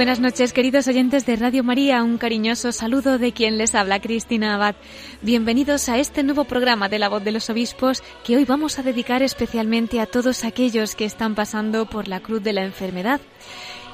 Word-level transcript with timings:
Buenas 0.00 0.18
noches, 0.18 0.54
queridos 0.54 0.88
oyentes 0.88 1.26
de 1.26 1.36
Radio 1.36 1.62
María. 1.62 2.02
Un 2.02 2.16
cariñoso 2.16 2.72
saludo 2.72 3.18
de 3.18 3.32
quien 3.32 3.58
les 3.58 3.74
habla, 3.74 4.00
Cristina 4.00 4.54
Abad. 4.54 4.74
Bienvenidos 5.20 5.90
a 5.90 5.98
este 5.98 6.22
nuevo 6.22 6.44
programa 6.44 6.88
de 6.88 6.98
La 6.98 7.10
Voz 7.10 7.22
de 7.22 7.32
los 7.32 7.50
Obispos 7.50 8.02
que 8.24 8.34
hoy 8.38 8.46
vamos 8.46 8.78
a 8.78 8.82
dedicar 8.82 9.22
especialmente 9.22 10.00
a 10.00 10.06
todos 10.06 10.44
aquellos 10.44 10.94
que 10.94 11.04
están 11.04 11.34
pasando 11.34 11.84
por 11.84 12.08
la 12.08 12.20
cruz 12.20 12.42
de 12.42 12.54
la 12.54 12.64
enfermedad. 12.64 13.20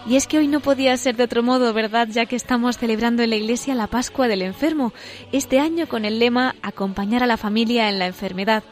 Y 0.06 0.14
es 0.14 0.28
que 0.28 0.38
hoy 0.38 0.46
no 0.46 0.60
podía 0.60 0.96
ser 0.96 1.16
de 1.16 1.24
otro 1.24 1.42
modo, 1.42 1.72
¿verdad? 1.72 2.06
Ya 2.08 2.26
que 2.26 2.36
estamos 2.36 2.78
celebrando 2.78 3.24
en 3.24 3.30
la 3.30 3.36
Iglesia 3.36 3.74
la 3.74 3.88
Pascua 3.88 4.28
del 4.28 4.42
Enfermo, 4.42 4.92
este 5.32 5.58
año 5.58 5.88
con 5.88 6.04
el 6.04 6.20
lema 6.20 6.54
Acompañar 6.62 7.24
a 7.24 7.26
la 7.26 7.36
familia 7.36 7.88
en 7.88 7.98
la 7.98 8.06
enfermedad. 8.06 8.62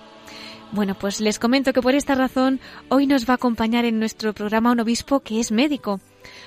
Bueno, 0.71 0.95
pues 0.95 1.21
les 1.21 1.41
comento 1.41 1.73
que 1.73 1.83
por 1.83 1.97
esta 1.97 2.15
razón 2.15 2.61
hoy 2.91 3.09
nos 3.09 3.29
va 3.29 3.33
a 3.33 3.37
acompañar 3.39 3.85
en 3.87 3.99
nuestro 3.99 4.35
programa 4.35 4.71
un 4.71 4.79
obispo 4.79 5.19
que 5.19 5.41
es 5.41 5.51
médico. 5.51 5.99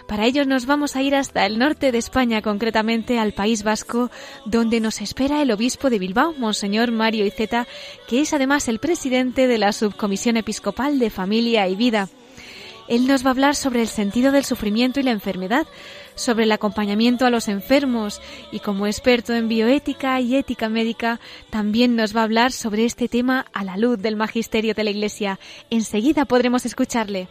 Para 0.07 0.25
ello 0.25 0.45
nos 0.45 0.65
vamos 0.65 0.95
a 0.95 1.01
ir 1.01 1.15
hasta 1.15 1.45
el 1.45 1.59
norte 1.59 1.91
de 1.91 1.97
España, 1.97 2.41
concretamente 2.41 3.19
al 3.19 3.33
País 3.33 3.63
Vasco, 3.63 4.09
donde 4.45 4.79
nos 4.79 5.01
espera 5.01 5.41
el 5.41 5.51
obispo 5.51 5.89
de 5.89 5.99
Bilbao, 5.99 6.33
Monseñor 6.37 6.91
Mario 6.91 7.25
Iceta, 7.25 7.67
que 8.07 8.21
es 8.21 8.33
además 8.33 8.69
el 8.69 8.79
presidente 8.79 9.47
de 9.47 9.57
la 9.57 9.73
Subcomisión 9.73 10.37
Episcopal 10.37 10.97
de 10.97 11.09
Familia 11.09 11.67
y 11.67 11.75
Vida. 11.75 12.07
Él 12.87 13.05
nos 13.05 13.25
va 13.25 13.29
a 13.29 13.31
hablar 13.31 13.55
sobre 13.55 13.81
el 13.81 13.89
sentido 13.89 14.31
del 14.31 14.45
sufrimiento 14.45 15.01
y 15.01 15.03
la 15.03 15.11
enfermedad, 15.11 15.67
sobre 16.15 16.45
el 16.45 16.53
acompañamiento 16.53 17.25
a 17.25 17.29
los 17.29 17.49
enfermos 17.49 18.21
y 18.53 18.59
como 18.59 18.87
experto 18.87 19.33
en 19.33 19.49
bioética 19.49 20.21
y 20.21 20.37
ética 20.37 20.69
médica 20.69 21.19
también 21.49 21.97
nos 21.97 22.15
va 22.15 22.21
a 22.21 22.23
hablar 22.23 22.53
sobre 22.53 22.85
este 22.85 23.09
tema 23.09 23.45
a 23.51 23.65
la 23.65 23.75
luz 23.75 23.99
del 23.99 24.15
magisterio 24.15 24.73
de 24.73 24.85
la 24.85 24.91
Iglesia. 24.91 25.37
Enseguida 25.69 26.23
podremos 26.23 26.65
escucharle. 26.65 27.27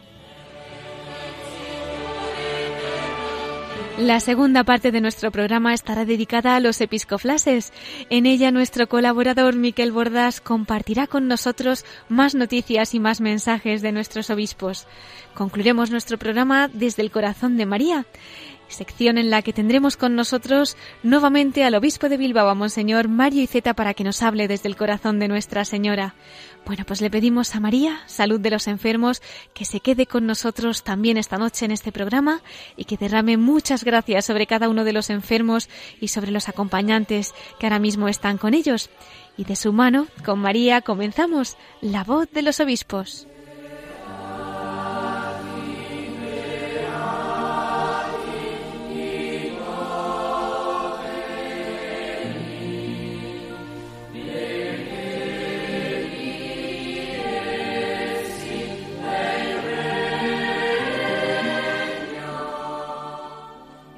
La 3.97 4.19
segunda 4.19 4.63
parte 4.63 4.91
de 4.91 5.01
nuestro 5.01 5.31
programa 5.31 5.73
estará 5.73 6.05
dedicada 6.05 6.55
a 6.55 6.59
los 6.59 6.79
episcoflases. 6.81 7.73
En 8.11 8.27
ella 8.27 8.51
nuestro 8.51 8.87
colaborador 8.87 9.55
Miquel 9.55 9.91
Bordas 9.91 10.39
compartirá 10.39 11.07
con 11.07 11.27
nosotros 11.27 11.83
más 12.07 12.35
noticias 12.35 12.93
y 12.93 12.99
más 12.99 13.21
mensajes 13.21 13.81
de 13.81 13.91
nuestros 13.91 14.29
obispos. 14.29 14.85
Concluiremos 15.33 15.89
nuestro 15.89 16.19
programa 16.19 16.67
desde 16.71 17.01
el 17.01 17.09
corazón 17.09 17.57
de 17.57 17.65
María 17.65 18.05
sección 18.67 19.17
en 19.17 19.29
la 19.29 19.41
que 19.41 19.53
tendremos 19.53 19.97
con 19.97 20.15
nosotros 20.15 20.77
nuevamente 21.03 21.63
al 21.63 21.75
obispo 21.75 22.09
de 22.09 22.17
Bilbao, 22.17 22.49
a 22.49 22.55
Monseñor 22.55 23.07
Mario 23.07 23.43
Iceta, 23.43 23.73
para 23.73 23.93
que 23.93 24.03
nos 24.03 24.21
hable 24.21 24.47
desde 24.47 24.67
el 24.67 24.75
corazón 24.75 25.19
de 25.19 25.27
Nuestra 25.27 25.65
Señora. 25.65 26.15
Bueno, 26.65 26.83
pues 26.85 26.99
le 26.99 27.09
pedimos 27.09 27.55
a 27.55 27.61
María, 27.61 28.01
salud 28.07 28.41
de 28.41 28.49
los 28.49 28.67
enfermos, 28.67 29.21
que 29.53 29.63
se 29.63 29.79
quede 29.79 30.05
con 30.05 30.25
nosotros 30.25 30.83
también 30.83 31.17
esta 31.17 31.37
noche 31.37 31.63
en 31.63 31.71
este 31.71 31.93
programa 31.93 32.41
y 32.75 32.83
que 32.83 32.97
derrame 32.97 33.37
muchas 33.37 33.85
gracias 33.85 34.25
sobre 34.25 34.47
cada 34.47 34.67
uno 34.67 34.83
de 34.83 34.91
los 34.91 35.09
enfermos 35.09 35.69
y 36.01 36.09
sobre 36.09 36.31
los 36.31 36.49
acompañantes 36.49 37.33
que 37.57 37.67
ahora 37.67 37.79
mismo 37.79 38.09
están 38.09 38.37
con 38.37 38.53
ellos. 38.53 38.89
Y 39.37 39.45
de 39.45 39.55
su 39.55 39.71
mano, 39.71 40.07
con 40.25 40.39
María, 40.39 40.81
comenzamos 40.81 41.57
la 41.79 42.03
voz 42.03 42.29
de 42.31 42.41
los 42.41 42.59
obispos. 42.59 43.27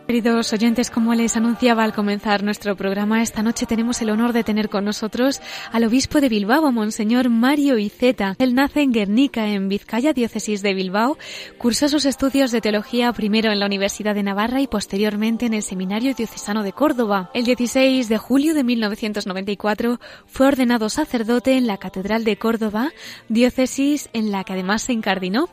Queridos 0.09 0.51
oyentes, 0.53 0.89
como 0.89 1.13
les 1.13 1.37
anunciaba 1.37 1.83
al 1.83 1.93
comenzar 1.93 2.41
nuestro 2.41 2.75
programa, 2.75 3.21
esta 3.21 3.43
noche 3.43 3.67
tenemos 3.67 4.01
el 4.01 4.09
honor 4.09 4.33
de 4.33 4.43
tener 4.43 4.67
con 4.67 4.83
nosotros 4.83 5.39
al 5.71 5.83
obispo 5.83 6.19
de 6.19 6.29
Bilbao, 6.29 6.71
Monseñor 6.71 7.29
Mario 7.29 7.77
Iceta. 7.77 8.35
Él 8.39 8.55
nace 8.55 8.81
en 8.81 8.91
Guernica, 8.91 9.49
en 9.49 9.69
Vizcaya, 9.69 10.11
diócesis 10.11 10.63
de 10.63 10.73
Bilbao. 10.73 11.19
Cursó 11.59 11.89
sus 11.89 12.05
estudios 12.05 12.49
de 12.49 12.59
teología 12.59 13.13
primero 13.13 13.51
en 13.51 13.59
la 13.59 13.67
Universidad 13.67 14.15
de 14.15 14.23
Navarra 14.23 14.61
y 14.61 14.65
posteriormente 14.65 15.45
en 15.45 15.53
el 15.53 15.61
Seminario 15.61 16.15
Diocesano 16.15 16.63
de 16.63 16.73
Córdoba. 16.73 17.29
El 17.35 17.45
16 17.45 18.09
de 18.09 18.17
julio 18.17 18.55
de 18.55 18.63
1994 18.63 19.99
fue 20.25 20.47
ordenado 20.47 20.89
sacerdote 20.89 21.55
en 21.55 21.67
la 21.67 21.77
Catedral 21.77 22.23
de 22.23 22.35
Córdoba, 22.35 22.93
diócesis 23.27 24.09
en 24.13 24.31
la 24.31 24.43
que 24.43 24.53
además 24.53 24.81
se 24.81 24.93
incardinó. 24.93 25.49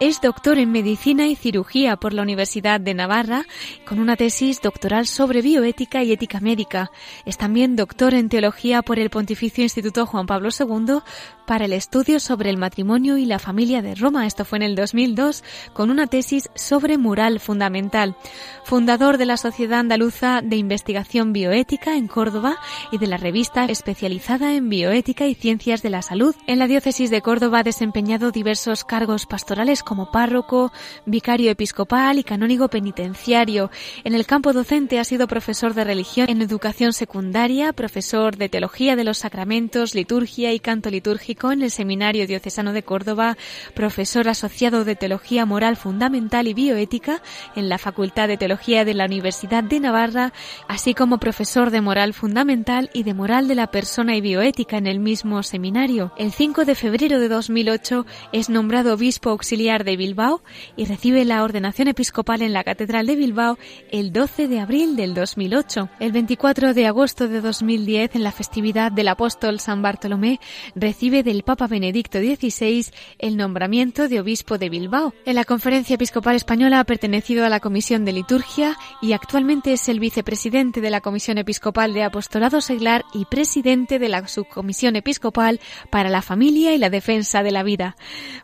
Es 0.00 0.20
doctor 0.20 0.58
en 0.58 0.72
Medicina 0.72 1.28
y 1.28 1.36
Cirugía 1.36 1.96
por 1.96 2.12
la 2.12 2.22
Universidad 2.22 2.80
de 2.80 2.92
Navarra, 2.92 3.44
con 3.86 4.00
una 4.00 4.16
tesis 4.16 4.60
doctoral 4.60 5.06
sobre 5.06 5.42
bioética 5.42 6.02
y 6.02 6.10
ética 6.10 6.40
médica. 6.40 6.90
Es 7.24 7.38
también 7.38 7.76
doctor 7.76 8.14
en 8.14 8.28
Teología 8.28 8.82
por 8.82 8.98
el 8.98 9.10
Pontificio 9.10 9.62
Instituto 9.62 10.06
Juan 10.06 10.26
Pablo 10.26 10.48
II 10.58 11.02
para 11.46 11.66
el 11.66 11.72
estudio 11.72 12.18
sobre 12.18 12.50
el 12.50 12.56
matrimonio 12.56 13.16
y 13.16 13.26
la 13.26 13.38
familia 13.38 13.82
de 13.82 13.94
Roma. 13.94 14.26
Esto 14.26 14.44
fue 14.44 14.58
en 14.58 14.62
el 14.62 14.74
2002, 14.74 15.44
con 15.72 15.90
una 15.90 16.06
tesis 16.08 16.50
sobre 16.54 16.98
mural 16.98 17.38
fundamental. 17.38 18.16
Fundador 18.64 19.18
de 19.18 19.26
la 19.26 19.36
Sociedad 19.36 19.80
Andaluza 19.80 20.40
de 20.42 20.56
Investigación 20.56 21.32
Bioética 21.32 21.96
en 21.96 22.08
Córdoba 22.08 22.56
y 22.90 22.98
de 22.98 23.06
la 23.06 23.18
revista 23.18 23.66
especializada 23.66 24.54
en 24.54 24.68
bioética 24.68 25.26
y 25.26 25.34
ciencias 25.34 25.82
de 25.82 25.90
la 25.90 26.02
salud. 26.02 26.34
En 26.46 26.58
la 26.58 26.66
diócesis 26.66 27.10
de 27.10 27.22
Córdoba 27.22 27.60
ha 27.60 27.62
desempeñado 27.62 28.32
diversos 28.32 28.84
cargos 28.84 29.26
pastorales 29.26 29.41
como 29.84 30.10
párroco, 30.10 30.72
vicario 31.06 31.50
episcopal 31.50 32.18
y 32.18 32.24
canónigo 32.24 32.68
penitenciario. 32.68 33.70
En 34.04 34.14
el 34.14 34.26
campo 34.26 34.52
docente 34.52 34.98
ha 34.98 35.04
sido 35.04 35.26
profesor 35.26 35.74
de 35.74 35.84
religión 35.84 36.28
en 36.30 36.42
educación 36.42 36.92
secundaria, 36.92 37.72
profesor 37.72 38.36
de 38.36 38.48
teología 38.48 38.96
de 38.96 39.04
los 39.04 39.18
sacramentos, 39.18 39.94
liturgia 39.94 40.52
y 40.52 40.60
canto 40.60 40.90
litúrgico 40.90 41.52
en 41.52 41.62
el 41.62 41.70
Seminario 41.70 42.26
Diocesano 42.26 42.72
de 42.72 42.82
Córdoba, 42.82 43.36
profesor 43.74 44.28
asociado 44.28 44.84
de 44.84 44.96
teología 44.96 45.44
moral 45.44 45.76
fundamental 45.76 46.46
y 46.48 46.54
bioética 46.54 47.22
en 47.56 47.68
la 47.68 47.78
Facultad 47.78 48.28
de 48.28 48.36
Teología 48.36 48.84
de 48.84 48.94
la 48.94 49.06
Universidad 49.06 49.64
de 49.64 49.80
Navarra, 49.80 50.32
así 50.68 50.94
como 50.94 51.18
profesor 51.18 51.70
de 51.70 51.80
moral 51.80 52.14
fundamental 52.14 52.90
y 52.94 53.02
de 53.02 53.14
moral 53.14 53.48
de 53.48 53.54
la 53.54 53.70
persona 53.70 54.16
y 54.16 54.20
bioética 54.20 54.78
en 54.78 54.86
el 54.86 54.98
mismo 54.98 55.42
seminario. 55.42 56.12
El 56.16 56.32
5 56.32 56.64
de 56.64 56.74
febrero 56.74 57.18
de 57.18 57.28
2008 57.28 58.06
es 58.32 58.48
nombrado 58.48 58.94
obispo 58.94 59.31
auxiliar 59.32 59.84
de 59.84 59.96
Bilbao 59.96 60.42
y 60.76 60.84
recibe 60.84 61.24
la 61.24 61.42
ordenación 61.42 61.88
episcopal 61.88 62.42
en 62.42 62.52
la 62.52 62.64
Catedral 62.64 63.06
de 63.06 63.16
Bilbao 63.16 63.58
el 63.90 64.12
12 64.12 64.48
de 64.48 64.60
abril 64.60 64.96
del 64.96 65.14
2008. 65.14 65.88
El 66.00 66.12
24 66.12 66.74
de 66.74 66.86
agosto 66.86 67.28
de 67.28 67.40
2010, 67.40 68.16
en 68.16 68.22
la 68.22 68.32
festividad 68.32 68.92
del 68.92 69.08
apóstol 69.08 69.60
San 69.60 69.82
Bartolomé, 69.82 70.40
recibe 70.74 71.22
del 71.22 71.42
Papa 71.42 71.66
Benedicto 71.66 72.18
XVI 72.18 72.86
el 73.18 73.36
nombramiento 73.36 74.08
de 74.08 74.20
obispo 74.20 74.58
de 74.58 74.68
Bilbao. 74.68 75.14
En 75.24 75.34
la 75.34 75.44
Conferencia 75.44 75.94
Episcopal 75.94 76.36
Española 76.36 76.80
ha 76.80 76.84
pertenecido 76.84 77.44
a 77.44 77.48
la 77.48 77.60
Comisión 77.60 78.04
de 78.04 78.12
Liturgia 78.12 78.76
y 79.00 79.12
actualmente 79.12 79.72
es 79.72 79.88
el 79.88 80.00
vicepresidente 80.00 80.80
de 80.80 80.90
la 80.90 81.00
Comisión 81.00 81.38
Episcopal 81.38 81.94
de 81.94 82.02
Apostolado 82.02 82.60
Seglar 82.60 83.04
y 83.12 83.24
presidente 83.24 83.98
de 83.98 84.08
la 84.08 84.26
Subcomisión 84.28 84.96
Episcopal 84.96 85.60
para 85.90 86.10
la 86.10 86.22
Familia 86.22 86.74
y 86.74 86.78
la 86.78 86.90
Defensa 86.90 87.42
de 87.42 87.50
la 87.50 87.62
Vida. 87.62 87.96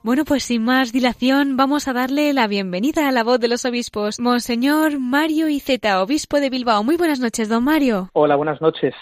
Bueno, 0.02 0.24
pues 0.24 0.44
sin 0.44 0.64
más 0.64 0.77
dilación, 0.86 1.56
vamos 1.56 1.88
a 1.88 1.92
darle 1.92 2.32
la 2.32 2.46
bienvenida 2.46 3.08
a 3.08 3.12
la 3.12 3.24
voz 3.24 3.40
de 3.40 3.48
los 3.48 3.64
obispos, 3.64 4.20
Monseñor 4.20 5.00
Mario 5.00 5.48
Iceta, 5.48 6.00
obispo 6.00 6.38
de 6.38 6.50
Bilbao. 6.50 6.84
Muy 6.84 6.96
buenas 6.96 7.18
noches, 7.18 7.48
don 7.48 7.64
Mario. 7.64 8.10
Hola, 8.12 8.36
buenas 8.36 8.60
noches. 8.60 8.94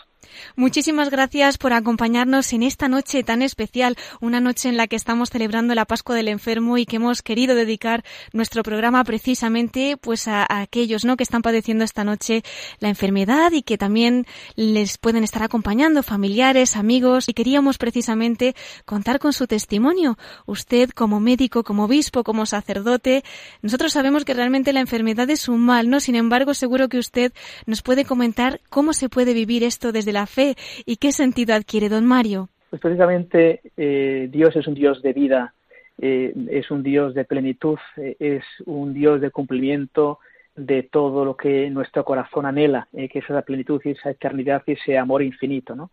Muchísimas 0.57 1.11
gracias 1.11 1.59
por 1.59 1.73
acompañarnos 1.73 2.53
en 2.53 2.63
esta 2.63 2.89
noche 2.89 3.23
tan 3.23 3.43
especial, 3.43 3.97
una 4.21 4.41
noche 4.41 4.69
en 4.69 4.77
la 4.77 4.87
que 4.87 4.97
estamos 4.97 5.31
celebrando 5.31 5.75
la 5.75 5.85
Pascua 5.85 6.15
del 6.15 6.29
Enfermo 6.29 6.79
y 6.79 6.87
que 6.87 6.97
hemos 6.97 7.23
querido 7.23 7.55
dedicar 7.55 8.05
nuestro 8.33 8.63
programa 8.63 9.05
precisamente 9.05 9.97
pues 9.97 10.29
a, 10.29 10.47
aquellos 10.49 11.05
¿no? 11.05 11.17
que 11.17 11.23
están 11.23 11.43
padeciendo 11.43 11.85
esta 11.85 12.05
noche 12.05 12.43
la 12.81 12.89
enfermedad 12.89 13.53
y 13.53 13.63
que 13.63 13.79
también 13.79 14.27
les 14.55 14.99
pueden 14.99 15.25
estar 15.25 15.43
acompañando 15.43 16.03
familiares, 16.03 16.77
amigos 16.77 17.29
y 17.29 17.35
queríamos 17.35 17.79
precisamente 17.79 18.55
contar 18.85 19.19
con 19.19 19.33
su 19.33 19.47
testimonio. 19.47 20.19
Usted 20.47 20.91
como 20.91 21.21
médico, 21.21 21.65
como 21.65 21.85
obispo, 21.85 22.25
como 22.25 22.47
sacerdote, 22.47 23.25
nosotros 23.63 23.93
sabemos 23.93 24.25
que 24.25 24.35
realmente 24.35 24.73
la 24.73 24.81
enfermedad 24.81 25.29
es 25.31 25.49
un 25.49 25.61
mal, 25.61 25.89
¿no? 25.91 26.01
Sin 26.01 26.15
embargo, 26.15 26.55
seguro 26.55 26.89
que 26.89 26.99
usted 26.99 27.33
nos 27.67 27.83
puede 27.83 28.05
comentar 28.05 28.61
cómo 28.69 28.93
se 28.93 29.09
puede 29.09 29.35
vivir 29.35 29.65
esto 29.65 29.93
desde 29.93 30.13
la 30.13 30.26
fe 30.27 30.55
y 30.85 30.97
qué 30.97 31.13
sentido 31.13 31.55
adquiere, 31.55 31.89
don 31.89 32.07
Mario. 32.07 32.49
Pues 32.71 32.83
precisamente 32.83 33.61
eh, 33.77 34.29
Dios 34.31 34.55
es 34.57 34.67
un 34.67 34.75
Dios 34.75 35.01
de 35.03 35.13
vida, 35.13 35.55
eh, 35.99 36.35
es 36.51 36.71
un 36.71 36.83
Dios 36.83 37.15
de 37.15 37.25
plenitud, 37.25 37.79
eh, 37.97 38.17
es 38.19 38.45
un 38.67 38.93
Dios 38.93 39.21
de 39.21 39.31
cumplimiento 39.31 40.19
de 40.57 40.83
todo 40.83 41.25
lo 41.25 41.37
que 41.37 41.71
nuestro 41.71 42.05
corazón 42.05 42.47
anhela, 42.47 42.89
que 42.93 43.19
es 43.19 43.25
esa 43.25 43.43
plenitud 43.43 43.81
y 43.85 43.91
esa 43.91 44.11
eternidad 44.11 44.63
y 44.67 44.73
ese 44.73 44.97
amor 44.97 45.23
infinito, 45.23 45.77
¿no? 45.77 45.91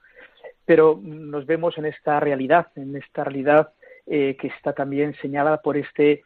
Pero 0.65 0.99
nos 1.03 1.45
vemos 1.45 1.77
en 1.77 1.85
esta 1.85 2.19
realidad, 2.21 2.67
en 2.77 2.95
esta 2.95 3.25
realidad 3.25 3.71
que 4.05 4.37
está 4.57 4.71
también 4.71 5.15
señalada 5.21 5.61
por 5.61 5.75
este 5.75 6.23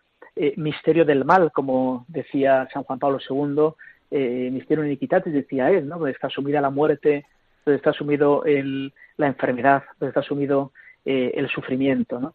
misterio 0.56 1.04
del 1.04 1.26
mal, 1.26 1.52
como 1.52 2.06
decía 2.08 2.68
San 2.72 2.84
Juan 2.84 3.00
Pablo 3.00 3.18
II, 3.28 4.52
misterio 4.52 4.86
iniquitatis, 4.86 5.34
decía 5.34 5.72
él, 5.72 5.88
¿no? 5.88 5.98
Donde 5.98 6.12
está 6.12 6.30
sumida 6.30 6.62
la 6.62 6.70
muerte, 6.70 7.26
donde 7.68 7.78
está 7.78 7.92
sumido 7.92 8.46
el, 8.46 8.94
la 9.18 9.28
enfermedad, 9.28 9.84
donde 10.00 10.12
está 10.12 10.22
sumido 10.22 10.72
eh, 11.04 11.34
el 11.36 11.50
sufrimiento. 11.50 12.18
¿no? 12.18 12.34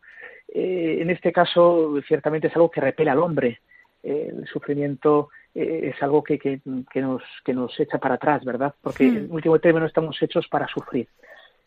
Eh, 0.49 0.99
en 1.01 1.09
este 1.09 1.33
caso, 1.33 1.95
ciertamente 2.07 2.49
es 2.49 2.57
algo 2.57 2.71
que 2.71 2.83
repele 2.83 3.11
al 3.11 3.19
hombre. 3.19 3.61
el 4.03 4.47
sufrimiento 4.47 5.31
eh, 5.55 5.93
es 5.95 6.03
algo 6.03 6.23
que, 6.23 6.39
que, 6.39 6.61
nos, 6.97 7.23
que 7.45 7.55
nos 7.55 7.81
echa 7.81 7.97
para 7.99 8.17
atrás, 8.17 8.45
¿verdad? 8.45 8.75
Porque 8.83 9.05
hmm. 9.05 9.17
en 9.17 9.33
último 9.33 9.59
término 9.59 9.87
estamos 9.87 10.21
hechos 10.21 10.47
para 10.49 10.69
sufrir. 10.69 11.09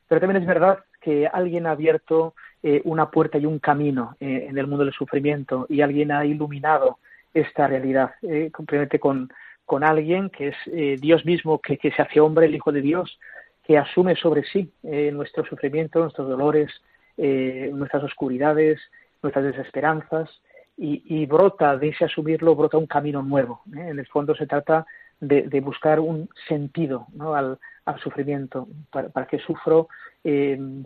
Pero 0.08 0.22
también 0.22 0.44
es 0.44 0.48
verdad 0.48 0.80
que 1.02 1.26
alguien 1.26 1.66
ha 1.66 1.72
abierto 1.72 2.36
una 2.84 3.12
puerta 3.12 3.38
y 3.38 3.46
un 3.46 3.60
camino 3.60 4.16
en 4.20 4.58
el 4.58 4.66
mundo 4.66 4.86
del 4.86 4.94
sufrimiento 4.94 5.68
y 5.70 5.82
alguien 5.82 6.12
ha 6.12 6.26
iluminado 6.26 6.98
esta 7.32 7.68
realidad, 7.68 8.16
completamente 8.52 9.00
con, 9.00 9.30
con 9.66 9.84
alguien 9.84 10.32
que 10.32 10.48
es 10.48 11.00
Dios 11.00 11.26
mismo, 11.26 11.60
que, 11.60 11.78
que 11.78 11.92
se 11.92 12.02
hace 12.02 12.20
hombre, 12.20 12.48
el 12.48 12.56
Hijo 12.56 12.72
de 12.72 12.82
Dios, 12.82 13.20
que 13.66 13.78
asume 13.78 14.16
sobre 14.16 14.44
sí 14.44 14.72
eh, 14.84 15.12
nuestro 15.12 15.44
sufrimiento, 15.46 16.00
nuestros 16.00 16.30
dolores, 16.30 16.72
eh, 17.18 17.72
nuestras 17.74 18.04
oscuridades, 18.04 18.80
nuestras 19.24 19.46
desesperanzas, 19.46 20.30
y, 20.78 21.26
brota 21.26 21.78
de 21.78 21.88
ese 21.88 22.04
asumirlo, 22.04 22.54
brota 22.54 22.78
un 22.78 22.86
camino 22.86 23.24
nuevo. 23.24 23.62
¿eh? 23.78 23.88
En 23.88 23.98
el 23.98 24.06
fondo 24.08 24.36
se 24.36 24.46
trata 24.46 24.86
de, 25.22 25.62
buscar 25.62 26.02
un 26.02 26.28
sentido 26.50 27.08
al, 27.34 27.58
sufrimiento, 28.04 28.68
para, 28.92 29.26
que 29.26 29.40
sufro, 29.40 29.88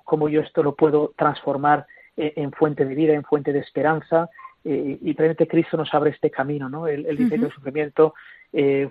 cómo 0.03 0.29
yo 0.29 0.41
esto 0.41 0.61
lo 0.61 0.75
puedo 0.75 1.11
transformar 1.17 1.87
en, 2.15 2.51
fuente 2.51 2.85
de 2.85 2.93
vida, 2.93 3.13
en 3.13 3.23
fuente 3.23 3.51
de 3.51 3.61
esperanza, 3.61 4.29
y 4.63 5.11
realmente 5.13 5.47
Cristo 5.47 5.75
nos 5.75 5.91
abre 5.91 6.11
este 6.11 6.29
camino, 6.29 6.69
¿no? 6.69 6.85
El, 6.85 7.07
el 7.07 7.51
sufrimiento, 7.51 8.13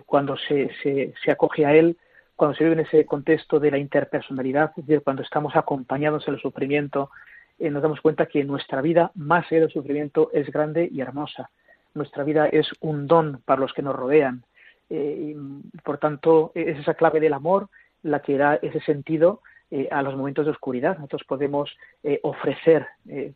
cuando 0.05 0.37
se, 0.37 0.69
se, 0.83 1.15
se 1.25 1.31
acoge 1.31 1.65
a 1.65 1.77
Él, 1.77 1.97
cuando 2.39 2.57
se 2.57 2.63
vive 2.63 2.75
en 2.75 2.87
ese 2.87 3.05
contexto 3.05 3.59
de 3.59 3.73
la 3.73 3.79
interpersonalidad, 3.79 4.71
es 4.77 4.87
decir, 4.87 5.03
cuando 5.03 5.23
estamos 5.25 5.57
acompañados 5.57 6.29
en 6.29 6.35
el 6.35 6.41
sufrimiento, 6.41 7.11
eh, 7.59 7.69
nos 7.69 7.83
damos 7.83 8.01
cuenta 8.01 8.27
que 8.27 8.45
nuestra 8.45 8.81
vida, 8.81 9.11
más 9.17 9.45
allá 9.51 9.63
del 9.63 9.73
sufrimiento, 9.73 10.31
es 10.33 10.49
grande 10.53 10.89
y 10.89 11.01
hermosa. 11.01 11.51
Nuestra 11.95 12.23
vida 12.23 12.47
es 12.47 12.71
un 12.79 13.09
don 13.09 13.43
para 13.45 13.61
los 13.61 13.73
que 13.73 13.83
nos 13.83 13.97
rodean. 13.97 14.45
Eh, 14.89 15.35
por 15.83 15.99
tanto, 15.99 16.53
es 16.55 16.79
esa 16.79 16.95
clave 16.95 17.19
del 17.19 17.33
amor 17.33 17.71
la 18.05 18.23
que 18.23 18.39
da 18.39 18.55
ese 18.55 18.79
sentido 18.83 19.43
eh, 19.73 19.89
a 19.91 20.01
los 20.03 20.17
momentos 20.17 20.45
de 20.45 20.53
oscuridad. 20.53 20.97
Nosotros 20.97 21.25
podemos 21.27 21.77
ofrecer 22.23 22.87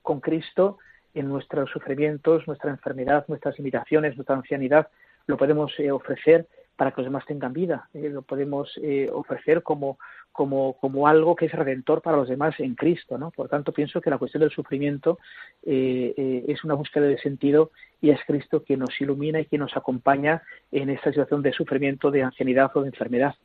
con 0.03 0.21
Cristo 0.21 0.79
en 1.13 1.29
nuestros 1.29 1.69
sufrimientos, 1.71 2.47
nuestra 2.47 2.71
enfermedad, 2.71 3.25
nuestras 3.27 3.59
limitaciones, 3.59 4.15
nuestra 4.15 4.37
ancianidad, 4.37 4.87
lo 5.27 5.37
podemos 5.37 5.73
ofrecer 5.91 6.47
para 6.83 6.91
que 6.91 7.01
los 7.01 7.07
demás 7.07 7.25
tengan 7.27 7.53
vida. 7.53 7.89
Eh, 7.95 8.09
lo 8.09 8.23
podemos 8.23 8.77
eh, 8.83 9.09
ofrecer 9.13 9.63
como, 9.63 10.01
como, 10.33 10.73
como 10.81 11.07
algo 11.07 11.37
que 11.37 11.47
es 11.47 11.53
redentor 11.53 12.03
para 12.03 12.17
los 12.17 12.29
demás 12.29 12.59
en 12.59 12.75
Cristo. 12.75 13.17
¿no? 13.19 13.31
Por 13.31 13.49
tanto, 13.49 13.71
pienso 13.71 14.01
que 14.01 14.11
la 14.11 14.19
cuestión 14.19 14.41
del 14.41 14.51
sufrimiento 14.51 15.21
eh, 15.63 16.45
es 16.49 16.65
una 16.65 16.75
búsqueda 16.75 17.07
de 17.07 17.19
sentido 17.19 17.71
y 18.01 18.11
es 18.11 18.19
Cristo 18.27 18.65
quien 18.65 18.81
nos 18.81 19.01
ilumina 19.01 19.39
y 19.39 19.45
quien 19.45 19.61
nos 19.61 19.77
acompaña 19.77 20.43
en 20.73 20.91
esta 20.91 21.11
situación 21.11 21.41
de 21.41 21.53
sufrimiento, 21.53 22.11
de 22.11 22.25
ancianidad 22.25 22.73
o 22.75 22.83
de 22.83 22.89
enfermedad. 22.89 23.37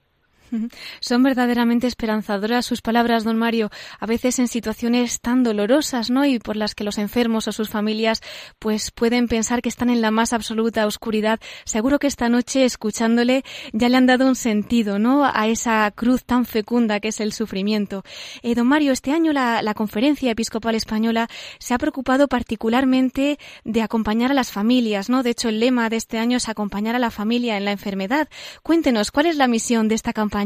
Son 1.00 1.24
verdaderamente 1.24 1.88
esperanzadoras 1.88 2.66
sus 2.66 2.82
palabras, 2.82 3.24
don 3.24 3.38
Mario, 3.38 3.70
a 4.00 4.06
veces 4.06 4.40
en 4.40 4.48
situaciones 4.48 5.20
tan 5.20 5.44
dolorosas, 5.44 6.10
¿no? 6.10 6.26
Y 6.26 6.40
por 6.40 6.56
las 6.56 6.76
que 6.76 6.84
los 6.84 6.98
enfermos 6.98 7.48
o 7.48 7.52
sus 7.52 7.70
familias 7.70 8.22
pues 8.60 8.92
pueden 8.92 9.28
pensar 9.28 9.62
que 9.62 9.70
están 9.70 9.90
en 9.90 10.02
la 10.02 10.12
más 10.12 10.34
absoluta 10.34 10.86
oscuridad. 10.86 11.40
Seguro 11.66 12.00
que 12.00 12.08
esta 12.08 12.30
noche, 12.30 12.64
escuchándole, 12.64 13.44
ya 13.74 13.90
le 13.90 13.98
han 13.98 14.06
dado 14.06 14.28
un 14.28 14.36
sentido, 14.36 15.00
¿no? 15.00 15.26
A 15.26 15.48
esa 15.48 15.92
cruz 15.92 16.24
tan 16.24 16.46
fecunda 16.46 17.00
que 17.00 17.10
es 17.10 17.20
el 17.20 17.34
sufrimiento. 17.34 18.04
Eh, 18.42 18.56
don 18.56 18.68
Mario, 18.68 18.94
este 18.94 19.12
año 19.12 19.34
la, 19.34 19.62
la 19.62 19.74
Conferencia 19.74 20.32
Episcopal 20.32 20.76
Española 20.76 21.28
se 21.60 21.74
ha 21.74 21.78
preocupado 21.78 22.28
particularmente 22.28 23.38
de 23.66 23.82
acompañar 23.82 24.32
a 24.32 24.34
las 24.34 24.52
familias, 24.52 25.10
¿no? 25.10 25.24
De 25.24 25.32
hecho, 25.32 25.50
el 25.50 25.60
lema 25.60 25.90
de 25.90 25.98
este 25.98 26.20
año 26.20 26.38
es 26.38 26.48
acompañar 26.48 26.96
a 26.96 27.00
la 27.00 27.12
familia 27.12 27.58
en 27.58 27.66
la 27.66 27.72
enfermedad. 27.72 28.30
Cuéntenos, 28.64 29.12
¿cuál 29.12 29.26
es 29.26 29.36
la 29.36 29.48
misión 29.48 29.88
de 29.88 29.96
esta 29.96 30.14
campaña? 30.14 30.37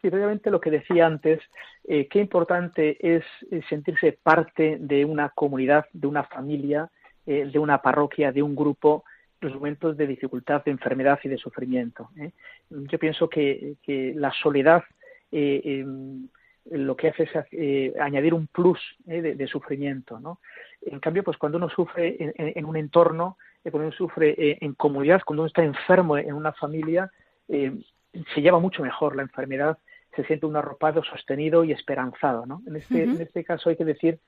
Sí, 0.00 0.08
obviamente 0.08 0.50
lo 0.50 0.60
que 0.60 0.70
decía 0.70 1.06
antes, 1.06 1.40
eh, 1.84 2.06
qué 2.08 2.20
importante 2.20 2.96
es 3.00 3.24
eh, 3.50 3.62
sentirse 3.68 4.18
parte 4.22 4.76
de 4.78 5.04
una 5.04 5.30
comunidad, 5.30 5.86
de 5.92 6.06
una 6.06 6.24
familia, 6.24 6.90
eh, 7.24 7.48
de 7.50 7.58
una 7.58 7.80
parroquia, 7.80 8.30
de 8.30 8.42
un 8.42 8.54
grupo, 8.54 9.04
en 9.40 9.48
los 9.48 9.56
momentos 9.56 9.96
de 9.96 10.06
dificultad, 10.06 10.64
de 10.64 10.70
enfermedad 10.70 11.18
y 11.22 11.28
de 11.28 11.38
sufrimiento. 11.38 12.10
Yo 12.70 12.98
pienso 12.98 13.28
que, 13.28 13.76
la 14.16 14.32
soledad 14.32 14.82
em, 15.30 16.28
lo 16.70 16.96
que 16.96 17.08
hace 17.08 17.28
es 17.50 17.96
añadir 18.00 18.32
un 18.32 18.46
plus 18.46 18.80
de, 19.04 19.46
sufrimiento. 19.46 20.18
¿no? 20.18 20.40
En 20.80 21.00
cambio, 21.00 21.22
pues 21.22 21.36
cuando 21.36 21.58
uno 21.58 21.68
sufre 21.68 22.16
en, 22.18 22.64
un 22.64 22.76
entorno, 22.76 23.36
cuando 23.62 23.88
uno 23.88 23.92
sufre 23.92 24.56
en 24.58 24.72
comunidad, 24.72 25.20
cuando 25.24 25.42
uno 25.42 25.48
está 25.48 25.62
enfermo 25.62 26.16
en 26.16 26.32
una 26.32 26.52
familia, 26.52 27.10
se 28.34 28.40
lleva 28.40 28.58
mucho 28.58 28.82
mejor 28.82 29.16
la 29.16 29.22
enfermedad, 29.22 29.78
se 30.14 30.24
siente 30.24 30.46
un 30.46 30.56
arropado 30.56 31.02
sostenido 31.04 31.64
y 31.64 31.72
esperanzado. 31.72 32.46
¿no? 32.46 32.62
En, 32.66 32.76
este, 32.76 33.04
en 33.04 33.20
este 33.20 33.44
caso 33.44 33.70
hay 33.70 33.76
que 33.76 33.84
decir 33.84 34.18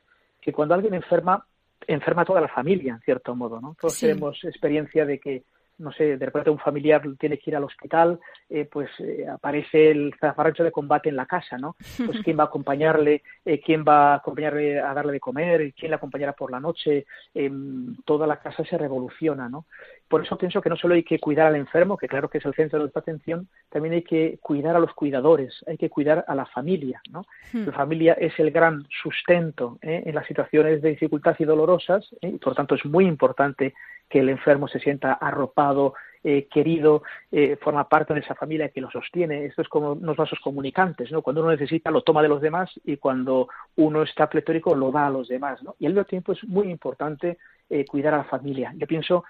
que 0.40 0.52
cuando 0.52 0.74
alguien 0.74 0.94
enferma, 0.94 1.46
enferma 1.86 2.24
toda 2.24 2.40
la 2.40 2.48
familia, 2.48 2.94
en 2.94 3.00
cierto 3.00 3.34
modo. 3.34 3.60
¿no? 3.60 3.76
Todos 3.80 3.98
tenemos 3.98 4.42
experiencia 4.44 5.04
de 5.04 5.18
que 5.18 5.44
no 5.78 5.92
sé, 5.92 6.16
de 6.16 6.26
repente 6.26 6.50
un 6.50 6.58
familiar 6.58 7.02
tiene 7.18 7.38
que 7.38 7.50
ir 7.50 7.56
al 7.56 7.64
hospital, 7.64 8.18
eh, 8.50 8.68
pues 8.70 8.90
eh, 8.98 9.26
aparece 9.28 9.90
el 9.90 10.14
zafarrancho 10.20 10.64
de 10.64 10.72
combate 10.72 11.08
en 11.08 11.16
la 11.16 11.26
casa, 11.26 11.56
¿no? 11.56 11.76
Pues 12.04 12.20
quién 12.24 12.38
va 12.38 12.44
a 12.44 12.46
acompañarle, 12.46 13.22
eh, 13.44 13.60
quién 13.60 13.84
va 13.86 14.12
a 14.12 14.16
acompañarle 14.16 14.80
a 14.80 14.92
darle 14.92 15.12
de 15.12 15.20
comer, 15.20 15.72
quién 15.74 15.90
le 15.90 15.96
acompañará 15.96 16.32
por 16.32 16.50
la 16.50 16.58
noche, 16.58 17.06
em, 17.32 17.94
toda 18.04 18.26
la 18.26 18.38
casa 18.40 18.64
se 18.64 18.76
revoluciona, 18.76 19.48
¿no? 19.48 19.66
Por 20.08 20.24
eso 20.24 20.38
pienso 20.38 20.60
que 20.60 20.70
no 20.70 20.76
solo 20.76 20.94
hay 20.94 21.02
que 21.02 21.18
cuidar 21.18 21.46
al 21.46 21.56
enfermo, 21.56 21.96
que 21.96 22.08
claro 22.08 22.28
que 22.28 22.38
es 22.38 22.44
el 22.46 22.54
centro 22.54 22.78
de 22.78 22.84
nuestra 22.84 23.00
atención, 23.00 23.48
también 23.68 23.94
hay 23.94 24.02
que 24.02 24.38
cuidar 24.40 24.74
a 24.74 24.80
los 24.80 24.94
cuidadores, 24.94 25.64
hay 25.66 25.76
que 25.76 25.90
cuidar 25.90 26.24
a 26.26 26.34
la 26.34 26.46
familia, 26.46 27.00
¿no? 27.10 27.24
Hmm. 27.52 27.66
La 27.66 27.72
familia 27.72 28.14
es 28.14 28.38
el 28.38 28.50
gran 28.50 28.86
sustento 29.02 29.78
en 29.82 30.14
las 30.14 30.26
situaciones 30.26 30.80
de 30.82 30.90
dificultad 30.90 31.36
y 31.38 31.44
dolorosas, 31.44 32.08
y 32.22 32.38
por 32.38 32.54
tanto 32.54 32.74
es 32.74 32.84
muy 32.84 33.06
importante 33.06 33.74
que 34.08 34.20
el 34.20 34.28
enfermo 34.30 34.68
se 34.68 34.80
sienta 34.80 35.12
arropado, 35.12 35.94
eh, 36.24 36.48
querido, 36.50 37.02
eh, 37.30 37.56
forma 37.60 37.88
parte 37.88 38.12
de 38.12 38.20
esa 38.20 38.34
familia 38.34 38.70
que 38.70 38.80
lo 38.80 38.90
sostiene. 38.90 39.44
Esto 39.44 39.62
es 39.62 39.68
como 39.68 39.92
unos 39.92 40.16
vasos 40.16 40.40
comunicantes, 40.40 41.12
¿no? 41.12 41.22
Cuando 41.22 41.42
uno 41.42 41.52
necesita 41.52 41.90
lo 41.90 42.02
toma 42.02 42.22
de 42.22 42.28
los 42.28 42.40
demás 42.40 42.70
y 42.84 42.96
cuando 42.96 43.48
uno 43.76 44.02
está 44.02 44.28
pletórico 44.28 44.74
lo 44.74 44.90
da 44.90 45.06
a 45.06 45.10
los 45.10 45.28
demás, 45.28 45.62
¿no? 45.62 45.76
Y 45.78 45.86
al 45.86 45.92
mismo 45.92 46.06
tiempo 46.06 46.32
es 46.32 46.42
muy 46.44 46.70
importante 46.70 47.38
eh, 47.70 47.84
cuidar 47.84 48.14
a 48.14 48.18
la 48.18 48.24
familia. 48.24 48.72
Yo 48.76 48.86
pienso 48.86 49.24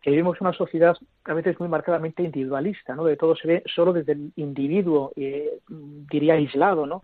que 0.00 0.10
vivimos 0.10 0.40
una 0.40 0.52
sociedad 0.52 0.96
a 1.24 1.34
veces 1.34 1.58
muy 1.58 1.68
marcadamente 1.68 2.22
individualista, 2.22 2.94
¿no? 2.94 3.04
De 3.04 3.16
todo 3.16 3.34
se 3.34 3.48
ve 3.48 3.62
solo 3.66 3.92
desde 3.92 4.12
el 4.12 4.32
individuo, 4.36 5.12
diría 6.10 6.34
aislado, 6.34 6.86
¿no? 6.86 7.02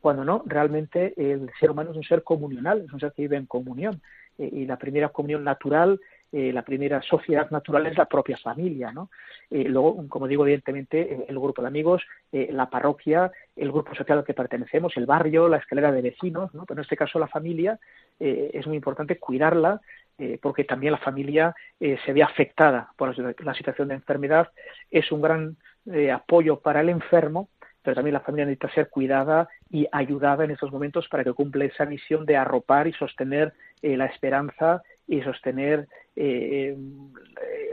Cuando 0.00 0.24
no, 0.24 0.42
realmente 0.46 1.14
el 1.16 1.50
ser 1.58 1.70
humano 1.70 1.90
es 1.90 1.96
un 1.96 2.04
ser 2.04 2.22
comunional, 2.22 2.82
es 2.86 2.92
un 2.92 3.00
ser 3.00 3.12
que 3.12 3.22
vive 3.22 3.36
en 3.36 3.46
comunión. 3.46 4.00
y 4.38 4.66
la 4.66 4.76
primera 4.76 5.08
comunión 5.08 5.42
natural 5.44 5.98
eh, 6.32 6.52
la 6.52 6.62
primera 6.62 7.00
sociedad 7.02 7.50
natural 7.50 7.86
es 7.86 7.96
la 7.96 8.06
propia 8.06 8.36
familia, 8.36 8.90
¿no? 8.90 9.10
Eh, 9.48 9.64
luego, 9.64 10.08
como 10.08 10.26
digo, 10.26 10.44
evidentemente, 10.44 11.24
el 11.28 11.38
grupo 11.38 11.62
de 11.62 11.68
amigos, 11.68 12.02
la 12.32 12.68
parroquia, 12.68 13.30
el 13.54 13.70
grupo 13.70 13.94
social 13.94 14.18
al 14.18 14.24
que 14.24 14.34
pertenecemos, 14.34 14.96
el 14.96 15.06
barrio, 15.06 15.48
la 15.48 15.58
escalera 15.58 15.92
de 15.92 16.02
vecinos, 16.02 16.52
¿no? 16.52 16.66
Pero 16.66 16.80
en 16.80 16.82
este 16.82 16.96
caso 16.96 17.18
la 17.18 17.28
familia 17.28 17.78
es 18.18 18.66
muy 18.66 18.76
importante 18.76 19.18
cuidarla, 19.18 19.80
porque 20.40 20.64
también 20.64 20.92
la 20.92 20.98
familia 20.98 21.54
se 21.78 22.12
ve 22.12 22.22
afectada 22.22 22.90
por 22.96 23.14
la 23.44 23.54
situación 23.54 23.88
de 23.88 23.94
enfermedad, 23.94 24.48
es 24.90 25.12
un 25.12 25.20
gran 25.20 25.56
apoyo 26.10 26.60
para 26.60 26.80
el 26.80 26.88
enfermo, 26.88 27.50
pero 27.86 27.94
también 27.94 28.14
la 28.14 28.20
familia 28.20 28.46
necesita 28.46 28.74
ser 28.74 28.90
cuidada 28.90 29.48
y 29.70 29.86
ayudada 29.92 30.44
en 30.44 30.50
estos 30.50 30.72
momentos 30.72 31.06
para 31.06 31.22
que 31.22 31.32
cumpla 31.32 31.66
esa 31.66 31.84
misión 31.84 32.26
de 32.26 32.36
arropar 32.36 32.88
y 32.88 32.92
sostener 32.92 33.52
eh, 33.80 33.96
la 33.96 34.06
esperanza 34.06 34.82
y 35.06 35.22
sostener 35.22 35.86
eh, 36.16 36.76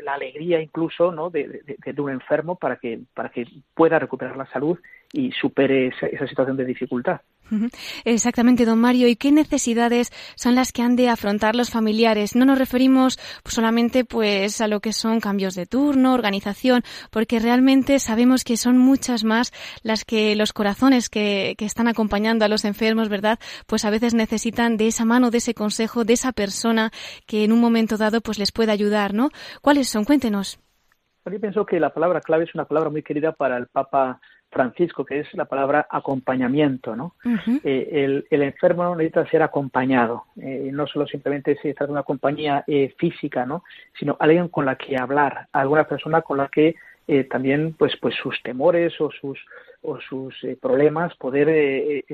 la 0.04 0.14
alegría 0.14 0.62
incluso 0.62 1.12
¿no? 1.12 1.32
de, 1.32 1.64
un 1.98 2.12
enfermo 2.12 2.58
para 2.58 2.76
que, 2.76 3.00
para 3.16 3.30
que 3.30 3.48
pueda 3.74 3.98
recuperar 3.98 4.38
la 4.38 4.46
salud 4.46 4.78
y 5.12 5.32
supere 5.32 5.88
esa 5.88 6.28
situación 6.28 6.58
de 6.58 6.66
dificultad. 6.66 7.22
Exactamente, 8.06 8.66
don 8.66 8.80
Mario. 8.80 9.08
¿Y 9.08 9.16
qué 9.16 9.32
necesidades 9.32 10.12
son 10.36 10.56
las 10.56 10.72
que 10.72 10.82
han 10.82 10.96
de 10.96 11.10
afrontar 11.10 11.56
los 11.56 11.70
familiares? 11.70 12.36
No 12.36 12.46
nos 12.46 12.58
referimos 12.58 13.20
solamente 13.46 14.06
pues 14.06 14.62
a 14.62 14.68
lo 14.68 14.80
que 14.80 14.94
son 14.94 15.20
cambios 15.20 15.56
de 15.56 15.66
turno, 15.66 16.14
organización, 16.14 16.84
porque 17.12 17.40
realmente 17.40 18.00
sabemos 18.00 18.44
que 18.44 18.58
son 18.58 18.78
muchas 18.78 19.24
más 19.24 19.52
las 19.82 20.06
que 20.06 20.36
los 20.36 20.54
corazones 20.54 21.10
que, 21.10 21.56
que 21.58 21.66
están 21.66 21.88
acompañando 21.88 22.46
a 22.46 22.48
los 22.48 22.66
enfermos, 22.66 23.10
¿verdad? 23.10 23.40
Pues 23.68 23.86
a 23.86 23.90
veces 23.90 24.14
necesitan 24.14 24.78
de 24.78 24.88
esa 24.88 25.06
mano, 25.06 25.30
de 25.30 25.38
ese 25.40 25.54
consejo, 25.54 26.06
de 26.06 26.14
esa 26.14 26.32
persona 26.32 26.92
que 27.26 27.44
en 27.44 27.52
un 27.52 27.60
momento 27.60 27.98
dado 27.98 28.22
pues 28.22 28.40
les 28.40 28.52
puede 28.52 28.72
ayudar, 28.72 29.14
¿no? 29.14 29.30
¿Cuáles 29.62 29.90
son? 29.90 30.06
Cuéntenos. 30.06 30.63
Yo 31.26 31.40
pienso 31.40 31.66
que 31.66 31.80
la 31.80 31.94
palabra 31.94 32.20
clave 32.22 32.44
es 32.44 32.54
una 32.54 32.66
palabra 32.66 32.90
muy 32.90 33.02
querida 33.02 33.32
para 33.32 33.58
el 33.58 33.68
Papa 33.68 34.20
Francisco, 34.54 35.06
que 35.06 35.22
es 35.22 35.34
la 35.34 35.46
palabra 35.46 35.88
acompañamiento, 35.90 36.96
¿no? 36.96 37.16
Eh, 37.64 38.24
el, 38.30 38.42
enfermo 38.44 38.96
necesita 38.96 39.26
ser 39.28 39.42
acompañado, 39.42 40.26
eh, 40.40 40.70
no 40.72 40.86
solo 40.86 41.08
simplemente 41.08 41.58
se 41.62 41.74
trata 41.74 41.88
de 41.88 41.92
una 41.94 42.04
compañía 42.04 42.64
eh, 42.68 42.94
física, 42.98 43.46
¿no? 43.46 43.64
Sino 43.98 44.16
alguien 44.20 44.50
con 44.50 44.66
la 44.66 44.76
que 44.76 44.98
hablar, 44.98 45.48
alguna 45.54 45.86
persona 45.86 46.22
con 46.22 46.38
la 46.38 46.50
que 46.50 46.76
también, 47.30 47.74
pues, 47.74 47.98
pues 47.98 48.16
sus 48.16 48.42
temores 48.44 48.94
o 49.02 49.12
sus 49.12 49.38
o 49.82 50.00
sus 50.00 50.34
problemas 50.62 51.14
poder 51.16 51.50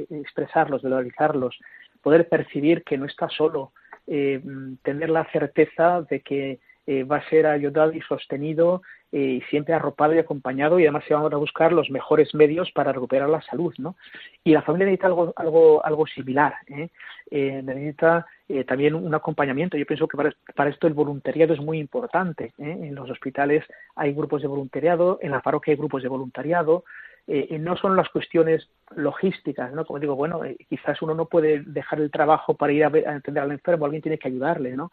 expresarlos, 0.09 0.81
valorizarlos, 0.81 1.59
poder 2.01 2.27
percibir 2.27 2.83
que 2.83 2.97
no 2.97 3.05
está 3.05 3.29
solo, 3.29 3.71
tener 4.07 5.09
la 5.11 5.25
certeza 5.31 6.01
de 6.09 6.21
que 6.21 6.59
va 6.89 7.17
a 7.17 7.29
ser 7.29 7.45
ayudado 7.45 7.93
y 7.93 8.01
sostenido 8.01 8.81
y 9.11 9.41
siempre 9.49 9.73
arropado 9.73 10.13
y 10.13 10.19
acompañado 10.19 10.79
y 10.79 10.83
además 10.83 11.03
se 11.07 11.13
van 11.13 11.33
a 11.33 11.37
buscar 11.37 11.71
los 11.73 11.89
mejores 11.89 12.33
medios 12.35 12.71
para 12.71 12.91
recuperar 12.91 13.29
la 13.29 13.41
salud, 13.41 13.73
¿no? 13.77 13.95
Y 14.43 14.51
la 14.51 14.61
familia 14.61 14.85
necesita 14.85 15.07
algo, 15.07 15.33
algo, 15.35 15.85
algo 15.85 16.05
similar, 16.07 16.53
¿eh? 16.67 16.89
eh 17.31 17.61
necesita 17.63 18.25
eh, 18.47 18.63
también 18.63 18.95
un 18.95 19.13
acompañamiento. 19.13 19.77
Yo 19.77 19.85
pienso 19.85 20.07
que 20.07 20.17
para, 20.17 20.69
esto 20.69 20.87
el 20.87 20.93
voluntariado 20.93 21.53
es 21.53 21.59
muy 21.59 21.79
importante. 21.79 22.53
¿eh? 22.57 22.77
En 22.81 22.95
los 22.95 23.09
hospitales 23.09 23.63
hay 23.95 24.13
grupos 24.13 24.41
de 24.41 24.47
voluntariado, 24.47 25.19
en 25.21 25.31
la 25.31 25.41
parroquia 25.41 25.71
hay 25.71 25.77
grupos 25.77 26.03
de 26.03 26.09
voluntariado. 26.09 26.83
Eh, 27.27 27.59
no 27.59 27.77
son 27.77 27.95
las 27.95 28.09
cuestiones 28.09 28.67
logísticas, 28.95 29.71
¿no? 29.71 29.85
Como 29.85 29.99
digo, 29.99 30.15
bueno, 30.15 30.41
quizás 30.67 30.99
uno 31.03 31.13
no 31.13 31.25
puede 31.25 31.61
dejar 31.63 32.01
el 32.01 32.09
trabajo 32.09 32.55
para 32.55 32.73
ir 32.73 32.83
a, 32.83 32.87
a 32.87 33.15
atender 33.17 33.43
al 33.43 33.51
enfermo, 33.51 33.85
alguien 33.85 34.01
tiene 34.01 34.17
que 34.17 34.29
ayudarle, 34.29 34.75
¿no? 34.75 34.91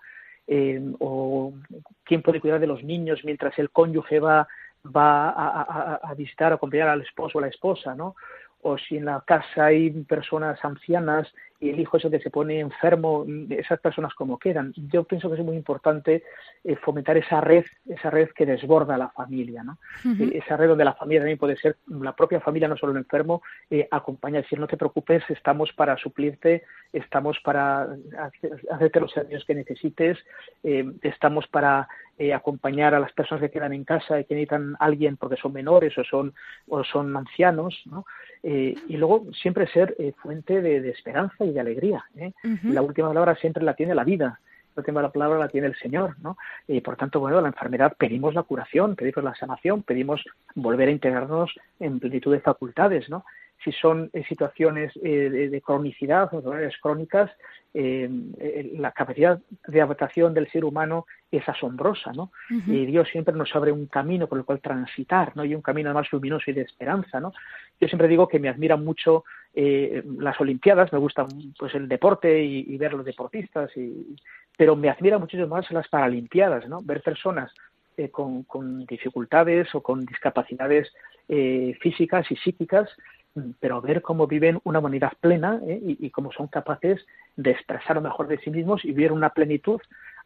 Eh, 0.48 0.80
o 1.00 1.52
quién 2.04 2.22
puede 2.22 2.40
cuidar 2.40 2.60
de 2.60 2.68
los 2.68 2.84
niños 2.84 3.20
mientras 3.24 3.58
el 3.58 3.70
cónyuge 3.70 4.20
va, 4.20 4.46
va 4.84 5.30
a, 5.30 6.14
visitar 6.14 6.52
o 6.52 6.54
acompañar 6.56 6.88
al 6.88 7.02
esposo 7.02 7.38
o 7.38 7.40
la 7.40 7.48
esposa, 7.48 7.94
¿no? 7.94 8.14
O 8.68 8.76
si 8.76 8.96
en 8.96 9.04
la 9.04 9.22
casa 9.24 9.66
hay 9.66 9.90
personas 9.90 10.58
ancianas 10.64 11.32
y 11.60 11.70
el 11.70 11.78
hijo 11.78 11.98
es 11.98 12.04
el 12.04 12.10
que 12.10 12.18
se 12.18 12.30
pone 12.30 12.58
enfermo, 12.58 13.24
esas 13.48 13.78
personas 13.78 14.12
como 14.14 14.40
quedan. 14.40 14.74
Yo 14.76 15.04
pienso 15.04 15.30
que 15.30 15.36
es 15.36 15.44
muy 15.44 15.56
importante 15.56 16.24
eh, 16.64 16.74
fomentar 16.74 17.16
esa 17.16 17.40
red, 17.40 17.64
esa 17.88 18.10
red 18.10 18.30
que 18.30 18.44
desborda 18.44 18.98
la 18.98 19.10
familia, 19.10 19.62
¿no? 19.62 19.78
Eh, 20.04 20.42
esa 20.42 20.56
red 20.56 20.66
donde 20.66 20.84
la 20.84 20.94
familia 20.94 21.20
también 21.20 21.38
puede 21.38 21.56
ser, 21.56 21.76
la 21.86 22.16
propia 22.16 22.40
familia, 22.40 22.66
no 22.66 22.76
solo 22.76 22.90
el 22.90 22.98
enfermo, 22.98 23.40
eh, 23.70 23.86
acompaña, 23.88 24.42
decir, 24.42 24.58
no 24.58 24.66
te 24.66 24.76
preocupes, 24.76 25.22
estamos 25.28 25.72
para 25.72 25.96
suplirte, 25.96 26.64
estamos 26.92 27.38
para 27.44 27.86
hacerte 28.72 29.00
los 29.00 29.12
servicios 29.12 29.44
que 29.44 29.54
necesites, 29.54 30.18
estamos 31.02 31.46
para 31.46 31.88
acompañar 32.34 32.94
a 32.94 33.00
las 33.00 33.12
personas 33.12 33.42
que 33.42 33.50
quedan 33.50 33.72
en 33.72 33.84
casa 33.84 34.18
y 34.18 34.24
que 34.24 34.34
necesitan 34.34 34.76
alguien 34.80 35.16
porque 35.16 35.36
son 35.36 35.52
menores 35.52 35.96
o 35.98 36.04
son, 36.04 36.34
o 36.68 36.82
son 36.84 37.16
ancianos, 37.16 37.82
¿no? 37.86 38.04
y 38.42 38.96
luego 38.96 39.26
siempre 39.32 39.66
ser 39.66 39.96
fuente 40.22 40.62
de 40.62 40.88
esperanza 40.88 41.44
y 41.44 41.52
de 41.52 41.60
alegría. 41.60 42.04
¿eh? 42.16 42.32
La 42.62 42.80
última 42.80 43.08
palabra 43.08 43.34
siempre 43.36 43.64
la 43.64 43.74
tiene 43.74 43.94
la 43.94 44.04
vida, 44.04 44.40
la 44.76 44.80
última 44.80 45.10
palabra 45.10 45.38
la 45.38 45.48
tiene 45.48 45.68
el 45.68 45.76
Señor, 45.76 46.16
¿no? 46.20 46.36
Y 46.68 46.82
por 46.82 46.96
tanto, 46.96 47.18
bueno, 47.18 47.40
la 47.40 47.48
enfermedad 47.48 47.94
pedimos 47.96 48.34
la 48.34 48.42
curación, 48.42 48.94
pedimos 48.94 49.24
la 49.24 49.34
sanación, 49.34 49.82
pedimos 49.82 50.22
volver 50.54 50.88
a 50.88 50.92
integrarnos 50.92 51.50
en 51.80 51.98
plenitud 51.98 52.32
de 52.32 52.40
facultades, 52.40 53.08
¿no? 53.08 53.24
Si 53.64 53.72
son 53.72 54.10
eh, 54.12 54.22
situaciones 54.28 54.92
eh, 55.02 55.48
de, 55.50 55.60
cronicidad 55.60 56.32
o 56.32 56.40
dolores 56.40 56.74
crónicas, 56.80 57.30
la 57.74 58.90
capacidad 58.92 59.38
de 59.66 59.82
adaptación 59.82 60.32
del 60.32 60.50
ser 60.50 60.64
humano 60.64 61.04
es 61.30 61.46
asombrosa, 61.46 62.10
¿no? 62.14 62.32
Y 62.48 62.86
Dios 62.86 63.06
siempre 63.10 63.34
nos 63.34 63.54
abre 63.54 63.70
un 63.70 63.84
camino 63.84 64.26
por 64.28 64.38
el 64.38 64.46
cual 64.46 64.60
transitar, 64.60 65.36
¿no? 65.36 65.44
Y 65.44 65.54
un 65.54 65.60
camino 65.60 65.92
más 65.92 66.10
luminoso 66.10 66.50
y 66.50 66.54
de 66.54 66.62
esperanza, 66.62 67.20
¿no? 67.20 67.34
Yo 67.78 67.86
siempre 67.86 68.08
digo 68.08 68.28
que 68.28 68.38
me 68.38 68.48
admira 68.48 68.78
mucho 68.78 69.24
eh, 69.58 70.02
las 70.18 70.38
Olimpiadas, 70.38 70.92
me 70.92 70.98
gusta 70.98 71.26
pues 71.58 71.74
el 71.74 71.88
deporte 71.88 72.42
y, 72.44 72.76
ver 72.76 72.92
los 72.92 73.06
deportistas, 73.06 73.74
y, 73.76 74.14
pero 74.56 74.76
me 74.76 74.90
admira 74.90 75.18
muchísimo 75.18 75.48
más 75.48 75.70
las 75.70 75.88
Paralimpiadas, 75.88 76.68
¿no? 76.68 76.82
Ver 76.82 77.02
personas 77.02 77.52
eh, 77.96 78.10
con, 78.10 78.44
dificultades 78.86 79.74
o 79.74 79.82
con 79.82 80.04
discapacidades 80.04 80.92
eh, 81.28 81.74
físicas 81.80 82.30
y 82.30 82.36
psíquicas, 82.36 82.90
pero 83.60 83.80
ver 83.80 84.02
cómo 84.02 84.26
viven 84.26 84.60
una 84.64 84.78
humanidad 84.78 85.12
plena 85.20 85.60
y, 85.66 86.06
y, 86.06 86.10
cómo 86.10 86.32
son 86.32 86.46
capaces 86.48 87.04
de 87.36 87.50
expresar 87.50 87.96
lo 87.96 88.02
mejor 88.02 88.28
de 88.28 88.38
sí 88.38 88.50
mismos 88.50 88.84
y 88.84 88.88
vivir 88.88 89.12
una 89.12 89.30
plenitud 89.30 89.80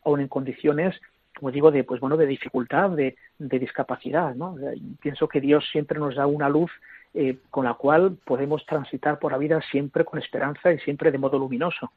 aún 0.04 0.20
en 0.20 0.28
condiciones 0.28 1.00
como 1.40 1.52
digo, 1.52 1.70
de 1.70 1.84
pues 1.84 2.00
bueno, 2.00 2.16
de 2.16 2.26
dificultad, 2.26 2.90
de, 2.90 3.16
de 3.38 3.58
discapacidad, 3.58 4.34
¿no? 4.34 4.56
Pienso 5.00 5.28
que 5.28 5.40
Dios 5.40 5.64
siempre 5.70 5.98
nos 5.98 6.16
da 6.16 6.26
una 6.26 6.48
luz 6.48 6.70
eh, 7.12 7.38
con 7.50 7.64
la 7.64 7.74
cual 7.74 8.18
podemos 8.24 8.64
transitar 8.64 9.18
por 9.18 9.32
la 9.32 9.38
vida 9.38 9.60
siempre 9.72 10.04
con 10.04 10.20
esperanza 10.20 10.72
y 10.72 10.78
siempre 10.78 11.10
de 11.10 11.18
modo 11.18 11.40
luminoso. 11.40 11.90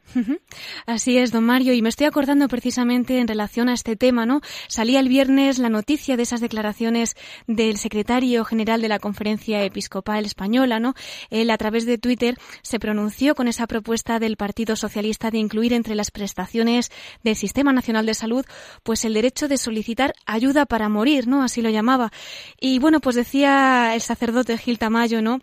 Así 0.87 1.19
es, 1.19 1.31
don 1.31 1.43
Mario, 1.43 1.73
y 1.73 1.83
me 1.83 1.89
estoy 1.89 2.07
acordando 2.07 2.47
precisamente 2.47 3.19
en 3.19 3.27
relación 3.27 3.69
a 3.69 3.73
este 3.73 3.95
tema, 3.95 4.25
¿no? 4.25 4.41
Salía 4.67 4.99
el 4.99 5.09
viernes 5.09 5.59
la 5.59 5.69
noticia 5.69 6.17
de 6.17 6.23
esas 6.23 6.41
declaraciones 6.41 7.13
del 7.45 7.77
secretario 7.77 8.43
general 8.43 8.81
de 8.81 8.87
la 8.87 8.97
Conferencia 8.97 9.63
Episcopal 9.63 10.25
Española, 10.25 10.79
¿no? 10.79 10.95
Él 11.29 11.51
a 11.51 11.59
través 11.59 11.85
de 11.85 11.99
Twitter 11.99 12.33
se 12.63 12.79
pronunció 12.79 13.35
con 13.35 13.47
esa 13.47 13.67
propuesta 13.67 14.17
del 14.17 14.35
Partido 14.35 14.75
Socialista 14.75 15.29
de 15.29 15.37
incluir 15.37 15.73
entre 15.73 15.93
las 15.93 16.09
prestaciones 16.09 16.89
del 17.23 17.35
Sistema 17.35 17.71
Nacional 17.71 18.07
de 18.07 18.15
Salud, 18.15 18.45
pues 18.81 19.05
el 19.05 19.13
derecho 19.13 19.47
de 19.47 19.57
solicitar 19.57 20.15
ayuda 20.25 20.65
para 20.65 20.89
morir, 20.89 21.27
¿no? 21.27 21.43
Así 21.43 21.61
lo 21.61 21.69
llamaba. 21.69 22.11
Y 22.59 22.79
bueno, 22.79 22.99
pues 22.99 23.15
decía 23.15 23.93
el 23.93 24.01
sacerdote 24.01 24.57
Gil 24.57 24.79
Tamar 24.79 25.02
¿no? 25.21 25.39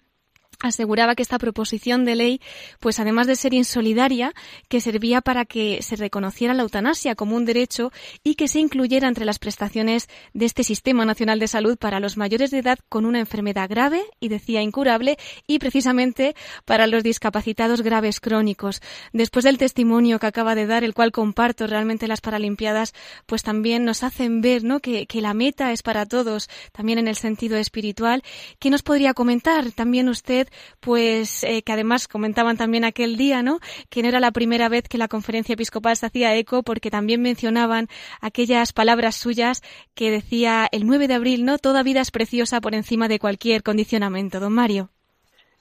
Aseguraba 0.61 1.15
que 1.15 1.23
esta 1.23 1.39
proposición 1.39 2.05
de 2.05 2.17
ley, 2.17 2.41
pues 2.79 3.01
además 3.01 3.27
de 3.27 3.37
ser 3.37 3.55
insolidaria, 3.55 4.33
que 4.69 4.81
servía 4.81 5.21
para 5.21 5.45
que 5.45 5.83
se 5.83 5.97
reconociera 5.97 6.55
la 6.55 6.63
eutanasia 6.63 7.15
como 7.15 7.37
un 7.37 7.45
derecho 7.45 7.93
y 8.23 8.35
que 8.35 8.49
se 8.49 8.61
incluyera 8.61 9.09
entre 9.09 9.25
las 9.25 9.39
prestaciones 9.39 10.09
de 10.35 10.47
este 10.47 10.65
Sistema 10.65 11.05
Nacional 11.05 11.39
de 11.39 11.49
Salud 11.49 11.79
para 11.79 12.01
los 12.01 12.17
mayores 12.17 12.51
de 12.51 12.59
edad 12.59 12.79
con 12.89 13.07
una 13.07 13.21
enfermedad 13.21 13.69
grave 13.69 14.05
y 14.21 14.29
decía 14.29 14.63
incurable 14.63 15.17
y 15.47 15.59
precisamente 15.59 16.35
para 16.65 16.87
los 16.87 17.03
discapacitados 17.03 17.83
graves 17.83 18.21
crónicos. 18.21 18.83
Después 19.13 19.45
del 19.45 19.59
testimonio 19.59 20.19
que 20.19 20.27
acaba 20.27 20.55
de 20.55 20.67
dar, 20.67 20.85
el 20.85 20.95
cual 20.95 21.13
comparto 21.13 21.67
realmente 21.67 22.07
las 22.07 22.21
Paralimpiadas, 22.21 22.95
pues 23.27 23.43
también 23.43 23.85
nos 23.85 24.03
hacen 24.03 24.41
ver, 24.41 24.63
¿no? 24.65 24.81
Que, 24.81 25.07
que 25.07 25.21
la 25.21 25.35
meta 25.35 25.73
es 25.73 25.83
para 25.83 26.07
todos, 26.07 26.49
también 26.73 26.99
en 26.99 27.09
el 27.09 27.17
sentido 27.17 27.57
espiritual. 27.57 28.23
¿Qué 28.59 28.71
nos 28.71 28.83
podría 28.83 29.15
comentar 29.15 29.73
también 29.73 30.09
usted 30.09 30.50
pues 30.81 31.45
eh, 31.45 31.63
que 31.63 31.73
además 31.73 32.09
comentaban 32.09 32.57
también 32.57 32.85
aquel 32.85 33.17
día, 33.17 33.43
¿no? 33.43 33.59
Que 33.89 34.03
no 34.03 34.09
era 34.09 34.21
la 34.21 34.31
primera 34.31 34.69
vez 34.69 34.89
que 34.89 34.99
la 34.99 35.09
conferencia 35.09 35.55
episcopal 35.55 35.97
se 35.97 36.07
hacía 36.07 36.35
eco, 36.37 36.63
porque 36.63 36.91
también 36.91 37.23
mencionaban 37.23 37.89
aquellas 38.21 38.73
palabras 38.73 39.17
suyas 39.17 39.63
que 39.95 40.11
decía 40.11 40.67
el 40.73 40.87
9 40.87 41.09
de 41.09 41.15
abril, 41.15 41.45
¿no? 41.45 41.59
Toda 41.59 41.83
vida 41.83 42.01
es 42.01 42.11
preciosa 42.11 42.61
por 42.61 42.75
encima 42.75 43.09
de 43.09 43.19
cualquier 43.19 43.63
condicionamiento. 43.63 44.41
Don 44.41 44.53
Mario. 44.53 44.91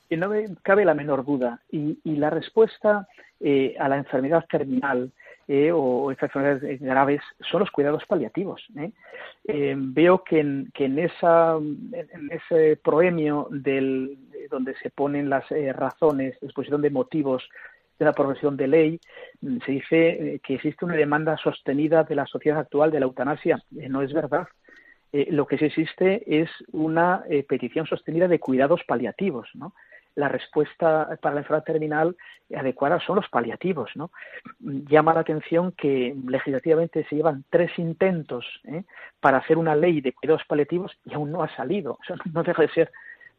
No 0.09 0.29
me 0.29 0.45
cabe 0.63 0.85
la 0.85 0.93
menor 0.93 1.23
duda. 1.23 1.61
Y, 1.71 1.97
la 2.03 2.29
respuesta 2.29 3.07
eh, 3.39 3.75
a 3.79 3.87
la 3.87 3.97
enfermedad 3.97 4.45
terminal 4.49 5.11
eh, 5.51 5.71
o 5.73 6.11
estas 6.11 6.29
enfermedades 6.29 6.79
graves 6.79 7.21
son 7.49 7.61
los 7.61 7.71
cuidados 7.71 8.05
paliativos. 8.05 8.63
¿eh? 8.77 8.91
Eh, 9.45 9.73
veo 9.75 10.23
que 10.23 10.41
en, 10.41 10.69
que 10.75 10.85
en, 10.85 10.99
esa, 10.99 11.57
ese 12.29 12.75
proemio 12.77 13.47
del, 13.49 14.15
donde 14.51 14.75
se 14.75 14.91
ponen 14.91 15.27
las 15.27 15.45
razones, 15.73 16.37
exposición 16.43 16.83
de 16.83 16.91
motivos 16.91 17.49
de 17.97 18.05
la 18.05 18.11
aprobación 18.11 18.57
de 18.57 18.67
ley, 18.67 18.99
mm, 19.41 19.57
se 19.65 19.71
dice 19.71 20.39
que 20.43 20.53
existe 20.53 20.85
una 20.85 20.93
demanda 20.93 21.35
sostenida 21.37 22.03
de 22.03 22.13
la 22.13 22.27
sociedad 22.27 22.59
actual 22.59 22.91
de 22.91 22.99
la 22.99 23.07
eutanasia. 23.07 23.59
no 23.71 24.03
es 24.03 24.13
verdad. 24.13 24.47
lo 25.11 25.47
que 25.47 25.57
sí 25.57 25.65
existe 25.65 26.21
es 26.27 26.51
una 26.71 27.23
petición 27.47 27.87
sostenida 27.87 28.27
de 28.27 28.37
cuidados 28.37 28.81
paliativos, 28.87 29.49
¿no? 29.55 29.73
La 30.19 30.27
respuesta 30.27 31.17
para 31.21 31.35
la 31.35 31.41
enfermedad 31.41 31.63
terminal 31.63 32.17
adecuada 32.53 32.99
son 32.99 33.15
los 33.15 33.29
paliativos. 33.29 33.89
¿no? 33.95 34.11
Llama 34.59 35.13
la 35.13 35.21
atención 35.21 35.71
que 35.71 36.13
legislativamente 36.27 37.05
se 37.05 37.15
llevan 37.15 37.45
tres 37.49 37.71
intentos 37.79 38.45
¿eh? 38.65 38.83
para 39.21 39.37
hacer 39.37 39.57
una 39.57 39.75
ley 39.75 40.01
de 40.01 40.11
cuidados 40.11 40.43
paliativos 40.45 40.91
y 41.05 41.13
aún 41.13 41.31
no 41.31 41.41
ha 41.41 41.55
salido. 41.55 41.99
Eso 42.03 42.15
no 42.33 42.43
deja 42.43 42.61
de 42.61 42.69
ser 42.69 42.91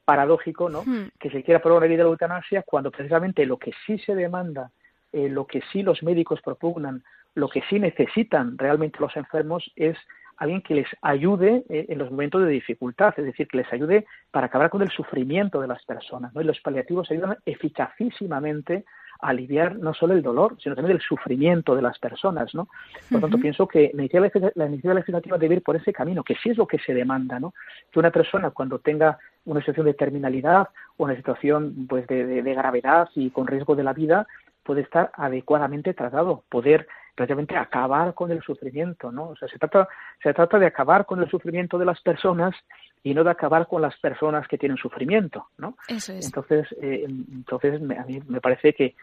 paradójico 0.06 0.70
¿no? 0.70 0.82
Hmm. 0.82 1.10
que 1.20 1.30
se 1.30 1.42
quiera 1.44 1.58
aprobar 1.58 1.82
una 1.82 1.88
ley 1.88 1.96
de 1.99 2.04
la 2.04 2.08
eutanasia 2.08 2.62
cuando 2.62 2.90
precisamente 2.90 3.44
lo 3.44 3.58
que 3.58 3.72
sí 3.87 3.99
se 3.99 4.14
demanda, 4.14 4.70
eh, 5.12 5.28
lo 5.28 5.46
que 5.46 5.60
sí 5.70 5.82
los 5.82 6.02
médicos 6.02 6.40
propugnan, 6.40 7.04
lo 7.34 7.49
que 7.49 7.62
sí 7.68 7.78
necesitan 7.78 8.56
realmente 8.56 8.99
los 9.00 9.14
enfermos 9.16 9.70
es 9.76 9.96
alguien 10.40 10.62
que 10.62 10.75
les 10.75 10.88
ayude 11.02 11.64
eh, 11.68 11.87
en 11.90 11.99
los 11.99 12.11
momentos 12.11 12.42
de 12.42 12.49
dificultad, 12.49 13.14
es 13.16 13.26
decir, 13.26 13.47
que 13.47 13.59
les 13.59 13.73
ayude 13.73 14.06
para 14.30 14.47
acabar 14.47 14.70
con 14.70 14.80
el 14.82 14.90
sufrimiento 14.90 15.61
de 15.61 15.68
las 15.68 15.85
personas. 15.85 16.35
¿no? 16.35 16.40
Y 16.40 16.44
los 16.44 16.59
paliativos 16.61 17.11
ayudan 17.11 17.37
eficacísimamente 17.44 18.85
a 19.20 19.28
aliviar 19.28 19.76
no 19.76 19.92
solo 19.92 20.14
el 20.14 20.23
dolor, 20.23 20.56
sino 20.59 20.75
también 20.75 20.97
el 20.97 21.02
sufrimiento 21.02 21.76
de 21.76 21.82
las 21.82 21.99
personas. 21.99 22.54
¿no? 22.54 22.68
Por 23.11 23.20
lo 23.20 23.20
tanto, 23.20 23.38
pienso 23.38 23.68
que 23.68 23.90
la 23.94 24.04
iniciativa 24.04 24.94
legislativa 24.94 25.37
debe 25.37 25.56
ir 25.56 25.62
por 25.62 25.76
ese 25.76 25.92
camino, 25.92 26.25
que 26.25 26.37
sí 26.37 26.49
es 26.49 26.56
lo 26.56 26.66
que 26.66 26.78
se 26.78 26.94
demanda, 26.94 27.38
¿no? 27.38 27.52
que 27.92 27.99
una 27.99 28.11
persona 28.11 28.50
cuando 28.50 28.78
tenga 28.78 29.18
una 29.44 29.61
situación 29.61 29.87
de 29.87 29.94
terminalidad 29.94 30.68
o 30.97 31.04
una 31.04 31.16
situación 31.16 31.87
pues, 31.87 32.06
de 32.06 32.54
gravedad 32.54 33.11
y 33.14 33.28
con 33.28 33.47
riesgo 33.47 33.76
de 33.76 33.85
la 33.85 33.92
vida, 33.92 34.26
puede 34.62 34.82
estar 34.82 35.11
adecuadamente 35.14 35.92
tratado, 35.94 36.44
poder 36.49 36.87
prácticamente 37.20 37.54
acabar 37.54 38.14
con 38.14 38.30
el 38.30 38.40
sufrimiento, 38.40 39.12
¿no? 39.12 39.28
O 39.28 39.36
sea, 39.36 39.46
se 39.46 39.58
trata, 39.58 39.86
se 40.22 40.32
trata 40.32 40.58
de 40.58 40.64
acabar 40.64 41.04
con 41.04 41.20
el 41.20 41.28
sufrimiento 41.28 41.76
de 41.76 41.84
las 41.84 42.00
personas 42.00 42.56
y 43.02 43.12
no 43.12 43.22
de 43.24 43.30
acabar 43.30 43.68
con 43.68 43.82
las 43.82 43.94
personas 43.98 44.48
que 44.48 44.56
tienen 44.56 44.78
sufrimiento, 44.78 45.48
¿no? 45.58 45.76
Eso 45.86 46.14
es. 46.14 46.24
Entonces, 46.24 46.66
eh, 46.80 47.04
entonces 47.06 47.74
a 47.74 48.04
mí 48.04 48.22
me 48.26 48.40
parece 48.40 48.72
que, 48.72 48.94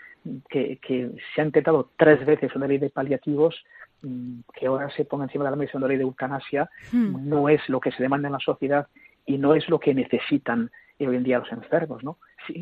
que, 0.50 0.80
se 1.36 1.42
ha 1.42 1.46
intentado 1.46 1.92
tres 1.96 2.26
veces 2.26 2.56
una 2.56 2.66
ley 2.66 2.80
de 2.80 2.90
paliativos 2.90 3.64
mm, 4.02 4.40
que 4.52 4.66
ahora 4.66 4.90
se 4.90 5.06
ponga 5.06 5.26
encima 5.26 5.46
de 5.46 5.52
la 5.52 5.58
mesa 5.58 5.78
una 5.78 5.88
ley 5.88 5.98
de 5.98 6.04
eutanasia, 6.04 6.72
hmm. 6.92 7.30
no 7.30 7.50
es 7.50 7.62
lo 7.70 7.80
que 7.80 7.92
se 7.92 8.02
demanda 8.02 8.30
en 8.30 8.34
la 8.34 8.40
sociedad 8.40 8.88
y 9.28 9.38
no 9.38 9.54
es 9.54 9.70
lo 9.70 9.80
que 9.80 9.94
necesitan 9.94 10.72
hoy 11.06 11.16
en 11.16 11.24
día 11.24 11.40
los 11.40 11.52
enfermos, 11.52 12.04
¿no? 12.04 12.18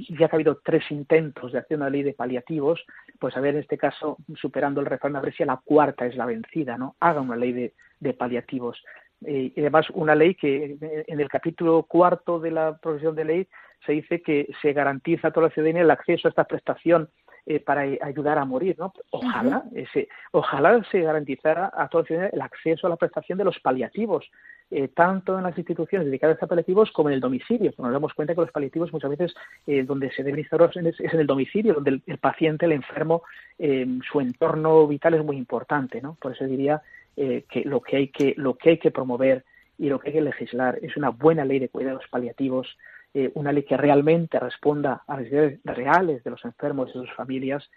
ya 0.10 0.28
que 0.28 0.36
ha 0.36 0.38
habido 0.38 0.62
tres 0.64 0.84
intentos 0.90 1.52
de 1.52 1.60
hacer 1.60 1.78
una 1.78 1.90
ley 1.90 2.04
de 2.04 2.14
paliativos, 2.14 2.84
pues 3.20 3.36
a 3.38 3.40
ver, 3.40 3.56
en 3.56 3.62
este 3.62 3.78
caso, 3.78 4.18
superando 4.36 4.82
el 4.82 4.88
referéndum, 4.88 5.20
a 5.20 5.26
ver 5.26 5.36
si 5.36 5.46
la 5.46 5.62
cuarta 5.64 6.06
es 6.06 6.16
la 6.16 6.26
vencida, 6.26 6.78
¿no? 6.78 6.96
Haga 7.00 7.22
una 7.22 7.36
ley 7.36 7.54
de, 7.54 7.74
de 8.00 8.14
paliativos. 8.14 8.84
Eh, 9.26 9.54
y 9.56 9.60
además, 9.60 9.88
una 9.94 10.16
ley 10.16 10.36
que 10.36 10.78
en 11.08 11.20
el 11.20 11.30
capítulo 11.30 11.84
cuarto 11.84 12.40
de 12.40 12.52
la 12.52 12.78
profesión 12.78 13.16
de 13.16 13.26
ley 13.26 13.48
se 13.86 13.94
dice 13.94 14.22
que 14.22 14.50
se 14.62 14.74
garantiza 14.74 15.30
a 15.30 15.32
toda 15.32 15.48
la 15.48 15.54
ciudadanía 15.54 15.84
el 15.84 15.92
acceso 15.92 16.28
a 16.28 16.30
esta 16.30 16.44
prestación 16.46 17.10
eh, 17.46 17.60
para 17.60 17.82
ayudar 17.82 18.38
a 18.38 18.46
morir, 18.46 18.76
¿no? 18.78 18.94
Ojalá, 19.12 19.64
ese, 19.74 20.08
ojalá 20.32 20.84
se 20.92 21.02
garantizara 21.02 21.72
a 21.74 21.88
toda 21.88 22.04
la 22.04 22.08
ciudadanía 22.08 22.32
el 22.34 22.42
acceso 22.42 22.88
a 22.88 22.90
la 22.90 22.98
prestación 22.98 23.38
de 23.38 23.46
los 23.46 23.60
paliativos, 23.60 24.30
eh, 24.72 24.88
tanto 24.88 25.38
en 25.38 25.44
las 25.44 25.56
instituciones 25.56 26.08
dedicadas 26.08 26.42
a 26.42 26.48
paliativos 26.48 26.92
como 26.92 27.10
en 27.10 27.16
el 27.16 27.22
domicilio. 27.22 27.72
Nos 27.78 27.92
damos 27.92 28.16
cuenta 28.16 28.34
que 28.34 28.42
los 28.42 28.52
paliativos 28.52 28.92
muchas 28.92 29.12
veces 29.12 29.36
eh, 29.68 29.84
donde 29.84 30.12
se 30.12 30.24
deben 30.24 30.40
instaurar 30.40 30.72
es, 30.76 31.00
en 31.00 31.20
el 31.20 31.28
domicilio, 31.28 31.76
donde 31.76 32.02
el, 32.04 32.18
paciente, 32.18 32.66
el 32.66 32.72
enfermo, 32.72 33.22
eh, 33.60 33.86
su 34.12 34.20
entorno 34.20 34.88
vital 34.88 35.14
es 35.14 35.24
muy 35.24 35.38
importante, 35.38 36.02
¿no? 36.02 36.18
Por 36.20 36.32
eso 36.32 36.46
diría 36.46 36.82
que 37.16 37.64
lo 37.64 37.80
que 37.80 37.96
hay 37.96 38.08
que 38.10 38.34
lo 38.36 38.56
que 38.56 38.72
hay 38.72 38.78
que 38.78 38.92
promover 38.92 39.46
y 39.78 39.88
lo 39.88 40.00
que 40.00 40.10
hay 40.10 40.16
que 40.16 40.22
legislar 40.22 40.80
es 40.82 40.98
una 40.98 41.12
buena 41.12 41.46
ley 41.46 41.60
de 41.60 41.70
cuidados 41.70 42.04
paliativos, 42.10 42.78
una 43.36 43.54
ley 43.54 43.64
que 43.64 43.78
realmente 43.78 44.38
responda 44.38 45.04
a 45.08 45.14
las 45.14 45.20
necesidades 45.20 45.60
reales 45.64 46.24
de 46.26 46.32
los 46.32 46.44
enfermos 46.44 46.90
y 46.90 47.00
de 47.00 47.06
sus 47.06 47.16
familias. 47.16 47.70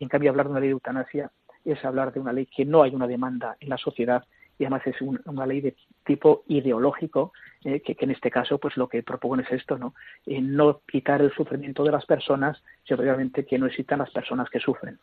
En 0.00 0.08
cambio, 0.08 0.30
hablar 0.30 0.46
de 0.46 0.50
una 0.50 0.60
ley 0.60 0.70
de 0.70 0.72
eutanasia 0.72 1.30
es 1.64 1.84
hablar 1.84 2.12
de 2.12 2.18
una 2.18 2.32
ley 2.32 2.46
que 2.46 2.64
no 2.64 2.82
hay 2.82 2.92
una 2.92 3.06
demanda 3.06 3.56
en 3.60 3.68
la 3.68 3.78
sociedad 3.78 4.24
y 4.60 4.64
además 4.64 4.86
es 4.86 4.96
una 5.00 5.46
ley 5.46 5.62
de 5.62 5.74
tipo 6.04 6.44
ideológico 6.48 7.32
eh, 7.62 7.82
que, 7.82 7.94
en 8.00 8.10
este 8.10 8.30
caso 8.30 8.56
pues 8.56 8.78
lo 8.78 8.88
que 8.88 9.02
propone 9.02 9.42
es 9.42 9.52
esto 9.52 9.76
no 9.76 9.92
eh, 10.24 10.40
no 10.40 10.80
quitar 10.90 11.20
el 11.20 11.30
sufrimiento 11.34 11.84
de 11.84 11.92
las 11.92 12.06
personas 12.06 12.56
sino 12.86 13.02
realmente 13.02 13.44
que 13.44 13.58
no 13.58 13.66
existan 13.66 13.98
las 13.98 14.10
personas 14.10 14.48
que 14.48 14.58
sufren. 14.60 14.98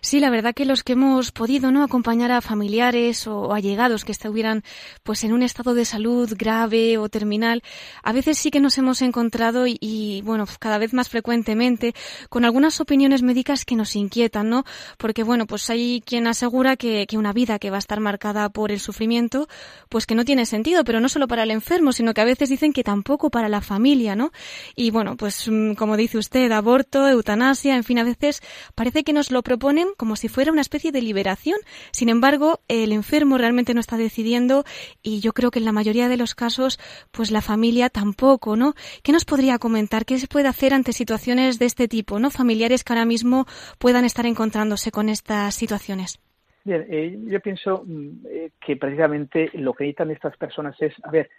Sí 0.00 0.20
la 0.20 0.30
verdad 0.30 0.54
que 0.54 0.64
los 0.64 0.84
que 0.84 0.92
hemos 0.92 1.32
podido 1.32 1.72
no 1.72 1.82
acompañar 1.82 2.30
a 2.30 2.42
familiares 2.42 3.26
o, 3.26 3.52
allegados 3.52 4.04
que 4.04 4.12
estuvieran 4.12 4.62
pues 5.02 5.24
en 5.24 5.32
un 5.32 5.42
estado 5.42 5.74
de 5.74 5.84
salud 5.84 6.32
grave 6.38 6.96
o 6.96 7.08
terminal 7.08 7.62
a 8.04 8.12
veces 8.12 8.38
sí 8.38 8.52
que 8.52 8.60
nos 8.60 8.78
hemos 8.78 9.02
encontrado 9.02 9.64
y, 9.66 10.22
bueno 10.24 10.44
cada 10.60 10.78
vez 10.78 10.94
más 10.94 11.08
frecuentemente 11.08 11.92
con 12.28 12.44
algunas 12.44 12.80
opiniones 12.80 13.24
médicas 13.24 13.64
que 13.64 13.74
nos 13.74 13.96
inquietan 13.96 14.48
no 14.48 14.62
porque 14.96 15.24
bueno 15.24 15.48
pues 15.48 15.68
hay 15.70 16.02
quien 16.06 16.28
asegura 16.28 16.76
que, 16.76 17.08
que 17.08 17.18
una 17.18 17.32
vida 17.32 17.58
que 17.58 17.70
va 17.70 17.76
a 17.76 17.80
estar 17.80 17.98
marcada 17.98 18.48
por 18.48 18.70
el 18.70 18.78
sufrimiento 18.78 19.48
pues 19.88 20.06
que 20.06 20.14
no 20.14 20.24
tiene 20.24 20.46
sentido 20.46 20.84
pero 20.84 21.00
no 21.00 21.08
solo 21.08 21.26
para 21.26 21.47
el 21.48 21.52
enfermo, 21.52 21.92
sino 21.92 22.14
que 22.14 22.20
a 22.20 22.24
veces 22.24 22.48
dicen 22.48 22.72
que 22.72 22.84
tampoco 22.84 23.30
para 23.30 23.48
la 23.48 23.60
familia, 23.60 24.14
¿no? 24.14 24.32
Y 24.76 24.90
bueno, 24.90 25.16
pues 25.16 25.48
mm, 25.48 25.74
como 25.74 25.96
dice 25.96 26.18
usted, 26.18 26.50
aborto, 26.52 27.08
eutanasia, 27.08 27.76
en 27.76 27.84
fin, 27.84 27.98
a 27.98 28.04
veces 28.04 28.42
parece 28.74 29.04
que 29.04 29.12
nos 29.12 29.30
lo 29.30 29.42
proponen 29.42 29.88
como 29.96 30.16
si 30.16 30.28
fuera 30.28 30.52
una 30.52 30.60
especie 30.60 30.92
de 30.92 31.02
liberación. 31.02 31.58
Sin 31.90 32.08
embargo, 32.08 32.60
el 32.68 32.92
enfermo 32.92 33.38
realmente 33.38 33.74
no 33.74 33.80
está 33.80 33.96
decidiendo 33.96 34.64
y 35.02 35.20
yo 35.20 35.32
creo 35.32 35.50
que 35.50 35.58
en 35.58 35.64
la 35.64 35.72
mayoría 35.72 36.08
de 36.08 36.16
los 36.16 36.34
casos, 36.34 36.78
pues 37.10 37.30
la 37.30 37.42
familia 37.42 37.90
tampoco, 37.90 38.56
¿no? 38.56 38.74
¿Qué 39.02 39.12
nos 39.12 39.24
podría 39.24 39.58
comentar? 39.58 40.04
¿Qué 40.04 40.18
se 40.18 40.28
puede 40.28 40.48
hacer 40.48 40.74
ante 40.74 40.92
situaciones 40.92 41.58
de 41.58 41.66
este 41.66 41.88
tipo, 41.88 42.18
¿no? 42.18 42.30
Familiares 42.30 42.84
que 42.84 42.92
ahora 42.92 43.04
mismo 43.04 43.46
puedan 43.78 44.04
estar 44.04 44.26
encontrándose 44.26 44.90
con 44.90 45.08
estas 45.08 45.54
situaciones. 45.54 46.20
Bien, 46.64 46.86
eh, 46.88 47.16
yo 47.24 47.40
pienso 47.40 47.82
mm, 47.86 48.26
eh, 48.28 48.50
que 48.60 48.76
precisamente 48.76 49.50
lo 49.54 49.72
que 49.72 49.84
necesitan 49.84 50.10
estas 50.10 50.36
personas 50.36 50.80
es, 50.82 50.92
a 51.02 51.10
ver, 51.10 51.30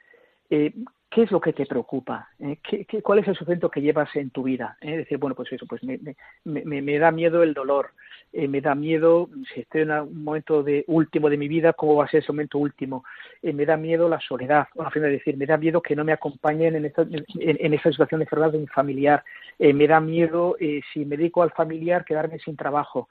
eh, 0.50 0.74
¿qué 1.10 1.24
es 1.24 1.32
lo 1.32 1.40
que 1.40 1.54
te 1.54 1.66
preocupa? 1.66 2.30
¿Qué, 2.64 2.86
cuál 3.04 3.20
es 3.20 3.28
el 3.28 3.36
sufrimiento 3.36 3.70
que 3.70 3.82
llevas 3.82 4.16
en 4.16 4.32
tu 4.32 4.44
vida? 4.44 4.78
Es 4.82 4.98
decir, 4.98 5.18
bueno, 5.18 5.36
pues 5.36 5.52
eso, 5.52 5.66
pues 5.68 5.84
me, 5.84 6.00
me, 6.46 6.82
me 6.82 6.98
da 6.98 7.12
miedo 7.12 7.44
el 7.44 7.54
dolor, 7.54 7.92
me 8.34 8.62
da 8.62 8.74
miedo, 8.74 9.30
si 9.54 9.62
estoy 9.62 9.82
en 9.82 9.92
un 9.92 10.24
momento 10.24 10.64
de 10.64 10.84
último 10.88 11.30
de 11.30 11.38
mi 11.38 11.48
vida, 11.48 11.74
¿cómo 11.74 11.96
va 11.96 12.06
a 12.06 12.10
ser 12.10 12.22
ese 12.22 12.32
momento 12.32 12.58
último? 12.58 13.04
me 13.42 13.66
da 13.66 13.78
miedo 13.78 14.10
la 14.10 14.20
soledad, 14.20 14.68
o 14.76 14.84
a 14.84 14.92
fin 14.92 15.04
de 15.04 15.10
decir, 15.10 15.36
me 15.38 15.46
da 15.46 15.58
miedo 15.58 15.82
que 15.82 15.96
no 15.96 16.04
me 16.04 16.14
acompañen 16.14 16.76
en 16.76 16.86
esta, 16.86 17.04
en, 17.04 17.26
en 17.40 17.74
esta 17.74 17.92
situación 17.92 18.20
de 18.20 18.26
enfermedad 18.26 18.52
de 18.52 18.60
mi 18.60 18.68
familiar, 18.68 19.24
me 19.60 19.88
da 19.88 20.00
miedo, 20.00 20.56
si 20.94 21.06
me 21.06 21.18
dedico 21.18 21.44
al 21.44 21.52
familiar, 21.52 22.06
quedarme 22.06 22.40
sin 22.40 22.56
trabajo 22.56 23.10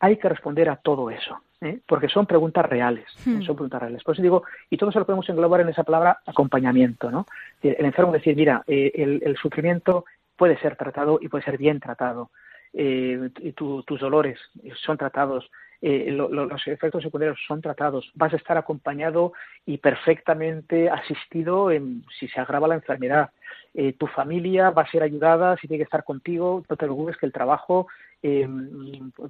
hay 0.00 0.16
que 0.16 0.28
responder 0.28 0.68
a 0.70 0.76
todo 0.76 1.10
eso, 1.10 1.42
¿eh? 1.60 1.78
porque 1.86 2.08
son 2.08 2.26
preguntas 2.26 2.64
reales, 2.64 3.04
¿eh? 3.26 3.30
hmm. 3.30 3.42
son 3.42 3.54
preguntas 3.54 3.80
reales. 3.80 4.02
Por 4.02 4.14
eso 4.14 4.22
digo, 4.22 4.44
y 4.70 4.78
todo 4.78 4.90
eso 4.90 4.98
lo 4.98 5.06
podemos 5.06 5.28
englobar 5.28 5.60
en 5.60 5.68
esa 5.68 5.84
palabra 5.84 6.18
acompañamiento, 6.26 7.10
¿no? 7.10 7.26
El 7.62 7.84
enfermo 7.84 8.12
decir, 8.12 8.34
mira, 8.34 8.64
eh, 8.66 8.92
el, 8.94 9.36
sufrimiento 9.36 10.06
puede 10.36 10.58
ser 10.58 10.76
tratado 10.76 11.18
y 11.20 11.28
puede 11.28 11.44
ser 11.44 11.58
bien 11.58 11.78
tratado, 11.78 12.30
y 12.72 13.52
tus 13.52 14.00
dolores 14.00 14.38
son 14.84 14.96
tratados, 14.96 15.50
los 15.82 16.66
efectos 16.66 17.02
secundarios 17.02 17.38
son 17.46 17.62
tratados, 17.62 18.10
vas 18.14 18.32
a 18.32 18.36
estar 18.36 18.58
acompañado 18.58 19.32
y 19.64 19.78
perfectamente 19.78 20.90
asistido 20.90 21.70
en, 21.70 22.04
si 22.18 22.28
se 22.28 22.40
agrava 22.40 22.68
la 22.68 22.74
enfermedad. 22.74 23.30
tu 23.98 24.06
familia 24.06 24.70
va 24.70 24.82
a 24.82 24.90
ser 24.90 25.02
ayudada 25.02 25.56
si 25.56 25.68
tiene 25.68 25.78
que 25.78 25.84
estar 25.84 26.04
contigo, 26.04 26.62
no 26.68 26.76
te 26.76 26.84
preocupes 26.84 27.16
que 27.16 27.26
el 27.26 27.32
trabajo 27.32 27.86
eh, 28.22 28.46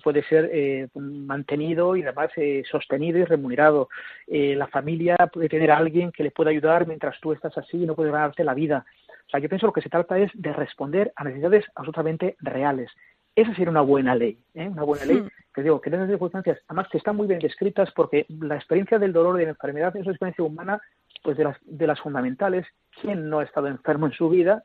puede 0.03 0.23
ser 0.25 0.51
eh, 0.53 0.89
mantenido 0.95 1.97
y 1.97 2.03
además 2.03 2.31
eh, 2.37 2.63
sostenido 2.71 3.19
y 3.19 3.25
remunerado. 3.25 3.89
Eh, 4.27 4.55
la 4.57 4.67
familia 4.67 5.17
puede 5.33 5.49
tener 5.49 5.71
a 5.71 5.77
alguien 5.77 6.11
que 6.13 6.25
le 6.25 6.31
pueda 6.31 6.51
ayudar 6.51 6.87
mientras 6.87 7.19
tú 7.21 7.33
estás 7.33 7.57
así 7.57 7.83
y 7.83 7.87
no 7.87 7.95
puede 7.95 8.11
ganarte 8.11 8.45
la 8.45 8.55
vida. 8.55 8.85
O 9.27 9.31
sea, 9.31 9.41
yo 9.41 9.49
pienso 9.49 9.67
que 9.67 9.69
lo 9.69 9.73
que 9.75 9.83
se 9.83 9.91
trata 9.91 10.19
es 10.19 10.31
de 10.35 10.53
responder 10.53 11.13
a 11.15 11.25
necesidades 11.25 11.65
absolutamente 11.75 12.37
reales. 12.41 12.91
Esa 13.35 13.55
sería 13.55 13.71
una 13.71 13.81
buena 13.81 14.15
ley, 14.15 14.39
¿eh? 14.55 14.69
una 14.69 14.83
buena 14.83 15.05
ley, 15.05 15.21
hmm. 15.21 15.29
que 15.55 15.63
digo, 15.63 15.81
que 15.81 15.89
en 15.89 15.95
esas 15.95 16.09
circunstancias, 16.09 16.59
además 16.69 16.89
que 16.91 16.99
están 16.99 17.17
muy 17.17 17.27
bien 17.27 17.41
descritas 17.41 17.91
porque 17.93 18.27
la 18.29 18.57
experiencia 18.57 18.99
del 18.99 19.13
dolor 19.13 19.37
y 19.37 19.41
de 19.41 19.45
la 19.47 19.51
enfermedad 19.51 19.97
es 19.97 20.03
una 20.03 20.13
experiencia 20.13 20.45
humana 20.45 20.81
pues 21.23 21.37
de 21.37 21.45
las, 21.45 21.57
de 21.63 21.87
las 21.87 22.01
fundamentales. 22.01 22.67
¿Quién 23.01 23.29
no 23.29 23.39
ha 23.39 23.45
estado 23.45 23.69
enfermo 23.69 24.07
en 24.07 24.13
su 24.13 24.29
vida? 24.29 24.63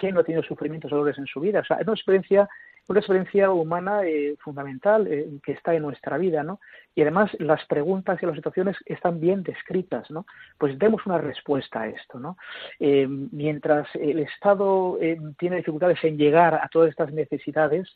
¿Quién 0.00 0.14
no 0.14 0.20
ha 0.20 0.24
tenido 0.24 0.42
sufrimientos 0.42 0.92
o 0.92 0.96
dolores 0.96 1.18
en 1.18 1.26
su 1.26 1.40
vida? 1.40 1.60
O 1.60 1.64
sea, 1.64 1.78
es 1.78 1.86
una 1.86 1.94
experiencia 1.94 2.48
una 2.88 3.00
experiencia 3.00 3.50
humana 3.50 4.04
eh, 4.04 4.36
fundamental 4.40 5.06
eh, 5.06 5.28
que 5.42 5.52
está 5.52 5.74
en 5.74 5.82
nuestra 5.82 6.16
vida, 6.16 6.42
¿no? 6.42 6.58
Y 6.94 7.02
además 7.02 7.30
las 7.38 7.64
preguntas 7.66 8.18
y 8.22 8.26
las 8.26 8.34
situaciones 8.34 8.76
están 8.86 9.20
bien 9.20 9.42
descritas, 9.42 10.10
¿no? 10.10 10.26
Pues 10.56 10.78
demos 10.78 11.04
una 11.06 11.18
respuesta 11.18 11.82
a 11.82 11.88
esto, 11.88 12.18
¿no? 12.18 12.38
Eh, 12.80 13.06
mientras 13.06 13.86
el 13.94 14.20
Estado 14.20 14.98
tiene 15.38 15.56
dificultades 15.56 16.02
en 16.02 16.16
llegar 16.16 16.54
a 16.54 16.68
todas 16.68 16.90
estas 16.90 17.12
necesidades, 17.12 17.88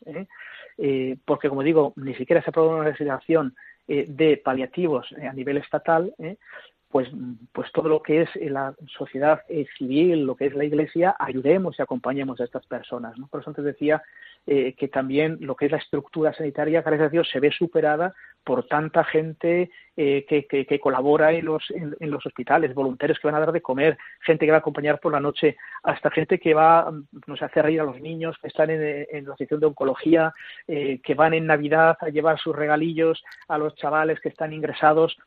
porque 1.25 1.49
como 1.49 1.63
digo, 1.63 1.93
ni 1.95 2.15
siquiera 2.15 2.41
se 2.41 2.49
aprueba 2.49 2.75
una 2.75 2.89
legislación 2.89 3.55
de 3.87 4.41
paliativos 4.43 5.07
a 5.11 5.33
nivel 5.33 5.57
estatal, 5.57 6.13
pues, 6.93 7.09
pues 7.53 7.71
todo 7.71 7.89
lo 7.89 8.03
que 8.03 8.21
es 8.21 8.29
la 8.35 8.75
sociedad 8.85 9.41
civil, 9.79 10.27
lo 10.27 10.35
que 10.35 10.45
es 10.45 10.53
la 10.53 10.63
Iglesia, 10.63 11.15
ayudemos 11.17 11.79
y 11.79 11.81
acompañemos 11.81 12.39
a 12.39 12.43
estas 12.43 12.67
personas. 12.67 13.17
¿no? 13.17 13.25
Por 13.25 13.41
eso 13.41 13.49
antes 13.49 13.65
decía 13.65 14.03
eh, 14.45 14.75
que 14.77 14.89
también 14.89 15.39
lo 15.41 15.55
que 15.55 15.65
es 15.65 15.71
la 15.71 15.79
estructura 15.79 16.35
sanitaria, 16.35 16.83
gracias 16.83 17.07
a 17.07 17.09
Dios, 17.09 17.27
se 17.31 17.39
ve 17.39 17.49
superada 17.49 18.13
por 18.43 18.67
tanta 18.67 19.03
gente 19.03 19.71
eh, 19.95 20.25
que, 20.27 20.45
que, 20.47 20.79
colabora 20.79 21.31
en 21.31 21.45
los, 21.45 21.63
en, 21.71 22.11
los 22.11 22.25
hospitales, 22.25 22.73
voluntarios 22.73 23.19
que 23.19 23.27
van 23.27 23.35
a 23.35 23.39
dar 23.39 23.51
de 23.51 23.61
comer, 23.61 23.97
gente 24.21 24.45
que 24.45 24.51
va 24.51 24.57
a 24.57 24.59
acompañar 24.59 24.99
por 24.99 25.11
la 25.11 25.19
noche, 25.19 25.55
hasta 25.83 26.09
gente 26.09 26.39
que 26.39 26.53
va, 26.53 26.91
nos 27.27 27.41
hace 27.41 27.61
reír 27.61 27.81
a 27.81 27.85
los 27.85 28.01
niños 28.01 28.37
que 28.41 28.47
están 28.47 28.69
en, 28.69 29.05
en 29.09 29.25
la 29.25 29.35
sección 29.35 29.59
de 29.59 29.67
oncología, 29.67 30.33
eh, 30.67 30.99
que 31.03 31.13
van 31.13 31.33
en 31.33 31.45
Navidad 31.45 31.97
a 32.01 32.09
llevar 32.09 32.39
sus 32.39 32.55
regalillos 32.55 33.23
a 33.47 33.57
los 33.57 33.75
chavales 33.75 34.19
que 34.19 34.29
están 34.29 34.51
ingresados. 34.51 35.17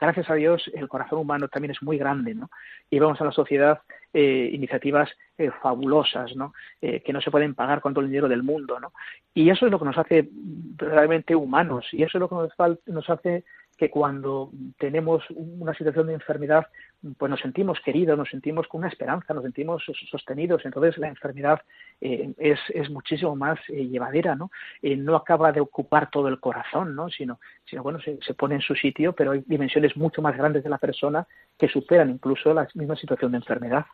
Gracias 0.00 0.28
a 0.28 0.34
Dios, 0.34 0.70
el 0.74 0.88
corazón 0.88 1.20
humano 1.20 1.48
también 1.48 1.70
es 1.70 1.82
muy 1.82 1.96
grande, 1.96 2.34
¿no? 2.34 2.50
Y 2.90 2.98
vamos 2.98 3.20
a 3.20 3.24
la 3.24 3.32
sociedad 3.32 3.80
eh, 4.18 4.48
iniciativas 4.50 5.10
eh, 5.36 5.50
fabulosas, 5.60 6.34
¿no? 6.36 6.54
Eh, 6.80 7.02
que 7.02 7.12
no 7.12 7.20
se 7.20 7.30
pueden 7.30 7.54
pagar 7.54 7.82
con 7.82 7.92
todo 7.92 8.02
el 8.02 8.08
dinero 8.08 8.30
del 8.30 8.42
mundo, 8.42 8.80
¿no? 8.80 8.94
Y 9.34 9.50
eso 9.50 9.66
es 9.66 9.70
lo 9.70 9.78
que 9.78 9.84
nos 9.84 9.98
hace 9.98 10.30
realmente 10.78 11.36
humanos 11.36 11.84
y 11.92 12.02
eso 12.02 12.16
es 12.16 12.20
lo 12.20 12.28
que 12.30 12.34
nos, 12.34 12.78
nos 12.86 13.10
hace 13.10 13.44
que 13.76 13.90
cuando 13.90 14.50
tenemos 14.78 15.22
una 15.34 15.74
situación 15.74 16.06
de 16.06 16.14
enfermedad, 16.14 16.66
pues 17.14 17.30
nos 17.30 17.40
sentimos 17.40 17.78
queridos, 17.84 18.16
nos 18.18 18.28
sentimos 18.28 18.66
con 18.68 18.80
una 18.80 18.88
esperanza, 18.88 19.34
nos 19.34 19.42
sentimos 19.42 19.82
sostenidos. 20.10 20.64
Entonces 20.64 20.98
la 20.98 21.08
enfermedad 21.08 21.60
eh, 22.00 22.32
es, 22.38 22.90
muchísimo 22.90 23.36
más 23.36 23.58
eh, 23.68 23.86
llevadera, 23.86 24.34
¿no? 24.34 24.50
Eh, 24.82 24.96
no 24.96 25.16
acaba 25.16 25.52
de 25.52 25.60
ocupar 25.60 26.10
todo 26.10 26.28
el 26.28 26.40
corazón, 26.40 26.94
¿no? 26.94 27.08
Sino, 27.08 27.40
sino 27.64 27.82
bueno, 27.82 27.98
se, 28.00 28.34
pone 28.34 28.56
en 28.56 28.60
su 28.60 28.74
sitio, 28.74 29.12
pero 29.12 29.32
hay 29.32 29.42
dimensiones 29.46 29.96
mucho 29.96 30.22
más 30.22 30.36
grandes 30.36 30.62
de 30.64 30.70
la 30.70 30.78
persona 30.78 31.26
que 31.58 31.68
superan 31.68 32.10
incluso 32.10 32.52
la 32.52 32.68
misma 32.74 32.96
situación 32.96 33.32
de 33.32 33.38
enfermedad. 33.38 33.86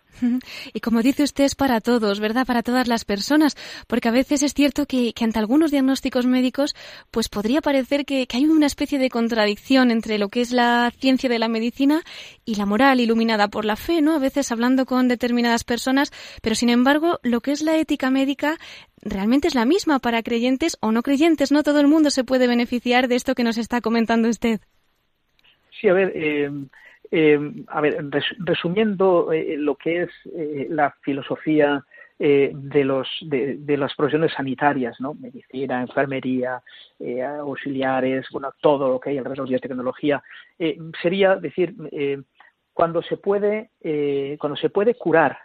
Y 0.73 0.81
como 0.81 1.03
dice 1.03 1.23
usted, 1.23 1.45
es 1.45 1.55
para 1.55 1.81
todos, 1.81 2.19
¿verdad? 2.19 2.47
Para 2.47 2.63
todas 2.63 2.89
las 2.89 3.05
personas, 3.05 3.57
porque 3.87 4.09
a 4.09 4.13
veces 4.13 4.43
es 4.43 4.53
cierto 4.55 4.87
que, 4.87 5.13
ante 5.21 5.39
algunos 5.39 5.71
diagnósticos 5.71 6.27
médicos, 6.27 6.75
pues 7.11 7.29
podría 7.29 7.61
parecer 7.61 8.05
que 8.05 8.27
hay 8.33 8.47
una 8.47 8.67
especie 8.67 8.99
de 8.99 9.11
contradicción 9.11 9.91
entre 9.91 10.19
lo 10.19 10.29
que 10.29 10.41
es 10.41 10.53
la 10.53 10.91
ciencia 10.99 11.29
de 11.29 11.39
la 11.39 11.49
medicina 11.49 12.03
y 12.45 12.57
la 12.57 12.67
moral 12.67 13.01
iluminada 13.03 13.49
por 13.49 13.65
la 13.65 13.77
fe, 13.77 14.01
¿no? 14.01 14.15
A 14.15 14.19
veces 14.19 14.51
hablando 14.53 14.87
con 14.87 15.09
determinadas 15.09 15.65
personas, 15.65 16.11
pero 16.43 16.55
sin 16.55 16.71
embargo, 16.71 17.19
lo 17.23 17.41
que 17.41 17.53
es 17.53 17.63
la 17.63 17.77
ética 17.77 18.11
médica 18.11 18.57
realmente 19.03 19.49
es 19.49 19.55
la 19.55 19.65
misma 19.65 19.99
para 19.99 20.23
creyentes 20.23 20.79
o 20.81 20.93
no 20.93 21.03
creyentes. 21.03 21.53
No 21.53 21.63
todo 21.63 21.81
el 21.81 21.89
mundo 21.89 22.11
se 22.11 22.25
puede 22.25 22.47
beneficiar 22.47 23.09
de 23.09 23.17
esto 23.17 23.35
que 23.35 23.45
nos 23.45 23.59
está 23.59 23.81
comentando 23.81 24.29
usted. 24.29 24.61
Sí, 25.83 25.89
a 25.89 25.95
ver, 25.95 26.13
eh, 26.15 26.51
eh, 27.11 27.39
a 27.67 27.81
ver 27.81 28.05
resumiendo 28.39 29.33
eh, 29.33 29.57
lo 29.59 29.75
que 29.75 30.03
es 30.03 30.11
la 30.71 30.95
filosofía 31.03 31.85
de, 32.19 32.85
los, 32.85 33.09
de, 33.23 33.77
las 33.77 33.93
profesiones 33.97 34.33
sanitarias, 34.33 35.01
¿no? 35.01 35.15
Medicina, 35.15 35.81
enfermería, 35.81 36.63
auxiliares, 37.41 38.27
bueno, 38.31 38.53
todo 38.61 38.91
lo 38.91 39.01
que 39.01 39.11
hay 39.11 39.19
alrededor 39.19 39.49
de 39.49 39.55
la 39.55 39.59
tecnología, 39.59 40.23
sería 41.03 41.35
decir, 41.35 41.75
cuando 42.73 43.03
se 43.03 43.17
puede, 43.17 43.71
cuando 44.39 44.57
se 44.57 44.71
puede 44.71 44.95
curar, 44.95 45.39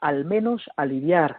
al 0.00 0.24
menos 0.24 0.68
aliviar 0.76 1.36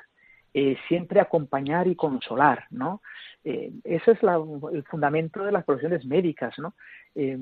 eh, 0.53 0.75
siempre 0.89 1.21
acompañar 1.21 1.87
y 1.87 1.95
consolar, 1.95 2.65
¿no? 2.71 3.01
Eh, 3.45 3.71
ese 3.85 4.11
es 4.11 4.19
el 4.21 4.83
fundamento 4.83 5.45
de 5.45 5.51
las 5.53 5.63
profesiones 5.63 6.05
médicas, 6.05 6.53
¿no? 6.59 6.73
Eh, 7.15 7.37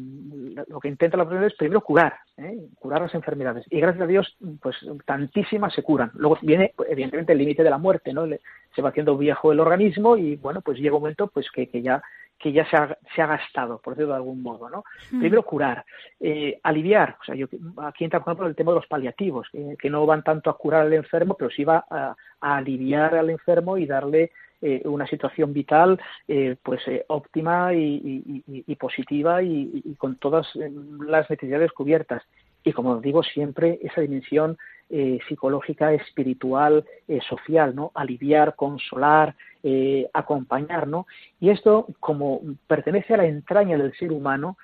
lo 0.68 0.80
que 0.80 0.90
intenta 0.90 1.18
la 1.18 1.24
profesión 1.24 1.50
es 1.50 1.58
primero 1.58 1.82
curar, 1.82 2.18
¿eh? 2.38 2.68
curar 2.76 3.02
las 3.02 3.16
enfermedades. 3.16 3.66
Y 3.72 3.80
gracias 3.80 4.04
a 4.04 4.08
Dios, 4.08 4.38
pues 4.62 4.76
tantísimas 5.06 5.74
se 5.74 5.82
curan. 5.82 6.12
Luego 6.14 6.38
viene, 6.44 6.76
evidentemente, 6.88 7.34
el 7.34 7.40
límite 7.40 7.64
de 7.64 7.72
la 7.72 7.80
muerte, 7.80 8.14
¿no? 8.14 8.28
se 8.76 8.82
va 8.84 8.90
haciendo 8.90 9.18
viejo 9.18 9.52
el 9.52 9.60
organismo 9.60 10.16
y, 10.16 10.36
bueno, 10.36 10.62
pues 10.62 10.78
llega 10.78 10.96
un 10.96 11.02
momento 11.02 11.28
pues 11.28 11.50
que, 11.52 11.68
que 11.68 11.82
ya 11.82 12.04
que 12.40 12.54
ya 12.54 12.68
se 12.70 12.78
ha, 12.78 12.98
se 13.14 13.22
ha, 13.22 13.28
gastado, 13.28 13.80
por 13.80 13.94
decirlo 13.94 14.14
de 14.14 14.18
algún 14.18 14.42
modo, 14.42 14.70
¿no? 14.70 14.84
Primero 15.10 15.44
curar, 15.44 15.84
eh, 16.20 16.60
aliviar, 16.64 17.18
o 17.22 17.24
sea, 17.26 17.36
yo, 17.36 17.48
aquí 17.84 18.06
entra, 18.06 18.22
por 18.22 18.32
ejemplo, 18.32 18.48
el 18.48 18.56
tema 18.56 18.72
de 18.72 18.78
los 18.78 18.88
paliativos, 18.88 19.48
que 19.78 19.90
no 19.90 20.06
van 20.06 20.24
tanto 20.24 20.50
a 20.50 20.58
curar 20.58 20.84
al 20.84 20.94
enfermo, 20.94 21.36
pero 21.38 21.52
sí 21.52 21.64
va 21.64 21.86
a, 21.90 22.16
aliviar 22.42 23.16
al 23.16 23.30
enfermo 23.30 23.78
y 23.78 23.86
darle 23.86 24.32
eh, 24.62 24.82
una 24.86 25.08
situación 25.08 25.54
vital 25.54 26.00
eh, 26.28 26.58
pues 26.62 26.82
eh, 26.88 27.06
óptima 27.08 27.74
y, 27.74 28.44
y 28.46 28.76
positiva 28.76 29.42
y, 29.42 29.96
con 29.98 30.18
todas 30.18 30.48
las 30.56 31.30
necesidades 31.30 31.72
cubiertas 31.72 32.24
y 32.64 32.74
como 32.74 33.00
digo 33.00 33.24
siempre 33.24 33.80
esa 33.82 34.02
dimensión 34.02 34.58
psicológica, 35.28 35.94
espiritual, 35.94 36.84
social, 37.30 37.76
¿no? 37.76 37.92
Aliviar, 37.94 38.56
consolar, 38.56 39.36
eh, 39.64 40.10
acompañar, 40.14 40.88
¿no? 40.88 41.06
Y 41.40 41.50
esto, 41.50 41.88
como 42.00 42.42
pertenece 42.68 43.14
a 43.14 43.18
la 43.18 43.26
entraña 43.26 43.78
del 43.78 43.94
ser 43.94 44.12
humano, 44.12 44.58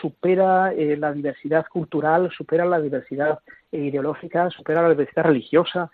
supera 0.00 0.72
la 0.72 1.12
diversidad 1.12 1.64
cultural, 1.66 2.30
supera 2.36 2.64
la 2.64 2.80
diversidad 2.80 3.38
ideológica, 3.70 4.50
supera 4.50 4.82
la 4.82 4.90
diversidad 4.90 5.24
religiosa, 5.24 5.90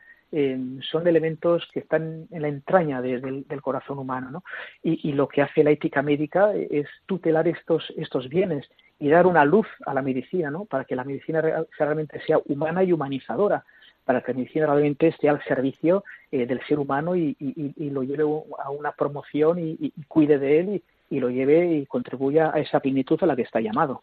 son 0.90 1.06
elementos 1.06 1.68
que 1.72 1.80
están 1.80 2.26
en 2.30 2.42
la 2.42 2.48
entraña 2.48 3.00
del 3.00 3.62
corazón 3.62 3.98
humano, 3.98 4.30
¿no? 4.30 4.44
Y, 4.82 5.12
lo 5.12 5.28
que 5.28 5.42
hace 5.42 5.62
la 5.62 5.70
ética 5.70 6.02
médica 6.02 6.52
es 6.54 6.86
tutelar 7.06 7.46
estos, 7.48 7.92
estos 7.96 8.28
bienes 8.28 8.66
y 8.98 9.08
dar 9.08 9.26
una 9.26 9.44
luz 9.44 9.66
a 9.84 9.94
la 9.94 10.02
medicina, 10.02 10.50
¿no? 10.50 10.64
Para 10.64 10.84
que 10.84 10.96
la 10.96 11.04
medicina 11.04 11.42
realmente 11.78 12.20
sea 12.26 12.38
humana 12.46 12.82
y 12.82 12.92
humanizadora, 12.92 13.64
para 14.06 14.22
que 14.22 14.32
la 14.32 14.38
medicina 14.38 14.66
realmente 14.66 15.08
esté 15.08 15.28
al 15.28 15.42
servicio 15.44 16.04
eh, 16.30 16.46
del 16.46 16.60
ser 16.66 16.78
humano 16.78 17.14
y, 17.14 17.36
lo 17.90 18.02
lleve 18.02 18.22
a 18.22 18.70
una 18.70 18.92
promoción 18.92 19.58
y, 19.58 19.92
cuide 20.08 20.38
de 20.38 20.60
él 20.60 20.82
y, 21.10 21.20
lo 21.20 21.28
lleve 21.28 21.74
y 21.74 21.86
contribuya 21.86 22.50
a 22.54 22.60
esa 22.60 22.80
plenitud 22.80 23.18
a 23.22 23.26
la 23.26 23.36
que 23.36 23.42
está 23.42 23.60
llamado. 23.60 24.02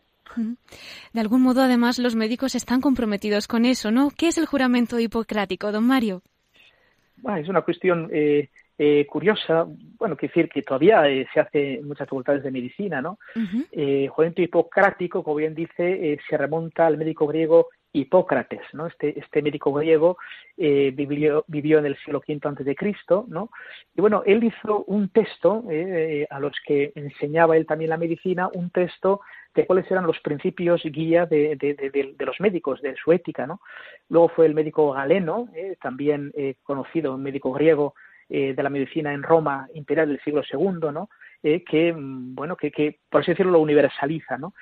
De 1.14 1.20
algún 1.20 1.42
modo, 1.42 1.62
además, 1.62 2.00
los 2.00 2.16
médicos 2.16 2.56
están 2.56 2.82
comprometidos 2.82 3.48
con 3.48 3.66
eso, 3.66 3.92
¿no? 3.92 4.10
¿Qué 4.16 4.28
es 4.28 4.38
el 4.38 4.46
juramento 4.46 5.00
hipocrático, 5.00 5.72
don 5.72 5.86
Mario? 5.86 6.22
Bueno, 7.18 7.40
es 7.40 7.48
una 7.48 7.62
cuestión 7.62 8.10
eh, 8.12 8.50
eh, 8.78 9.06
curiosa, 9.06 9.66
bueno, 10.00 10.18
quiero 10.18 10.34
decir 10.34 10.50
que 10.50 10.64
todavía 10.64 11.08
eh, 11.08 11.28
se 11.34 11.40
hace 11.40 11.76
en 11.76 11.88
muchas 11.88 12.08
facultades 12.08 12.44
de 12.44 12.52
medicina, 12.52 13.02
¿no? 13.02 13.20
eh, 13.72 14.08
juramento 14.08 14.42
hipocrático, 14.42 15.24
como 15.24 15.38
bien 15.38 15.54
dice, 15.54 16.14
eh, 16.14 16.20
se 16.28 16.38
remonta 16.38 16.88
al 16.88 16.98
médico 16.98 17.28
griego 17.28 17.68
Hipócrates, 17.94 18.62
¿no? 18.74 18.88
Este, 18.88 19.18
este 19.20 19.42
médico 19.42 19.72
griego 19.72 20.18
eh, 20.58 20.92
vivió, 20.96 21.46
en 21.80 21.86
el 21.86 21.98
siglo 21.98 22.22
V 22.28 22.40
antes 22.44 22.66
de 22.66 22.76
Cristo, 22.76 23.26
¿no? 23.28 23.50
Y 23.96 24.02
bueno, 24.02 24.24
él 24.26 24.44
hizo 24.44 24.84
un 24.86 25.10
texto 25.10 25.64
eh, 25.70 26.28
a 26.30 26.40
los 26.40 26.54
que 26.66 26.92
enseñaba 26.96 27.56
él 27.56 27.66
también 27.66 27.90
la 27.90 27.98
medicina, 27.98 28.50
un 28.54 28.70
texto 28.72 29.22
de 29.54 29.66
cuáles 29.66 29.90
eran 29.92 30.08
los 30.08 30.20
principios 30.20 30.82
guía 30.84 31.28
de, 31.28 32.16
los 32.20 32.40
médicos, 32.40 32.82
de 32.82 32.96
su 32.96 33.12
ética, 33.12 33.46
¿no? 33.46 33.62
Luego 34.10 34.30
fue 34.30 34.48
el 34.48 34.56
médico 34.56 34.92
Galeno, 34.92 35.48
también 35.80 36.34
conocido, 36.64 37.14
un 37.14 37.22
médico 37.22 37.54
griego 37.54 37.94
eh, 38.30 38.54
de 38.56 38.64
la 38.64 38.70
medicina 38.70 39.14
en 39.14 39.22
Roma 39.22 39.68
imperial 39.74 40.08
del 40.08 40.22
siglo 40.22 40.42
II, 40.50 40.92
¿no? 40.94 41.10
Eh, 41.44 41.64
que, 41.64 41.92
mm, 41.92 42.34
bueno, 42.34 42.56
que, 42.56 42.72
que, 42.72 43.00
por 43.10 43.22
así 43.22 43.32
decirlo, 43.32 43.52
lo 43.52 43.60
universaliza, 43.60 44.38
¿no? 44.38 44.54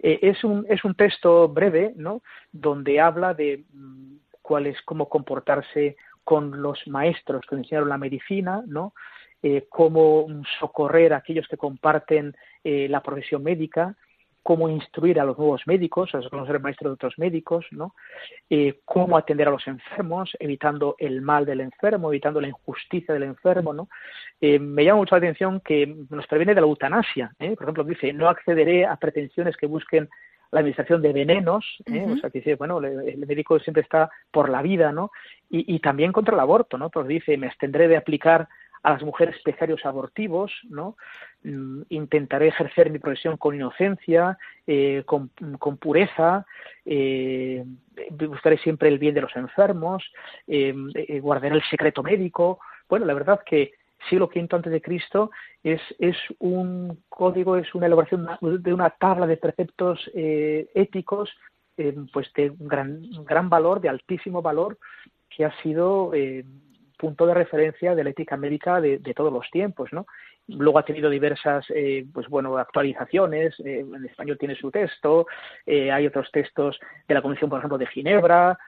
Eh, 0.00 0.18
es, 0.22 0.44
un, 0.44 0.66
es 0.68 0.84
un 0.84 0.94
texto 0.94 1.48
breve, 1.48 1.92
¿no? 1.96 2.22
Donde 2.52 3.00
habla 3.00 3.34
de 3.34 3.64
mm, 3.72 4.16
cuál 4.42 4.66
es, 4.66 4.80
cómo 4.82 5.08
comportarse 5.08 5.96
con 6.24 6.62
los 6.62 6.86
maestros 6.86 7.44
que 7.48 7.56
enseñaron 7.56 7.88
la 7.88 7.98
medicina, 7.98 8.62
¿no? 8.66 8.92
cómo 9.68 10.26
socorrer 10.58 11.12
a 11.12 11.18
aquellos 11.18 11.46
que 11.46 11.56
comparten 11.56 12.36
la 12.64 13.00
profesión 13.04 13.44
médica, 13.44 13.96
cómo 14.42 14.68
instruir 14.68 15.20
a 15.20 15.24
los 15.24 15.36
nuevos 15.36 15.62
médicos, 15.66 16.14
a 16.14 16.20
conocer 16.28 16.60
maestros 16.60 16.90
de 16.90 16.94
otros 16.94 17.18
médicos, 17.18 17.66
¿no? 17.70 17.94
Eh, 18.48 18.80
cómo 18.84 19.16
atender 19.16 19.48
a 19.48 19.50
los 19.50 19.66
enfermos, 19.66 20.30
evitando 20.40 20.96
el 20.98 21.20
mal 21.22 21.44
del 21.44 21.60
enfermo, 21.60 22.08
evitando 22.10 22.40
la 22.40 22.48
injusticia 22.48 23.12
del 23.14 23.24
enfermo, 23.24 23.72
¿no? 23.72 23.88
Eh, 24.40 24.58
me 24.58 24.84
llama 24.84 24.98
mucho 24.98 25.14
la 25.14 25.18
atención 25.18 25.60
que 25.60 25.94
nos 26.10 26.26
previene 26.26 26.54
de 26.54 26.60
la 26.60 26.66
eutanasia, 26.66 27.32
¿eh? 27.38 27.54
por 27.56 27.64
ejemplo, 27.64 27.84
dice, 27.84 28.12
no 28.12 28.28
accederé 28.28 28.86
a 28.86 28.96
pretensiones 28.96 29.56
que 29.56 29.66
busquen 29.66 30.08
la 30.50 30.60
administración 30.60 31.02
de 31.02 31.12
venenos, 31.12 31.66
o 31.80 32.16
sea, 32.16 32.30
que 32.30 32.38
dice, 32.38 32.54
bueno, 32.54 32.78
el 32.78 33.18
médico 33.18 33.58
siempre 33.58 33.82
está 33.82 34.10
por 34.30 34.48
la 34.48 34.62
vida, 34.62 34.92
¿no? 34.92 35.10
Y, 35.50 35.74
y 35.74 35.78
también 35.80 36.10
contra 36.10 36.32
el 36.34 36.40
aborto, 36.40 36.78
¿no? 36.78 36.88
Porque 36.88 37.12
dice, 37.12 37.36
me 37.36 37.48
abstendré 37.48 37.86
de 37.86 37.98
aplicar 37.98 38.48
a 38.82 38.90
las 38.92 39.02
mujeres 39.02 39.36
pecarios 39.44 39.84
abortivos, 39.84 40.52
¿no? 40.68 40.96
Mm, 41.42 41.82
intentaré 41.90 42.48
ejercer 42.48 42.90
mi 42.90 42.98
profesión 42.98 43.36
con 43.36 43.54
inocencia, 43.54 44.38
eh, 44.66 45.02
con, 45.06 45.30
pureza, 45.78 46.46
eh, 46.84 47.64
buscaré 48.10 48.58
siempre 48.58 48.88
el 48.88 48.98
bien 48.98 49.14
de 49.14 49.20
los 49.22 49.34
enfermos, 49.36 50.04
eh, 50.46 50.74
eh, 50.94 51.20
guardaré 51.20 51.54
el 51.54 51.62
secreto 51.70 52.02
médico. 52.02 52.60
Bueno, 52.88 53.06
la 53.06 53.14
verdad 53.14 53.40
que 53.44 53.72
siglo 54.08 54.30
V 54.34 54.48
antes 54.50 54.72
de 54.72 54.82
Cristo 54.82 55.30
es, 55.62 55.80
es 55.98 56.16
un 56.38 57.02
código, 57.08 57.56
es 57.56 57.74
una 57.74 57.86
elaboración 57.86 58.28
de 58.40 58.72
una 58.72 58.90
tabla 58.90 59.26
de 59.26 59.36
preceptos 59.36 60.08
éticos 60.14 61.30
pues 62.12 62.32
de 62.34 62.52
gran, 62.58 63.02
gran 63.24 63.48
valor, 63.48 63.80
de 63.80 63.88
altísimo 63.88 64.42
valor, 64.42 64.78
que 65.28 65.44
ha 65.44 65.52
sido 65.62 66.12
punto 66.98 67.26
de 67.26 67.34
referencia 67.34 67.94
de 67.94 68.04
la 68.04 68.10
ética 68.10 68.36
médica 68.36 68.80
de, 68.80 68.98
de 68.98 69.14
todos 69.14 69.32
los 69.32 69.50
tiempos, 69.50 69.92
¿no? 69.92 70.06
Luego 70.48 70.78
ha 70.78 70.84
tenido 70.84 71.10
diversas, 71.10 71.66
eh, 71.74 72.06
pues 72.12 72.26
bueno, 72.28 72.56
actualizaciones. 72.56 73.54
Eh, 73.60 73.80
en 73.80 74.04
español 74.06 74.38
tiene 74.38 74.54
su 74.54 74.70
texto. 74.70 75.26
Eh, 75.66 75.92
hay 75.92 76.06
otros 76.06 76.30
textos 76.32 76.80
de 77.06 77.14
la 77.14 77.20
Convención, 77.20 77.50
por 77.50 77.58
ejemplo, 77.58 77.76
de 77.76 77.86
Ginebra 77.86 78.58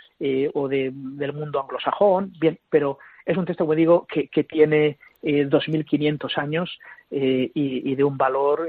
o 0.52 0.68
de, 0.68 0.90
del 0.92 1.32
mundo 1.32 1.60
anglosajón. 1.60 2.32
Bien, 2.38 2.58
pero 2.68 2.98
es 3.24 3.36
un 3.36 3.46
texto, 3.46 3.64
como 3.64 3.74
digo, 3.74 4.06
que, 4.06 4.28
que 4.28 4.44
tiene 4.44 4.98
2.500 5.22 6.36
años 6.36 6.78
y, 7.10 7.50
y, 7.54 7.94
de 7.94 8.04
un 8.04 8.18
valor, 8.18 8.68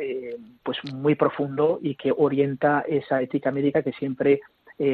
pues 0.63 0.77
muy 0.93 1.15
profundo 1.15 1.79
y 1.81 1.95
que 1.95 2.13
orienta 2.15 2.85
esa 2.87 3.21
ética 3.21 3.51
médica 3.51 3.83
que 3.83 3.91
siempre 3.93 4.41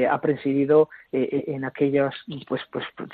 ha 0.09 0.19
presidido 0.19 0.89
en 1.11 1.63
aquellas 1.63 2.13
pues, 2.47 2.61
pues, 2.71 2.85
pues, 2.95 3.09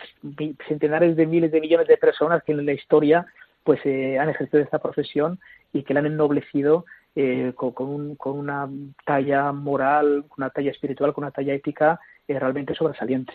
centenares 0.68 1.16
de 1.16 1.28
miles 1.28 1.52
de 1.52 1.62
millones 1.62 1.88
de 1.88 1.98
personas 1.98 2.42
que 2.44 2.52
en 2.52 2.66
la 2.66 2.74
historia 2.74 3.28
pues 3.64 3.80
eh, 3.86 4.20
han 4.20 4.30
ejercido 4.30 4.62
esta 4.62 4.80
profesión 4.80 5.40
y 5.72 5.84
que 5.84 5.94
la 5.94 6.02
han 6.02 6.08
ennoblecido 6.08 6.86
eh, 7.16 7.54
con, 7.56 7.72
con, 7.72 8.16
con, 8.16 8.38
una 8.38 8.70
talla 9.06 9.52
moral, 9.52 10.26
con 10.28 10.44
una 10.44 10.50
talla 10.50 10.72
espiritual, 10.72 11.14
con 11.14 11.24
una 11.24 11.32
talla 11.32 11.54
ética 11.54 12.00
es 12.28 12.40
realmente 12.40 12.74
sobresaliente. 12.76 13.34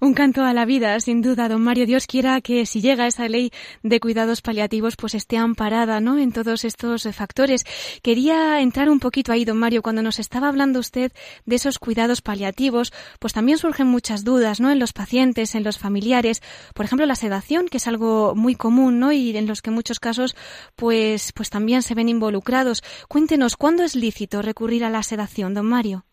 Un 0.00 0.14
canto 0.14 0.42
a 0.42 0.52
la 0.52 0.64
vida, 0.64 0.98
sin 1.00 1.22
duda, 1.22 1.48
don 1.48 1.62
Mario. 1.62 1.86
Dios 1.86 2.06
quiera 2.06 2.40
que 2.40 2.66
si 2.66 2.80
llega 2.80 3.06
esa 3.06 3.28
ley 3.28 3.50
de 3.82 4.00
cuidados 4.00 4.42
paliativos, 4.42 4.96
pues 4.96 5.14
esté 5.14 5.36
amparada, 5.36 6.00
¿no? 6.00 6.18
En 6.18 6.32
todos 6.32 6.64
estos 6.64 7.06
eh, 7.06 7.12
factores. 7.12 7.64
Quería 8.02 8.60
entrar 8.60 8.88
un 8.88 9.00
poquito 9.00 9.32
ahí, 9.32 9.44
don 9.44 9.58
Mario, 9.58 9.82
cuando 9.82 10.02
nos 10.02 10.18
estaba 10.18 10.48
hablando 10.48 10.80
usted 10.80 11.12
de 11.46 11.56
esos 11.56 11.78
cuidados 11.78 12.22
paliativos, 12.22 12.92
pues 13.18 13.32
también 13.32 13.58
surgen 13.58 13.86
muchas 13.86 14.24
dudas, 14.24 14.60
¿no? 14.60 14.70
En 14.70 14.78
los 14.78 14.92
pacientes, 14.92 15.54
en 15.54 15.64
los 15.64 15.78
familiares. 15.78 16.42
Por 16.74 16.86
ejemplo, 16.86 17.06
la 17.06 17.14
sedación, 17.14 17.68
que 17.68 17.78
es 17.78 17.86
algo 17.86 18.34
muy 18.34 18.54
común, 18.54 18.98
¿no? 18.98 19.12
Y 19.12 19.36
en 19.36 19.46
los 19.46 19.62
que 19.62 19.70
en 19.70 19.74
muchos 19.74 20.00
casos, 20.00 20.36
pues, 20.76 21.32
pues 21.32 21.50
también 21.50 21.82
se 21.82 21.94
ven 21.94 22.08
involucrados. 22.08 22.82
Cuéntenos, 23.08 23.56
¿cuándo 23.56 23.84
es 23.84 23.94
lícito 23.94 24.42
recurrir 24.42 24.84
a 24.84 24.90
la 24.90 25.02
sedación, 25.02 25.54
don 25.54 25.66
Mario? 25.66 26.04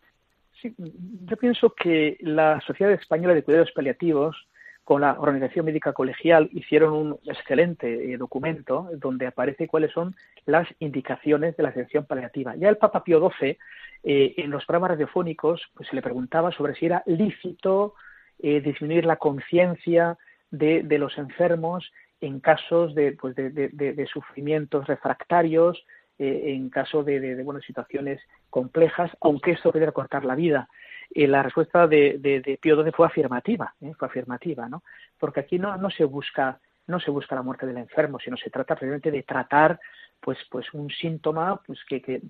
Sí, 0.60 0.74
yo 0.76 1.36
pienso 1.36 1.72
que 1.72 2.16
la 2.20 2.60
Sociedad 2.62 2.92
Española 2.92 3.34
de 3.34 3.44
Cuidados 3.44 3.70
Paliativos, 3.70 4.48
con 4.82 5.02
la 5.02 5.12
Organización 5.20 5.66
Médica 5.66 5.92
Colegial, 5.92 6.48
hicieron 6.52 6.94
un 6.94 7.18
excelente 7.26 8.12
eh, 8.12 8.16
documento 8.16 8.88
donde 8.96 9.26
aparece 9.26 9.68
cuáles 9.68 9.92
son 9.92 10.16
las 10.46 10.66
indicaciones 10.80 11.56
de 11.56 11.62
la 11.62 11.72
selección 11.72 12.06
paliativa. 12.06 12.56
Ya 12.56 12.70
el 12.70 12.76
Papa 12.76 13.04
Pío 13.04 13.20
XII, 13.20 13.56
eh, 14.02 14.34
en 14.36 14.50
los 14.50 14.64
programas 14.64 14.92
radiofónicos, 14.92 15.62
pues 15.74 15.88
se 15.88 15.94
le 15.94 16.02
preguntaba 16.02 16.50
sobre 16.50 16.74
si 16.74 16.86
era 16.86 17.04
lícito 17.06 17.94
eh, 18.40 18.60
disminuir 18.60 19.04
la 19.04 19.16
conciencia 19.16 20.18
de, 20.50 20.82
los 20.98 21.18
enfermos 21.18 21.92
en 22.20 22.40
casos 22.40 22.96
de, 22.96 23.12
pues 23.12 23.36
de 23.36 24.08
sufrimientos 24.12 24.86
refractarios, 24.88 25.84
eh, 26.18 26.54
en 26.54 26.68
caso 26.70 27.04
de, 27.04 27.20
de, 27.20 27.42
bueno, 27.42 27.60
situaciones 27.60 28.20
complejas, 28.50 29.10
aunque 29.20 29.52
esto 29.52 29.70
pudiera 29.70 29.92
cortar 29.92 30.24
la 30.24 30.34
vida. 30.34 30.68
Eh, 31.14 31.26
la 31.26 31.42
respuesta 31.42 31.86
de, 31.86 32.18
de, 32.18 32.58
Pío 32.60 32.80
XII 32.82 32.92
fue 32.92 33.06
afirmativa, 33.06 33.74
¿eh? 33.80 33.92
fue 33.98 34.08
afirmativa, 34.08 34.68
¿no? 34.68 34.82
Porque 35.18 35.40
aquí 35.40 35.58
no, 35.58 35.76
no 35.76 35.90
se 35.90 36.04
busca 36.04 36.60
no 36.88 36.98
se 36.98 37.10
busca 37.10 37.34
la 37.34 37.42
muerte 37.42 37.66
del 37.66 37.76
enfermo, 37.76 38.18
sino 38.18 38.36
se 38.38 38.48
trata 38.48 38.74
precisamente 38.74 39.10
de 39.10 39.22
tratar 39.22 39.78
pues 40.20 40.38
pues 40.50 40.72
un 40.74 40.90
síntoma 40.90 41.60
pues 41.64 41.78
que, 41.86 42.00
que, 42.00 42.20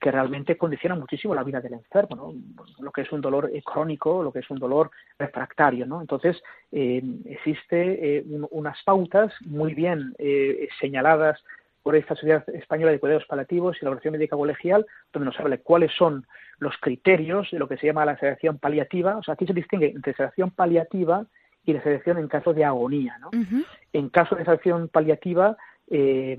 realmente 0.00 0.56
condiciona 0.56 0.96
muchísimo 0.96 1.34
la 1.34 1.44
vida 1.44 1.60
del 1.60 1.74
enfermo, 1.74 2.16
¿no? 2.16 2.34
lo 2.82 2.90
que 2.90 3.02
es 3.02 3.12
un 3.12 3.20
dolor 3.20 3.50
crónico, 3.64 4.22
lo 4.22 4.32
que 4.32 4.40
es 4.40 4.50
un 4.50 4.58
dolor 4.58 4.90
refractario, 5.18 5.86
¿no? 5.86 6.00
Entonces 6.00 6.42
eh, 6.72 7.02
existe 7.26 8.18
eh, 8.18 8.24
unas 8.50 8.82
pautas 8.82 9.32
muy 9.44 9.74
bien 9.74 10.14
eh, 10.18 10.68
señaladas 10.80 11.38
por 11.88 11.96
esta 11.96 12.14
Sociedad 12.14 12.46
Española 12.50 12.92
de 12.92 13.00
Cuidados 13.00 13.24
Paliativos 13.24 13.78
y 13.80 13.84
la 13.86 13.88
Organización 13.92 14.12
Médica 14.12 14.36
Colegial, 14.36 14.84
donde 15.10 15.24
nos 15.24 15.40
habla 15.40 15.56
de 15.56 15.62
cuáles 15.62 15.90
son 15.96 16.26
los 16.58 16.76
criterios 16.82 17.50
de 17.50 17.58
lo 17.58 17.66
que 17.66 17.78
se 17.78 17.86
llama 17.86 18.04
la 18.04 18.18
sedación 18.18 18.58
paliativa. 18.58 19.16
O 19.16 19.22
sea, 19.22 19.32
aquí 19.32 19.46
se 19.46 19.54
distingue 19.54 19.86
entre 19.86 20.12
sedación 20.12 20.50
paliativa 20.50 21.24
y 21.64 21.72
la 21.72 21.82
sedación 21.82 22.18
en 22.18 22.28
caso 22.28 22.52
de 22.52 22.66
agonía. 22.66 23.16
¿no? 23.20 23.30
En 23.94 24.10
caso 24.10 24.36
de 24.36 24.44
sedación 24.44 24.88
paliativa, 24.88 25.56
eh, 25.90 26.36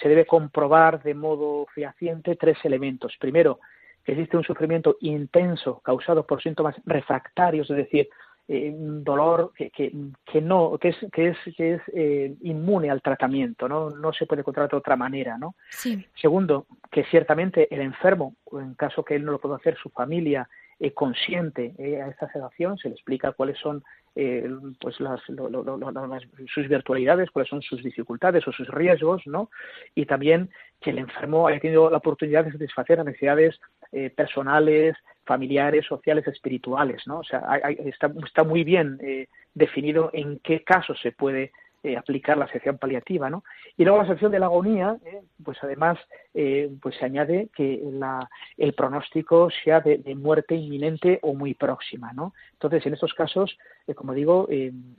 se 0.00 0.08
debe 0.08 0.26
comprobar 0.26 1.00
de 1.04 1.14
modo 1.14 1.68
fehaciente 1.72 2.34
tres 2.34 2.58
elementos. 2.64 3.14
Primero, 3.20 3.60
que 4.02 4.14
existe 4.14 4.36
un 4.36 4.42
sufrimiento 4.42 4.96
intenso 4.98 5.78
causado 5.78 6.26
por 6.26 6.42
síntomas 6.42 6.74
refractarios, 6.86 7.70
es 7.70 7.76
decir, 7.76 8.08
eh, 8.48 8.72
dolor 8.76 9.52
que, 9.56 9.70
que, 9.70 9.92
que, 10.24 10.40
no 10.40 10.78
que 10.78 10.88
es 10.88 10.96
que 11.12 11.28
es 11.28 11.38
que 11.56 11.74
es 11.74 11.82
eh, 11.92 12.34
inmune 12.42 12.90
al 12.90 13.02
tratamiento 13.02 13.68
no 13.68 13.90
no 13.90 14.12
se 14.12 14.26
puede 14.26 14.44
controlar 14.44 14.70
de 14.70 14.76
otra 14.76 14.96
manera 14.96 15.36
no 15.36 15.56
sí. 15.70 16.06
segundo 16.14 16.66
que 16.90 17.04
ciertamente 17.04 17.72
el 17.74 17.80
enfermo 17.80 18.36
en 18.52 18.74
caso 18.74 19.04
que 19.04 19.16
él 19.16 19.24
no 19.24 19.32
lo 19.32 19.40
pueda 19.40 19.56
hacer 19.56 19.76
su 19.76 19.90
familia 19.90 20.48
eh, 20.78 20.92
consciente 20.92 21.74
a 22.04 22.08
esta 22.08 22.30
sedación 22.30 22.76
se 22.78 22.88
le 22.88 22.94
explica 22.94 23.32
cuáles 23.32 23.58
son 23.58 23.82
eh, 24.18 24.48
pues 24.80 24.98
las, 24.98 25.20
lo, 25.28 25.50
lo, 25.50 25.62
lo, 25.62 26.18
sus 26.46 26.68
virtualidades 26.68 27.30
cuáles 27.30 27.50
son 27.50 27.60
sus 27.60 27.82
dificultades 27.82 28.48
o 28.48 28.52
sus 28.52 28.66
riesgos 28.68 29.22
no 29.26 29.50
y 29.94 30.06
también 30.06 30.50
que 30.80 30.90
el 30.90 30.98
enfermo 30.98 31.46
haya 31.46 31.60
tenido 31.60 31.90
la 31.90 31.98
oportunidad 31.98 32.44
de 32.44 32.52
satisfacer 32.52 32.96
las 32.96 33.06
necesidades 33.06 33.60
eh, 33.92 34.08
personales 34.08 34.96
familiares, 35.26 35.84
sociales, 35.86 36.26
espirituales, 36.26 37.02
¿no? 37.06 37.18
O 37.18 37.24
sea, 37.24 37.40
está, 37.84 38.10
está, 38.24 38.44
muy 38.44 38.64
bien 38.64 38.98
eh, 39.02 39.26
definido 39.54 40.10
en 40.12 40.38
qué 40.38 40.62
casos 40.62 40.98
se 41.00 41.12
puede 41.12 41.52
eh, 41.86 41.96
aplicar 41.96 42.36
la 42.36 42.48
sección 42.48 42.78
paliativa, 42.78 43.30
¿no? 43.30 43.44
Y 43.76 43.84
luego 43.84 44.02
la 44.02 44.08
sección 44.08 44.32
de 44.32 44.40
la 44.40 44.46
agonía, 44.46 44.96
eh, 45.04 45.20
pues 45.44 45.56
además, 45.62 45.96
eh, 46.34 46.68
pues 46.82 46.96
se 46.96 47.04
añade 47.04 47.48
que 47.54 47.80
la, 47.92 48.28
el 48.56 48.72
pronóstico 48.72 49.50
sea 49.62 49.80
de, 49.80 49.98
de, 49.98 50.16
muerte 50.16 50.56
inminente 50.56 51.20
o 51.22 51.32
muy 51.32 51.54
próxima, 51.54 52.12
¿no? 52.12 52.34
Entonces, 52.54 52.84
en 52.86 52.94
estos 52.94 53.14
casos, 53.14 53.56
como 53.94 54.14
digo, 54.14 54.48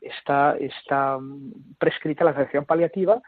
está, 0.01 0.55
está 0.61 1.17
prescrita 1.77 2.23
la 2.23 2.35
sección 2.35 2.63
paliativa 2.63 3.21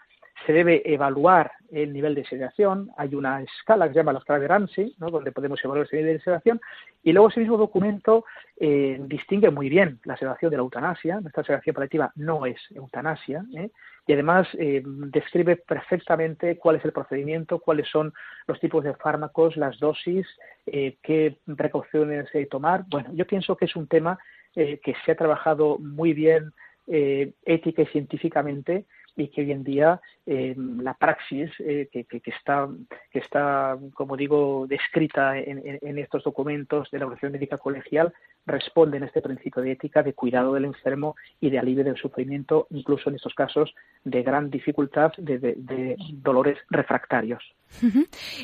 se 0.46 0.54
debe 0.54 0.82
evaluar 0.86 1.52
el 1.72 1.94
nivel 1.94 2.16
de 2.16 2.26
sedación. 2.26 2.90
Hay 2.98 3.14
una 3.14 3.42
escala 3.42 3.88
que 3.88 3.94
se 3.94 4.00
llama 4.00 4.14
la 4.14 4.20
escala 4.20 4.40
de 4.40 4.48
Ramsey, 4.48 4.96
¿no? 4.98 5.10
donde 5.10 5.32
podemos 5.32 5.64
evaluar 5.64 5.86
ese 5.86 5.98
nivel 5.98 6.18
de 6.18 6.24
sedación. 6.24 6.60
Y 7.04 7.12
luego 7.12 7.30
ese 7.30 7.42
mismo 7.42 7.58
documento 7.58 8.26
eh, 8.58 9.00
distingue 9.02 9.50
muy 9.50 9.70
bien 9.70 10.00
la 10.04 10.18
sedación 10.18 10.52
de 10.52 10.58
la 10.58 10.64
eutanasia. 10.64 11.20
Nuestra 11.22 11.44
sedación 11.44 11.74
paliativa 11.74 12.12
no 12.16 12.46
es 12.46 12.58
eutanasia. 12.74 13.44
¿eh? 13.56 13.70
Y 14.08 14.14
además 14.14 14.48
eh, 14.58 14.82
describe 14.86 15.58
perfectamente 15.58 16.58
cuál 16.58 16.78
es 16.78 16.86
el 16.86 16.94
procedimiento, 16.94 17.60
cuáles 17.60 17.88
son 17.90 18.14
los 18.48 18.60
tipos 18.60 18.84
de 18.84 18.96
fármacos, 18.96 19.58
las 19.58 19.80
dosis, 19.80 20.28
qué 20.66 21.38
precauciones 21.58 22.28
tomar. 22.50 22.84
Bueno, 22.88 23.10
yo 23.14 23.26
pienso 23.26 23.56
que 23.56 23.66
es 23.66 23.76
un 23.76 23.88
tema 23.88 24.18
que 24.54 24.96
se 25.06 25.12
ha 25.12 25.16
trabajado 25.16 25.78
muy 25.80 26.14
bien 26.14 26.54
ética 26.88 27.84
y 27.84 27.86
científicamente 27.88 28.86
y 29.20 29.28
que 29.30 29.42
hoy 29.42 29.52
en 29.52 29.64
día 29.64 30.02
eh, 30.26 30.56
la 30.58 30.94
praxis 30.94 31.52
eh, 31.60 31.90
que, 31.92 32.06
está, 32.26 32.68
que 33.12 33.20
está, 33.20 33.78
como 33.94 34.16
digo, 34.16 34.66
descrita 34.68 35.38
en, 35.38 35.98
estos 35.98 36.24
documentos 36.24 36.90
de 36.92 37.00
la 37.00 37.06
Organización 37.06 37.34
Médica 37.34 37.58
Colegial 37.58 38.14
responden 38.50 39.04
a 39.04 39.06
este 39.06 39.22
principio 39.22 39.62
de 39.62 39.72
ética, 39.72 40.04
de 40.04 40.14
cuidado 40.14 40.54
del 40.54 40.66
enfermo 40.66 41.16
y 41.40 41.50
de 41.50 41.60
alivio 41.60 41.84
del 41.84 41.96
sufrimiento, 41.98 42.68
incluso 42.72 43.10
en 43.10 43.16
estos 43.16 43.34
casos 43.34 43.74
de 44.04 44.24
gran 44.24 44.50
dificultad 44.50 45.12
de, 45.18 45.40
de, 45.40 45.56
de 45.58 45.96
dolores 46.12 46.58
refractarios. 46.70 47.44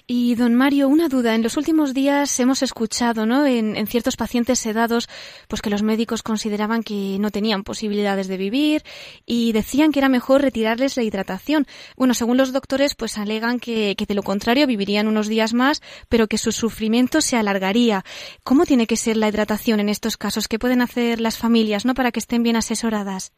Y 0.08 0.36
don 0.36 0.54
Mario, 0.54 0.88
una 0.88 1.10
duda. 1.10 1.34
En 1.34 1.42
los 1.42 1.58
últimos 1.58 1.94
días 1.94 2.40
hemos 2.40 2.62
escuchado, 2.62 3.26
¿no? 3.26 3.46
En, 3.46 3.76
en, 3.76 3.88
ciertos 3.88 4.16
pacientes 4.18 4.60
sedados, 4.60 5.10
pues 5.48 5.62
que 5.62 5.72
los 5.72 5.82
médicos 5.82 6.22
consideraban 6.22 6.84
que 6.84 7.18
no 7.20 7.32
tenían 7.32 7.64
posibilidades 7.64 8.28
de 8.28 8.38
vivir 8.38 8.84
y 9.26 9.52
decían 9.52 9.92
que 9.92 10.00
era 10.00 10.10
mejor 10.10 10.42
retirarles 10.42 10.96
la 10.96 11.04
hidratación. 11.04 11.66
Bueno, 11.98 12.14
según 12.14 12.38
los 12.38 12.54
doctores, 12.54 12.94
pues 12.96 13.18
alegan 13.18 13.60
que, 13.60 13.96
que 13.98 14.06
de 14.06 14.14
lo 14.14 14.24
contrario 14.24 14.68
vivirían 14.68 15.08
unos 15.08 15.28
días 15.28 15.54
más, 15.54 15.82
pero 16.08 16.28
que 16.28 16.38
su 16.38 16.52
sufrimiento 16.52 17.20
se 17.20 17.36
alargaría. 17.36 18.04
¿Cómo 18.44 18.66
tiene 18.66 18.86
que 18.86 18.96
ser 18.96 19.18
la 19.18 19.28
hidratación 19.28 19.80
en 19.80 19.90
estos 19.96 20.18
casos? 20.18 20.48
¿Qué 20.48 20.60
pueden 20.60 20.82
hacer 20.82 21.20
las 21.20 21.38
familias, 21.38 21.86
no, 21.86 21.94
para 21.94 22.12
que 22.12 22.20
estén 22.20 22.44
bien 22.44 22.56
asesoradas? 22.56 23.34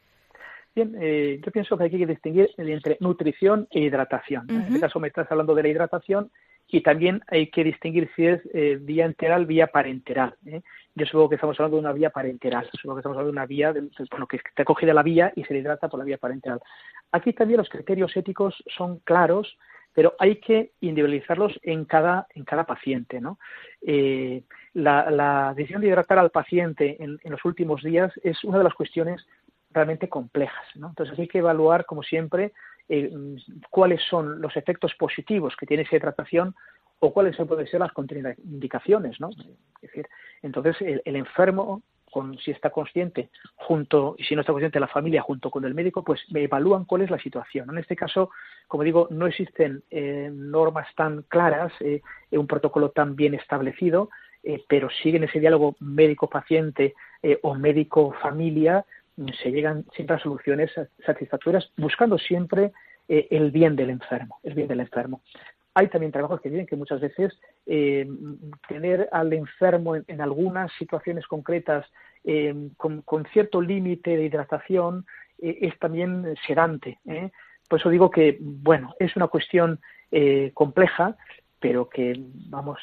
Bien, 0.74 0.94
eh, 1.00 1.40
yo 1.44 1.50
pienso 1.50 1.76
que 1.76 1.84
hay 1.84 1.90
que 1.90 2.06
distinguir 2.06 2.50
entre 2.56 2.98
nutrición 3.00 3.66
e 3.70 3.80
hidratación. 3.80 4.46
En 4.50 4.62
este 4.62 4.80
caso 4.80 5.00
me 5.00 5.08
estás 5.08 5.30
hablando 5.30 5.54
de 5.54 5.62
la 5.62 5.68
hidratación 5.68 6.30
y 6.68 6.82
también 6.82 7.22
hay 7.28 7.48
que 7.50 7.64
distinguir 7.64 8.10
si 8.14 8.26
es 8.26 8.40
eh, 8.52 8.78
vía 8.80 9.06
enteral, 9.06 9.46
vía 9.46 9.68
parenteral. 9.68 10.34
¿eh? 10.46 10.60
Yo 10.94 11.06
supongo 11.06 11.30
que 11.30 11.34
estamos 11.36 11.58
hablando 11.58 11.78
de 11.78 11.80
una 11.80 11.92
vía 11.92 12.10
parenteral, 12.10 12.68
supongo 12.72 12.96
que 12.96 13.00
estamos 13.00 13.16
hablando 13.16 13.32
de 13.32 13.38
una 13.38 13.46
vía, 13.46 13.72
de, 13.72 13.88
bueno, 14.10 14.26
que 14.26 14.36
está 14.36 14.64
cogida 14.64 14.92
la 14.92 15.02
vía 15.02 15.32
y 15.34 15.44
se 15.44 15.54
le 15.54 15.60
hidrata 15.60 15.88
por 15.88 15.98
la 15.98 16.04
vía 16.04 16.18
parenteral. 16.18 16.60
Aquí 17.12 17.32
también 17.32 17.58
los 17.58 17.70
criterios 17.70 18.14
éticos 18.16 18.54
son 18.76 18.98
claros, 19.00 19.56
pero 19.94 20.14
hay 20.18 20.36
que 20.36 20.72
individualizarlos 20.80 21.58
en 21.62 21.86
cada, 21.86 22.26
en 22.34 22.44
cada 22.44 22.64
paciente. 22.64 23.20
¿no? 23.20 23.38
Eh, 23.82 24.42
la, 24.74 25.52
decisión 25.56 25.80
de 25.80 25.88
hidratar 25.88 26.18
al 26.18 26.30
paciente 26.30 27.02
en, 27.02 27.18
en, 27.22 27.32
los 27.32 27.44
últimos 27.44 27.82
días 27.82 28.12
es 28.22 28.42
una 28.44 28.58
de 28.58 28.64
las 28.64 28.74
cuestiones 28.74 29.26
realmente 29.70 30.08
complejas. 30.08 30.64
Entonces 30.74 31.18
hay 31.18 31.28
que 31.28 31.38
evaluar, 31.38 31.84
como 31.84 32.02
siempre, 32.02 32.52
eh, 32.88 33.12
cuáles 33.70 34.00
son 34.08 34.40
los 34.40 34.56
efectos 34.56 34.94
positivos 34.94 35.54
que 35.56 35.66
tiene 35.66 35.82
esa 35.82 35.96
hidratación 35.96 36.54
o 37.00 37.12
cuáles 37.12 37.36
pueden 37.36 37.66
ser 37.66 37.80
las 37.80 37.92
contraindicaciones. 37.92 39.18
Es 39.20 39.80
decir, 39.82 40.08
entonces 40.42 40.76
el, 40.80 41.16
enfermo, 41.16 41.82
con, 42.10 42.38
si 42.38 42.50
está 42.50 42.70
consciente, 42.70 43.30
junto, 43.56 44.16
y 44.18 44.24
si 44.24 44.34
no 44.34 44.40
está 44.40 44.52
consciente 44.52 44.80
la 44.80 44.88
familia, 44.88 45.22
junto 45.22 45.50
con 45.50 45.64
el 45.64 45.74
médico, 45.74 46.02
pues 46.02 46.20
me 46.30 46.44
evalúan 46.44 46.86
cuál 46.86 47.02
es 47.02 47.10
la 47.10 47.18
situación. 47.18 47.68
En 47.70 47.78
este 47.78 47.94
caso, 47.94 48.30
como 48.66 48.82
digo, 48.82 49.06
no 49.10 49.26
existen 49.26 49.84
eh, 49.90 50.30
normas 50.32 50.88
tan 50.96 51.22
claras, 51.22 51.72
eh, 51.80 52.00
un 52.30 52.46
protocolo 52.46 52.90
tan 52.90 53.14
bien 53.14 53.34
establecido, 53.34 54.08
pero 54.68 54.88
siguen 55.02 55.24
ese 55.24 55.40
diálogo 55.40 55.76
médico-paciente 55.80 56.94
o 57.42 57.54
médico-familia 57.54 58.84
se 59.42 59.50
llegan 59.50 59.84
siempre 59.94 60.16
a 60.16 60.20
soluciones 60.20 60.70
satisfactorias 61.04 61.70
buscando 61.76 62.18
siempre 62.18 62.72
eh, 63.08 63.26
el 63.30 63.50
bien 63.50 63.74
del 63.74 63.90
enfermo, 63.90 64.38
el 64.42 64.54
bien 64.54 64.68
del 64.68 64.80
enfermo. 64.80 65.22
Hay 65.74 65.88
también 65.88 66.12
trabajos 66.12 66.40
que 66.40 66.50
dicen 66.50 66.66
que 66.66 66.76
muchas 66.76 67.00
veces 67.00 67.38
eh, 67.66 68.06
tener 68.68 69.08
al 69.12 69.32
enfermo 69.32 69.96
en, 69.96 70.20
algunas 70.20 70.72
situaciones 70.78 71.26
concretas 71.26 71.86
eh, 72.24 72.54
con, 72.76 73.04
cierto 73.32 73.60
límite 73.60 74.16
de 74.16 74.24
hidratación 74.24 75.06
es 75.40 75.78
también 75.78 76.34
sedante. 76.48 76.98
Por 77.68 77.78
eso 77.78 77.90
digo 77.90 78.10
que, 78.10 78.38
bueno, 78.40 78.96
es 78.98 79.14
una 79.14 79.28
cuestión 79.28 79.78
compleja, 80.52 81.16
pero 81.60 81.88
que, 81.88 82.14
vamos, 82.48 82.78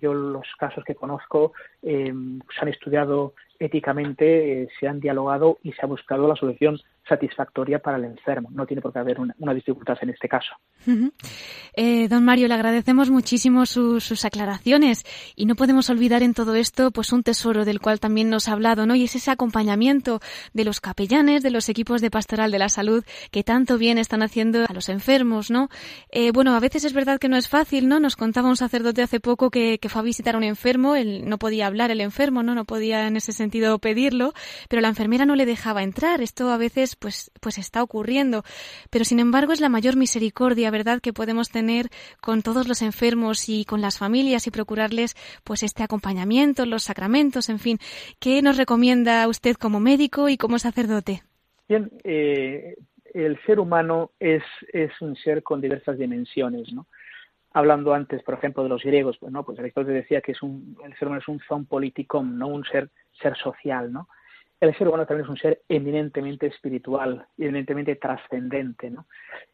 yo 0.00 0.14
los 0.14 0.46
casos 0.58 0.84
que 0.84 0.94
conozco 0.94 1.52
se 1.82 2.60
han 2.60 2.68
estudiado 2.68 3.34
éticamente, 3.60 4.68
se 4.80 4.88
han 4.88 5.00
dialogado 5.00 5.58
y 5.62 5.72
se 5.72 5.82
ha 5.82 5.86
buscado 5.86 6.26
la 6.26 6.34
solución 6.34 6.80
satisfactoria 7.06 7.80
para 7.80 7.98
el 7.98 8.04
enfermo. 8.04 8.48
No 8.52 8.66
tiene 8.66 8.80
por 8.80 8.92
qué 8.92 9.00
haber 9.00 9.18
una, 9.20 9.54
dificultad 9.54 9.98
en 10.00 10.10
este 10.10 10.28
caso. 10.28 10.52
eh, 11.74 12.08
don 12.08 12.24
Mario, 12.24 12.48
le 12.48 12.54
agradecemos 12.54 13.10
muchísimo 13.10 13.66
sus 13.66 14.24
aclaraciones 14.24 15.04
y 15.36 15.46
no 15.46 15.56
podemos 15.56 15.90
olvidar 15.90 16.22
en 16.22 16.34
todo 16.34 16.54
esto 16.54 16.90
pues 16.90 17.12
un 17.12 17.22
tesoro 17.22 17.64
del 17.64 17.80
cual 17.80 18.00
también 18.00 18.30
nos 18.30 18.48
ha 18.48 18.52
hablado, 18.52 18.86
¿no? 18.86 18.94
Y 18.94 19.04
es 19.04 19.16
ese 19.16 19.30
acompañamiento 19.30 20.20
de 20.54 20.64
los 20.64 20.80
capellanes, 20.80 21.42
de 21.42 21.50
los 21.50 21.68
equipos 21.68 22.00
de 22.00 22.10
pastoral 22.10 22.50
de 22.50 22.58
la 22.58 22.68
salud 22.68 23.04
que 23.30 23.42
tanto 23.42 23.76
bien 23.76 23.98
están 23.98 24.22
haciendo 24.22 24.64
a 24.68 24.72
los 24.72 24.88
enfermos, 24.88 25.50
¿no? 25.50 25.68
Eh, 26.10 26.30
bueno, 26.32 26.54
a 26.54 26.60
veces 26.60 26.84
es 26.84 26.92
verdad 26.92 27.18
que 27.18 27.28
no 27.28 27.36
es 27.36 27.48
fácil, 27.48 27.88
¿no? 27.88 27.98
Nos 27.98 28.16
contaba 28.16 28.48
un 28.48 28.56
sacerdote 28.56 29.02
hace 29.02 29.20
poco 29.20 29.50
que, 29.50 29.78
que 29.78 29.88
fue 29.88 30.00
a 30.00 30.04
visitar 30.04 30.36
a 30.36 30.38
un 30.38 30.44
enfermo, 30.44 30.94
él 30.94 31.28
no 31.28 31.38
podía 31.38 31.66
hablar 31.66 31.90
el 31.90 32.00
enfermo, 32.00 32.42
¿no? 32.42 32.54
No 32.54 32.64
podía 32.64 33.08
en 33.08 33.16
ese 33.16 33.32
sentido 33.32 33.49
pedirlo, 33.78 34.32
pero 34.68 34.82
la 34.82 34.88
enfermera 34.88 35.26
no 35.26 35.36
le 35.36 35.46
dejaba 35.46 35.82
entrar. 35.82 36.20
Esto 36.20 36.50
a 36.50 36.56
veces 36.56 36.96
pues, 36.96 37.30
pues 37.40 37.58
está 37.58 37.82
ocurriendo. 37.82 38.42
Pero 38.90 39.04
sin 39.04 39.20
embargo 39.20 39.52
es 39.52 39.60
la 39.60 39.68
mayor 39.68 39.96
misericordia, 39.96 40.70
¿verdad?, 40.70 41.00
que 41.00 41.12
podemos 41.12 41.50
tener 41.50 41.88
con 42.20 42.42
todos 42.42 42.68
los 42.68 42.82
enfermos 42.82 43.48
y 43.48 43.64
con 43.64 43.80
las 43.80 43.98
familias 43.98 44.46
y 44.46 44.50
procurarles 44.50 45.14
pues 45.44 45.62
este 45.62 45.82
acompañamiento, 45.82 46.66
los 46.66 46.84
sacramentos, 46.84 47.48
en 47.48 47.58
fin. 47.58 47.78
¿Qué 48.18 48.42
nos 48.42 48.56
recomienda 48.56 49.26
usted 49.28 49.56
como 49.56 49.80
médico 49.80 50.28
y 50.28 50.36
como 50.36 50.58
sacerdote? 50.58 51.22
Bien, 51.68 51.90
eh, 52.04 52.74
el 53.14 53.38
ser 53.44 53.60
humano 53.60 54.12
es, 54.18 54.42
es 54.72 54.90
un 55.00 55.16
ser 55.16 55.42
con 55.42 55.60
diversas 55.60 55.98
dimensiones, 55.98 56.72
¿no? 56.72 56.86
Hablando 57.52 57.92
antes, 57.94 58.22
por 58.22 58.34
ejemplo, 58.34 58.62
de 58.62 58.68
los 58.68 58.82
griegos, 58.82 59.18
pues, 59.18 59.32
¿no? 59.32 59.44
pues 59.44 59.58
Aristóteles 59.58 60.02
decía 60.02 60.20
que 60.20 60.32
es 60.32 60.42
un, 60.42 60.76
el 60.84 60.96
ser 60.96 61.08
humano 61.08 61.20
es 61.20 61.28
un 61.28 61.40
zoon 61.40 61.66
politicum, 61.66 62.38
no 62.38 62.46
un 62.46 62.64
ser, 62.64 62.90
ser 63.20 63.36
social, 63.36 63.92
¿no? 63.92 64.08
el 64.60 64.76
ser 64.76 64.88
humano 64.88 65.06
también 65.06 65.24
es 65.24 65.30
un 65.30 65.38
ser 65.38 65.62
eminentemente 65.68 66.46
espiritual, 66.46 67.26
eminentemente 67.38 67.96
trascendente. 67.96 68.90
¿no? 68.90 69.06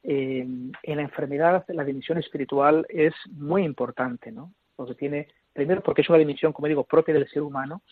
Eh, 0.03 0.41
en 0.83 0.97
la 0.97 1.03
enfermedad 1.03 1.65
la 1.69 1.85
dimensión 1.85 2.19
espiritual 2.19 2.85
es 2.89 3.15
muy 3.31 3.65
importante, 3.65 4.33
¿no? 4.33 4.53
porque 4.75 4.95
tiene, 4.95 5.29
primero 5.53 5.81
porque 5.83 6.03
es 6.03 6.09
una 6.09 6.19
dimensión, 6.19 6.53
como 6.53 6.67
digo, 6.67 6.85
propia 6.85 7.15
del 7.15 7.29
ser 7.29 7.43
humano, 7.43 7.83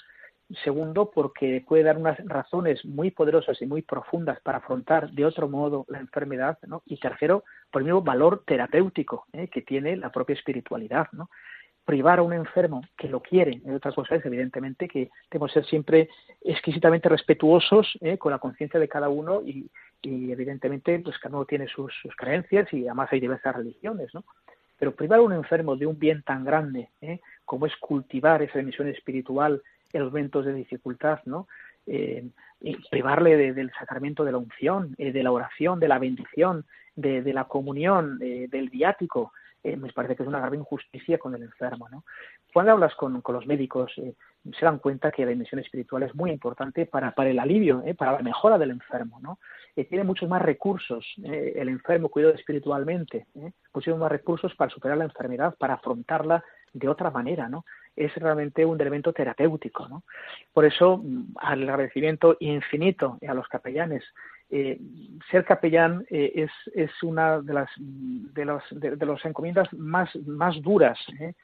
segundo 0.62 1.10
porque 1.10 1.64
puede 1.66 1.84
dar 1.84 1.96
unas 1.96 2.18
razones 2.26 2.84
muy 2.84 3.10
poderosas 3.12 3.62
y 3.62 3.66
muy 3.66 3.82
profundas 3.82 4.40
para 4.40 4.58
afrontar 4.58 5.10
de 5.10 5.24
otro 5.24 5.48
modo 5.48 5.86
la 5.88 6.00
enfermedad, 6.00 6.58
¿no? 6.66 6.82
y 6.84 6.96
tercero, 6.98 7.44
por 7.70 7.82
el 7.82 7.86
mismo 7.86 8.02
valor 8.02 8.42
terapéutico 8.44 9.26
¿eh? 9.32 9.48
que 9.48 9.62
tiene 9.62 9.96
la 9.96 10.10
propia 10.10 10.34
espiritualidad. 10.34 11.06
¿no? 11.12 11.30
Privar 11.84 12.18
a 12.18 12.22
un 12.22 12.32
enfermo 12.32 12.82
que 12.96 13.08
lo 13.08 13.20
quiere, 13.20 13.60
y 13.64 13.70
otra 13.70 13.92
cosa 13.92 14.16
es 14.16 14.24
evidentemente 14.24 14.88
que 14.88 15.10
tenemos 15.28 15.52
que 15.52 15.60
ser 15.60 15.68
siempre 15.68 16.08
exquisitamente 16.42 17.08
respetuosos 17.08 17.98
¿eh? 18.00 18.16
con 18.16 18.32
la 18.32 18.38
conciencia 18.38 18.80
de 18.80 18.88
cada 18.88 19.08
uno 19.08 19.42
y, 19.42 19.70
evidentemente 20.06 20.98
pues 20.98 21.18
cada 21.18 21.34
uno 21.34 21.46
tiene 21.46 21.66
sus, 21.66 21.92
creencias 22.18 22.70
y 22.74 22.86
además 22.86 23.08
hay 23.10 23.20
diversas 23.20 23.56
religiones, 23.56 24.12
¿no? 24.12 24.22
Pero 24.78 24.94
privar 24.94 25.20
a 25.20 25.22
un 25.22 25.32
enfermo 25.32 25.76
de 25.76 25.86
un 25.86 25.98
bien 25.98 26.22
tan 26.22 26.44
grande 26.44 26.90
¿eh? 27.00 27.20
como 27.46 27.64
es 27.64 27.74
cultivar 27.76 28.42
esa 28.42 28.58
dimensión 28.58 28.88
espiritual 28.88 29.62
en 29.94 30.02
los 30.02 30.12
momentos 30.12 30.44
de 30.44 30.52
dificultad, 30.52 31.20
¿no? 31.24 31.48
Eh, 31.86 32.26
privarle 32.90 33.54
del 33.54 33.72
sacramento 33.78 34.24
de 34.24 34.32
la 34.32 34.38
unción, 34.38 34.94
de 34.98 35.22
la 35.22 35.32
oración, 35.32 35.80
de 35.80 35.88
la 35.88 35.98
bendición, 35.98 36.66
de, 36.96 37.22
de 37.22 37.32
la 37.32 37.44
comunión, 37.44 38.18
del 38.18 38.70
viático, 38.70 39.32
eh, 39.64 39.76
me 39.76 39.92
parece 39.92 40.14
que 40.14 40.22
es 40.22 40.28
una 40.28 40.40
grave 40.40 40.58
injusticia 40.58 41.18
con 41.18 41.34
el 41.34 41.42
enfermo. 41.42 41.88
¿no? 41.88 42.04
Cuando 42.52 42.72
hablas 42.72 42.94
con, 42.94 43.22
los 43.26 43.46
médicos, 43.46 43.92
eh, 43.96 44.14
se 44.58 44.64
dan 44.64 44.78
cuenta 44.78 45.10
que 45.10 45.24
la 45.24 45.30
dimensión 45.30 45.58
espiritual 45.58 46.02
es 46.02 46.14
muy 46.14 46.30
importante 46.30 46.84
para, 46.84 47.12
para 47.12 47.30
el 47.30 47.38
alivio, 47.38 47.82
eh, 47.86 47.94
para 47.94 48.12
la 48.12 48.18
mejora 48.18 48.58
del 48.58 48.70
enfermo. 48.70 49.18
¿no? 49.20 49.38
tiene 49.74 50.04
muchos 50.04 50.28
más 50.28 50.40
recursos 50.40 51.04
el 51.16 51.68
enfermo 51.68 52.08
cuidado 52.08 52.32
espiritualmente, 52.34 53.26
muchos 53.72 53.98
más 53.98 54.08
recursos 54.08 54.54
para 54.54 54.70
superar 54.70 54.96
la 54.96 55.04
enfermedad, 55.04 55.56
para 55.58 55.74
afrontarla 55.74 56.44
de 56.72 56.88
otra 56.88 57.10
manera. 57.10 57.48
¿no? 57.48 57.64
es 57.96 58.14
realmente 58.16 58.64
un 58.64 58.80
elemento 58.80 59.12
terapéutico. 59.12 59.88
¿no? 59.88 60.04
Por 60.52 60.64
eso, 60.64 60.98
mm, 60.98 61.34
al 61.36 61.68
agradecimiento 61.68 62.36
infinito 62.40 63.18
a 63.26 63.34
los 63.34 63.48
capellanes 63.48 64.04
eh, 64.56 64.78
ser 65.32 65.44
capellán 65.44 66.06
eh, 66.08 66.30
es, 66.36 66.50
es, 66.76 67.02
una 67.02 67.40
de 67.40 67.52
las 67.54 67.68
de 67.76 68.44
los, 68.44 68.62
de, 68.70 69.04
los 69.04 69.24
encomiendas 69.24 69.66
más, 69.72 70.14
más 70.26 70.62
duras. 70.62 70.96
¿eh? 71.18 71.34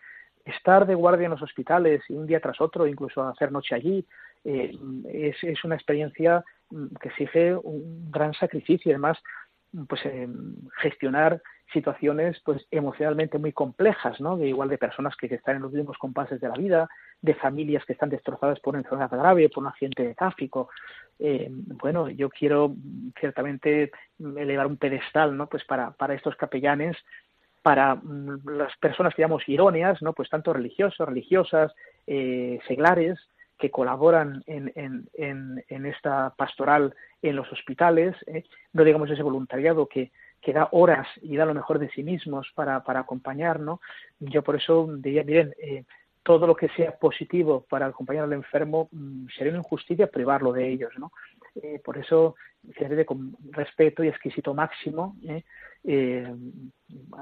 Estar 0.45 0.87
de 0.87 0.95
guardia 0.95 1.25
en 1.25 1.33
los 1.33 1.43
hospitales 1.43 2.05
un 2.09 2.25
día 2.25 2.39
tras 2.39 2.61
otro, 2.61 2.87
incluso 2.87 3.21
hacer 3.25 3.51
noche 3.51 3.75
allí, 3.75 4.07
es, 4.45 5.37
es, 5.43 5.65
una 5.65 5.75
experiencia 5.75 6.45
mm, 6.71 6.87
que 7.01 7.09
exige 7.09 7.57
un 7.57 8.13
gran 8.13 8.33
sacrificio 8.35 8.93
además 8.93 9.19
pues 9.89 10.03
gestionar 10.81 11.43
situaciones 11.73 12.41
pues 12.45 12.67
emocionalmente 12.71 13.39
muy 13.39 13.53
complejas, 13.53 14.21
¿no? 14.21 14.37
De 14.37 14.49
igual 14.49 14.69
de 14.69 14.79
personas 14.79 15.17
que 15.17 15.27
están 15.27 15.57
en 15.57 15.63
los 15.63 15.73
mismos 15.73 15.99
compases 15.99 16.41
de 16.41 16.49
la 16.49 16.55
vida, 16.55 16.89
de 17.21 17.35
familias 17.35 17.85
que 17.85 17.93
están 17.93 18.09
destrozadas 18.09 18.61
por 18.61 18.75
una 18.75 18.83
enfermedad 18.83 19.11
grave, 19.11 19.49
por 19.49 19.63
un 19.63 19.69
accidente 19.69 20.03
de 20.03 20.15
tráfico. 20.15 20.71
Eh, 21.19 21.49
bueno, 21.51 22.09
yo 22.09 22.31
quiero 22.31 22.75
ciertamente 23.19 23.93
elevar 24.19 24.67
un 24.67 24.77
pedestal, 24.77 25.37
¿no? 25.37 25.49
Pues 25.49 25.65
para, 25.65 25.93
para 25.93 26.15
estos 26.15 26.37
capellanes, 26.37 26.97
para 27.63 27.95
mm, 27.95 28.49
las 28.57 28.77
personas 28.79 29.15
que 29.15 29.23
llamamos 29.23 29.49
iróneas, 29.49 30.01
¿no? 30.03 30.13
Pues 30.13 30.29
tanto 30.29 30.53
religiosos, 30.53 31.07
religiosas, 31.07 31.73
eh, 32.07 32.59
seglares, 32.67 33.19
que 33.61 33.71
colaboran 33.71 34.43
en, 34.47 34.73
en, 34.75 35.63
en, 35.69 35.87
esta 35.87 36.33
pastoral 36.35 36.95
en 37.21 37.37
los 37.37 37.53
hospitales, 37.53 38.17
¿eh? 38.27 38.45
no 38.73 38.85
digamos 38.85 39.11
ese 39.11 39.23
voluntariado 39.23 39.87
que, 39.87 40.11
que 40.41 40.53
da 40.53 40.69
horas 40.73 41.07
y 41.23 41.37
da 41.37 41.45
lo 41.45 41.55
mejor 41.55 41.79
de 41.79 41.91
sí 41.91 42.03
mismos 42.03 42.51
para, 42.55 42.83
para 42.83 43.01
acompañarnos. 43.01 43.81
Yo 44.19 44.43
por 44.43 44.57
eso 44.57 44.89
diría, 44.99 45.23
miren, 45.23 45.55
eh, 45.59 45.85
todo 46.23 46.47
lo 46.47 46.55
que 46.55 46.69
sea 46.71 46.97
positivo 46.99 47.65
para 47.69 47.87
acompañar 47.87 48.25
al 48.25 48.33
enfermo 48.33 48.89
mm, 48.93 49.27
sería 49.37 49.53
una 49.53 49.61
injusticia 49.61 50.07
privarlo 50.07 50.53
de 50.53 50.69
ellos, 50.69 50.93
¿no? 50.99 51.13
Eh, 51.63 51.81
por 51.85 51.99
eso, 51.99 52.37
fíjate, 52.73 53.05
con 53.05 53.37
respeto 53.51 54.05
y 54.05 54.09
exquisito 54.09 54.55
máximo, 54.55 55.17
¿eh? 55.27 55.43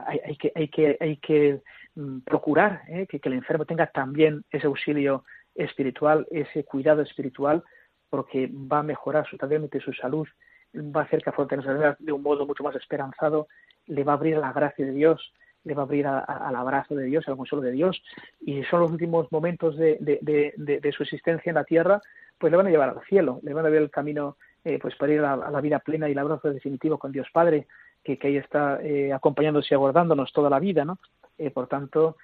hay, 0.06 0.36
que, 0.36 0.52
hay 0.54 0.68
que, 0.68 0.96
hay 1.00 1.16
que 1.16 1.60
mm, 1.94 2.18
procurar 2.20 2.82
que, 3.08 3.20
que 3.20 3.28
el 3.28 3.34
enfermo 3.34 3.64
tenga 3.64 3.86
también 3.86 4.44
ese 4.50 4.66
auxilio 4.66 5.24
espiritual, 5.54 6.26
ese 6.30 6.64
cuidado 6.64 7.02
espiritual, 7.02 7.64
porque 8.10 8.50
va 8.52 8.80
a 8.80 8.82
mejorar 8.82 9.26
totalmente 9.30 9.80
su 9.80 9.92
salud 9.92 10.26
va 10.74 11.02
a 11.02 11.04
hacer 11.04 11.22
que 11.22 11.30
la 11.30 11.56
enfermedad 11.56 11.96
de 11.98 12.12
un 12.12 12.22
modo 12.22 12.46
mucho 12.46 12.62
más 12.62 12.76
esperanzado, 12.76 13.48
le 13.86 14.04
va 14.04 14.12
a 14.12 14.16
abrir 14.16 14.36
la 14.36 14.52
gracia 14.52 14.84
de 14.84 14.92
Dios, 14.92 15.32
le 15.64 15.74
va 15.74 15.82
a 15.82 15.84
abrir 15.84 16.06
al 16.06 16.56
abrazo 16.56 16.94
de 16.94 17.04
Dios, 17.04 17.26
al 17.28 17.36
consuelo 17.36 17.62
de 17.62 17.72
Dios, 17.72 18.02
y 18.40 18.62
son 18.64 18.80
los 18.80 18.90
últimos 18.90 19.30
momentos 19.32 19.76
de, 19.76 19.98
de, 20.00 20.92
su 20.92 21.02
existencia 21.02 21.50
en 21.50 21.56
la 21.56 21.64
tierra, 21.64 22.00
pues 22.38 22.50
le 22.50 22.56
van 22.56 22.66
a 22.66 22.70
llevar 22.70 22.90
al 22.90 23.04
cielo, 23.06 23.40
le 23.42 23.52
van 23.52 23.66
a 23.66 23.68
ver 23.68 23.82
el 23.82 23.90
camino 23.90 24.36
eh, 24.64 24.78
pues 24.80 24.94
para 24.96 25.12
ir 25.12 25.20
a, 25.20 25.36
la 25.36 25.60
vida 25.60 25.78
plena 25.78 26.08
y 26.08 26.12
el 26.12 26.18
abrazo 26.18 26.52
definitivo 26.52 26.98
con 26.98 27.12
Dios 27.12 27.28
Padre, 27.32 27.66
que, 28.02 28.18
ahí 28.22 28.36
está 28.36 28.80
eh, 28.82 29.12
acompañándonos 29.12 29.70
y 29.70 29.74
aguardándonos 29.74 30.32
toda 30.32 30.48
la 30.48 30.58
vida, 30.58 30.84
¿no? 30.84 30.98
Eh, 31.36 31.50
por 31.50 31.68
tanto, 31.68 32.16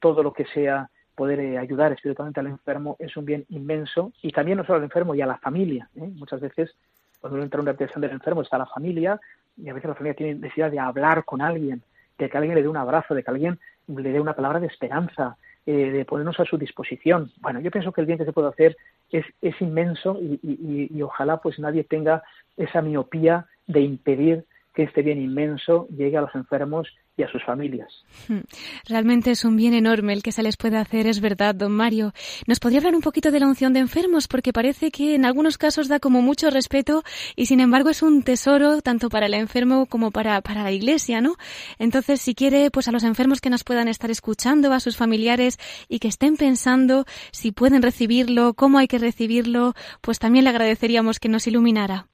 todo 0.00 0.22
lo 0.22 0.32
que 0.32 0.46
sea 0.46 0.90
poder 1.14 1.58
ayudar 1.58 1.92
espiritualmente 1.92 2.40
al 2.40 2.48
enfermo 2.48 2.96
es 2.98 3.16
un 3.16 3.24
bien 3.24 3.44
inmenso 3.48 4.12
y 4.22 4.32
también 4.32 4.58
no 4.58 4.64
solo 4.64 4.78
al 4.78 4.84
enfermo 4.84 5.14
y 5.14 5.20
a 5.20 5.26
la 5.26 5.38
familia. 5.38 5.88
Muchas 5.94 6.40
veces 6.40 6.74
cuando 7.20 7.36
uno 7.36 7.44
entra 7.44 7.60
en 7.60 7.68
una 7.68 8.06
del 8.06 8.10
enfermo 8.10 8.42
está 8.42 8.58
la 8.58 8.66
familia 8.66 9.20
y 9.56 9.68
a 9.68 9.74
veces 9.74 9.88
la 9.88 9.94
familia 9.94 10.14
tiene 10.14 10.34
necesidad 10.36 10.70
de 10.70 10.78
hablar 10.78 11.24
con 11.24 11.42
alguien, 11.42 11.82
de 12.18 12.28
que 12.28 12.36
alguien 12.36 12.54
le 12.54 12.62
dé 12.62 12.68
un 12.68 12.76
abrazo, 12.76 13.14
de 13.14 13.22
que 13.22 13.30
alguien 13.30 13.58
le 13.88 14.12
dé 14.12 14.20
una 14.20 14.34
palabra 14.34 14.60
de 14.60 14.66
esperanza, 14.66 15.36
eh, 15.66 15.90
de 15.90 16.04
ponernos 16.04 16.40
a 16.40 16.44
su 16.44 16.56
disposición. 16.56 17.30
Bueno, 17.40 17.60
yo 17.60 17.70
pienso 17.70 17.92
que 17.92 18.00
el 18.00 18.06
bien 18.06 18.18
que 18.18 18.24
se 18.24 18.32
puede 18.32 18.48
hacer 18.48 18.76
es, 19.10 19.26
es 19.42 19.60
inmenso 19.60 20.16
y, 20.20 20.40
y, 20.42 20.88
y 20.96 21.02
ojalá 21.02 21.38
pues 21.38 21.58
nadie 21.58 21.84
tenga 21.84 22.22
esa 22.56 22.80
miopía 22.80 23.46
de 23.66 23.80
impedir 23.80 24.44
que 24.74 24.84
este 24.84 25.02
bien 25.02 25.20
inmenso 25.20 25.86
llegue 25.88 26.16
a 26.16 26.22
los 26.22 26.34
enfermos 26.34 26.88
a 27.22 27.30
sus 27.30 27.44
familias. 27.44 27.92
Hmm. 28.28 28.40
Realmente 28.86 29.30
es 29.30 29.44
un 29.44 29.56
bien 29.56 29.74
enorme 29.74 30.12
el 30.12 30.22
que 30.22 30.32
se 30.32 30.42
les 30.42 30.56
puede 30.56 30.76
hacer, 30.76 31.06
es 31.06 31.20
verdad, 31.20 31.54
don 31.54 31.72
Mario. 31.72 32.12
¿Nos 32.46 32.60
podría 32.60 32.78
hablar 32.78 32.94
un 32.94 33.00
poquito 33.02 33.30
de 33.30 33.40
la 33.40 33.46
unción 33.46 33.72
de 33.72 33.80
enfermos? 33.80 34.28
Porque 34.28 34.52
parece 34.52 34.90
que 34.90 35.14
en 35.14 35.24
algunos 35.24 35.58
casos 35.58 35.88
da 35.88 36.00
como 36.00 36.22
mucho 36.22 36.50
respeto 36.50 37.02
y 37.36 37.46
sin 37.46 37.60
embargo 37.60 37.90
es 37.90 38.02
un 38.02 38.22
tesoro 38.22 38.82
tanto 38.82 39.08
para 39.08 39.26
el 39.26 39.34
enfermo 39.34 39.86
como 39.86 40.10
para, 40.10 40.40
para 40.40 40.62
la 40.62 40.72
iglesia, 40.72 41.20
¿no? 41.20 41.36
Entonces, 41.78 42.20
si 42.20 42.34
quiere, 42.34 42.70
pues 42.70 42.88
a 42.88 42.92
los 42.92 43.04
enfermos 43.04 43.40
que 43.40 43.50
nos 43.50 43.64
puedan 43.64 43.88
estar 43.88 44.10
escuchando, 44.10 44.72
a 44.72 44.80
sus 44.80 44.96
familiares 44.96 45.58
y 45.88 45.98
que 45.98 46.08
estén 46.08 46.36
pensando 46.36 47.04
si 47.32 47.52
pueden 47.52 47.82
recibirlo, 47.82 48.54
cómo 48.54 48.78
hay 48.78 48.88
que 48.88 48.98
recibirlo, 48.98 49.74
pues 50.00 50.18
también 50.18 50.44
le 50.44 50.50
agradeceríamos 50.50 51.18
que 51.18 51.28
nos 51.28 51.46
iluminara. 51.46 52.09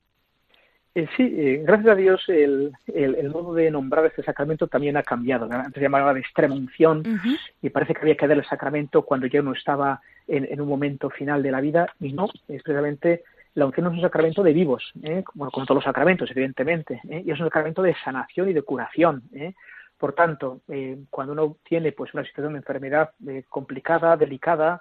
Eh, 0.97 1.07
sí, 1.15 1.25
eh, 1.37 1.61
gracias 1.63 1.89
a 1.89 1.95
Dios 1.95 2.25
el, 2.27 2.73
el, 2.87 3.29
modo 3.29 3.53
de 3.53 3.71
nombrar 3.71 4.07
este 4.07 4.23
sacramento 4.23 4.67
también 4.67 4.97
ha 4.97 5.03
cambiado. 5.03 5.45
Antes 5.45 5.75
se 5.75 5.83
llamaba 5.83 6.15
de 6.15 6.21
extrema 6.21 6.55
unción 6.55 7.03
y 7.61 7.69
parece 7.69 7.93
que 7.93 8.01
había 8.01 8.17
que 8.17 8.27
dar 8.27 8.39
el 8.39 8.47
sacramento 8.47 9.03
cuando 9.03 9.27
ya 9.27 9.43
uno 9.43 9.53
estaba 9.53 10.01
en, 10.27 10.59
un 10.59 10.67
momento 10.67 11.11
final 11.11 11.43
de 11.43 11.51
la 11.51 11.61
vida 11.61 11.87
y 12.01 12.15
no, 12.15 12.31
es 12.49 12.63
precisamente 12.63 13.25
la 13.53 13.67
unción 13.67 13.89
es 13.89 13.93
un 13.93 14.01
sacramento 14.01 14.43
de 14.43 14.55
vivos, 14.55 14.91
¿eh? 15.03 15.23
como, 15.23 15.51
todos 15.51 15.75
los 15.75 15.85
sacramentos, 15.85 16.31
evidentemente, 16.31 17.03
¿eh? 17.11 17.23
y 17.27 17.31
es 17.31 17.39
un 17.39 17.47
sacramento 17.47 17.83
de 17.83 17.95
sanación 18.03 18.49
y 18.49 18.55
de 18.55 18.63
curación. 18.63 19.23
Por 19.99 20.15
tanto, 20.15 20.63
cuando 21.11 21.35
uno 21.35 21.57
tiene 21.63 21.93
pues 21.93 22.15
una 22.15 22.25
situación 22.25 22.55
de 22.55 22.61
enfermedad 22.61 23.11
complicada, 23.51 24.17
delicada, 24.17 24.81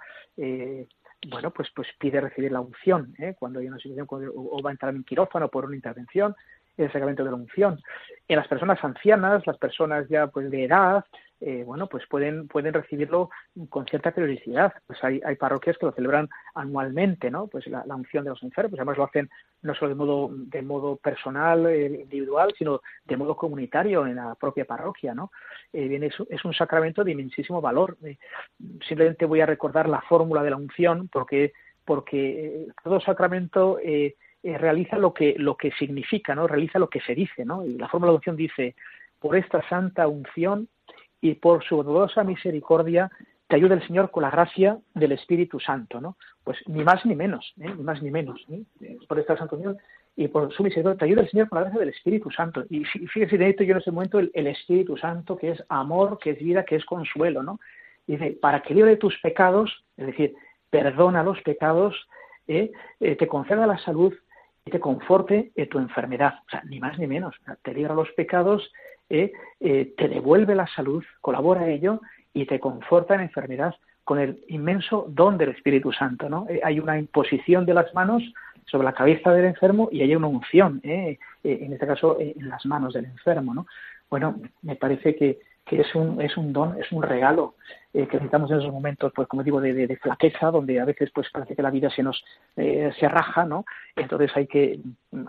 bueno, 1.30 1.52
pues, 1.52 1.70
pues 1.76 1.88
pide 2.00 2.22
recibir 2.22 2.52
la 2.52 2.62
unción, 2.62 3.14
¿eh? 3.18 3.36
cuando 3.38 3.60
hay 3.60 3.68
una 3.68 3.78
situación 3.78 4.08
o, 4.10 4.62
va 4.62 4.70
a 4.70 4.74
entrar 4.74 4.94
en 4.94 5.04
quirófano 5.04 5.50
por 5.50 5.66
una 5.66 5.76
intervención, 5.76 6.36
el 6.78 6.92
sacramento 6.92 7.24
de 7.24 7.32
la 7.32 7.38
unción. 7.38 7.80
En 8.28 8.38
las 8.38 8.48
personas 8.48 8.84
ancianas, 8.84 9.46
las 9.48 9.58
personas 9.58 10.08
ya 10.10 10.28
pues 10.28 10.50
de 10.52 10.66
edad, 10.66 11.06
eh, 11.42 11.64
bueno, 11.66 11.88
pues 11.88 12.06
pueden, 12.08 12.48
pueden 12.48 12.74
recibirlo 12.74 13.30
con 13.70 13.86
cierta 13.86 14.12
periodicidad. 14.12 14.74
Pues 14.88 15.04
hay, 15.04 15.22
hay 15.26 15.36
parroquias 15.36 15.78
que 15.78 15.86
lo 15.86 15.92
celebran 15.92 16.30
anualmente, 16.54 17.30
¿no? 17.30 17.48
Pues 17.48 17.68
la, 17.68 17.84
unción 17.88 18.24
de 18.24 18.30
los 18.30 18.42
enfermos, 18.44 18.80
además 18.80 18.98
lo 18.98 19.04
hacen 19.04 19.30
no 19.62 19.76
solo 19.76 19.90
de 19.90 19.96
modo, 19.96 20.30
de 20.32 20.62
modo 20.62 20.96
personal, 20.96 21.66
eh, 21.68 22.02
individual, 22.04 22.54
sino 22.58 22.82
de 23.04 23.18
modo 23.18 23.36
comunitario 23.36 24.08
en 24.08 24.16
la 24.16 24.36
propia 24.36 24.66
parroquia, 24.66 25.14
¿no? 25.14 25.32
Eh, 25.74 25.88
bien, 25.88 26.04
es, 26.04 26.16
es, 26.30 26.46
un 26.46 26.54
sacramento 26.54 27.04
de 27.04 27.12
inmensísimo 27.12 27.62
valor. 27.62 27.98
simplemente 28.88 29.26
voy 29.26 29.42
a 29.42 29.46
recordar 29.46 29.90
la 29.90 30.02
fórmula 30.02 30.42
de 30.42 30.52
la 30.52 30.58
unción 30.58 31.10
porque, 31.10 31.54
porque 31.84 32.68
todo 32.84 33.02
sacramento 33.02 33.78
realiza 34.44 34.98
lo 34.98 35.14
que, 35.14 35.36
lo 35.38 35.58
que 35.58 35.72
significa, 35.72 36.34
¿no? 36.36 36.48
Realiza 36.48 36.80
lo 36.80 36.90
que 36.90 37.02
se 37.02 37.16
dice, 37.16 37.44
¿no? 37.44 37.66
Y 37.66 37.78
la 37.78 37.90
fórmula 37.90 38.12
de 38.12 38.18
unción 38.18 38.36
dice, 38.36 38.76
por 39.20 39.36
esta 39.36 39.68
santa 39.68 40.08
unción 40.08 40.70
y 41.26 41.34
por 41.34 41.64
su 41.64 41.78
bondadosa 41.78 42.24
misericordia 42.24 43.10
te 43.48 43.56
ayuda 43.56 43.74
el 43.74 43.88
Señor 43.88 44.12
con 44.12 44.22
la 44.22 44.30
gracia 44.30 44.78
del 44.94 45.12
Espíritu 45.12 45.60
Santo, 45.60 46.00
¿no? 46.00 46.18
Pues 46.44 46.58
ni 46.68 46.84
más 46.84 47.04
ni 47.04 47.16
menos, 47.16 47.52
¿eh? 47.60 47.74
ni 47.76 47.82
más 47.82 48.00
ni 48.04 48.12
menos, 48.12 48.46
¿eh? 48.52 48.98
por 49.08 49.18
esta 49.18 49.36
Santo 49.36 49.60
y 50.16 50.28
por 50.28 50.54
su 50.54 50.62
misericordia 50.62 51.00
te 51.00 51.06
ayuda 51.06 51.22
el 51.22 51.32
Señor 51.32 51.50
con 51.50 51.58
la 51.58 51.64
gracia 51.64 51.80
del 51.80 51.90
Espíritu 51.90 52.30
Santo. 52.30 52.64
Y 52.70 52.86
fíjese, 52.86 53.40
necesito 53.40 53.64
yo 53.64 53.72
en 53.72 53.80
ese 53.80 53.92
momento 53.92 54.20
el, 54.20 54.48
Espíritu 54.48 54.98
Santo, 54.98 55.36
que 55.36 55.50
es 55.50 55.64
amor, 55.68 56.20
que 56.20 56.30
es 56.32 56.38
vida, 56.38 56.64
que 56.64 56.76
es 56.76 56.86
consuelo, 56.86 57.42
¿no? 57.42 57.60
Y 58.06 58.18
dice, 58.18 58.38
para 58.40 58.62
que 58.62 58.76
libre 58.76 58.98
tus 58.98 59.18
pecados, 59.22 59.84
es 59.98 60.06
decir, 60.06 60.36
perdona 60.70 61.24
los 61.24 61.42
pecados, 61.42 61.96
¿eh? 62.48 62.72
te 63.00 63.28
conceda 63.28 63.66
la 63.66 63.80
salud 63.80 64.14
y 64.64 64.70
te 64.70 64.80
conforte 64.80 65.52
en 65.56 65.70
tu 65.70 65.80
enfermedad. 65.80 66.36
O 66.46 66.50
sea, 66.52 66.62
ni 66.66 66.80
más 66.80 67.00
ni 67.00 67.08
menos. 67.08 67.36
Te 67.64 67.74
libra 67.74 67.96
los 67.96 68.12
pecados 68.12 68.72
¿eh? 69.10 69.32
Eh, 69.60 69.94
te 69.98 70.08
devuelve 70.08 70.56
la 70.56 70.68
salud, 70.68 71.04
colabora 71.22 71.62
a 71.62 71.70
ello 71.70 72.02
y 72.34 72.46
te 72.46 72.60
conforta 72.60 73.16
en 73.16 73.22
enfermedad 73.22 73.76
con 74.04 74.20
el 74.20 74.44
inmenso 74.50 75.06
don 75.10 75.38
del 75.38 75.50
Espíritu 75.50 75.92
Santo. 75.92 76.30
¿no? 76.30 76.46
Eh, 76.50 76.62
hay 76.64 76.80
una 76.80 77.00
imposición 77.00 77.66
de 77.66 77.74
las 77.74 77.94
manos 77.94 78.24
sobre 78.66 78.86
la 78.86 78.94
cabeza 78.94 79.32
del 79.32 79.46
enfermo 79.46 79.90
y 79.92 80.02
hay 80.02 80.16
una 80.16 80.28
unción, 80.28 80.82
en 80.84 81.18
este 81.44 81.86
caso 81.86 82.18
en 82.20 82.50
las 82.50 82.66
manos 82.66 82.94
del 82.94 83.06
enfermo. 83.06 83.54
¿no? 83.54 83.68
Bueno, 84.10 84.40
me 84.64 84.76
parece 84.76 85.16
que, 85.16 85.40
que 85.64 85.82
es, 85.82 85.96
un, 85.96 86.20
es 86.20 86.36
un 86.36 86.52
don, 86.52 86.80
es 86.82 86.92
un 86.92 87.04
regalo 87.04 87.56
que 87.94 88.02
necesitamos 88.02 88.50
en 88.52 88.60
esos 88.60 88.74
momentos, 88.74 89.14
pues 89.16 89.28
como 89.28 89.44
digo, 89.44 89.62
de, 89.62 89.74
de, 89.74 89.96
flaqueza, 89.98 90.50
donde 90.52 90.80
a 90.80 90.86
veces 90.86 91.12
pues 91.14 91.30
parece 91.32 91.56
que 91.56 91.62
la 91.62 91.70
vida 91.70 91.90
se 91.92 92.04
nos 92.04 92.24
se 92.56 93.08
raja, 93.08 93.46
¿no? 93.46 93.66
Entonces 93.96 94.32
hay 94.36 94.48
que, 94.48 94.80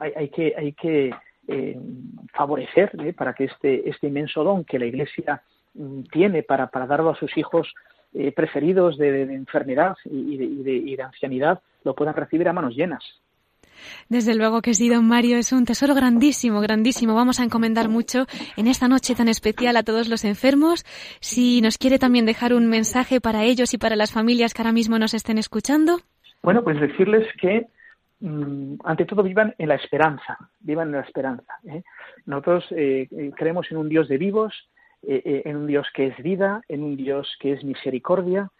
hay, 0.01 0.13
hay 0.17 0.29
que, 0.31 0.55
hay 0.57 0.73
que 0.73 1.15
eh, 1.49 1.79
favorecer 2.33 2.91
¿eh? 3.01 3.13
para 3.13 3.35
que 3.35 3.45
este, 3.45 3.89
este 3.89 4.09
inmenso 4.09 4.45
don 4.45 4.65
que 4.65 4.79
la 4.79 4.87
Iglesia 4.87 5.43
mm, 5.75 6.03
tiene 6.13 6.43
para, 6.43 6.69
para 6.69 6.87
darlo 6.87 7.11
a 7.11 7.17
sus 7.17 7.37
hijos 7.37 7.73
eh, 8.15 8.33
preferidos 8.33 8.97
de, 8.97 9.23
enfermedad 9.23 9.97
y, 10.05 10.37
de, 10.37 10.73
y 10.73 10.97
de 10.97 11.03
ancianidad 11.03 11.61
lo 11.85 11.95
puedan 11.95 12.15
recibir 12.15 12.49
a 12.49 12.53
manos 12.53 12.75
llenas. 12.75 13.03
Desde 14.09 14.35
luego 14.35 14.63
que 14.63 14.75
sí, 14.75 14.89
don 14.89 15.07
Mario, 15.07 15.37
es 15.37 15.53
un 15.53 15.65
tesoro 15.65 15.95
grandísimo, 15.95 16.61
grandísimo. 16.61 17.15
Vamos 17.15 17.41
a 17.41 17.45
encomendar 17.45 17.89
mucho 17.89 18.27
en 18.57 18.67
esta 18.67 18.89
noche 18.89 19.15
tan 19.15 19.29
especial 19.29 19.77
a 19.77 19.83
todos 19.83 20.09
los 20.09 20.25
enfermos. 20.25 20.85
Si 21.21 21.61
nos 21.61 21.79
quiere 21.79 21.99
también 21.99 22.27
dejar 22.27 22.55
un 22.55 22.69
mensaje 22.69 23.21
para 23.21 23.45
ellos 23.45 23.75
y 23.75 23.79
para 23.79 23.97
las 23.97 24.13
familias 24.13 24.55
que 24.55 24.63
ahora 24.63 24.73
mismo 24.73 24.99
nos 24.99 25.15
estén 25.15 25.39
escuchando. 25.39 26.01
Bueno, 26.43 26.63
pues 26.63 26.81
decirles 26.81 27.27
que 27.41 27.67
ante 28.23 29.05
todo 29.05 29.23
vivan 29.23 29.55
en 29.59 29.69
la 29.69 29.75
esperanza, 29.75 30.39
vivan 30.61 30.89
en 30.89 30.95
la 30.95 31.01
esperanza. 31.03 31.55
¿eh? 31.69 31.83
Nosotros 32.25 32.67
eh, 32.71 33.09
eh, 33.11 33.31
creemos 33.37 33.71
en 33.71 33.77
un 33.77 33.89
Dios 33.89 34.09
de 34.09 34.19
vivos, 34.19 34.55
en 35.09 35.57
un 35.57 35.67
Dios 35.69 35.87
que 35.95 36.07
es 36.09 36.17
vida, 36.17 36.63
en 36.69 36.83
un 36.83 36.97
Dios 36.97 37.37
que 37.39 37.53
es 37.53 37.63
misericordia, 37.63 38.51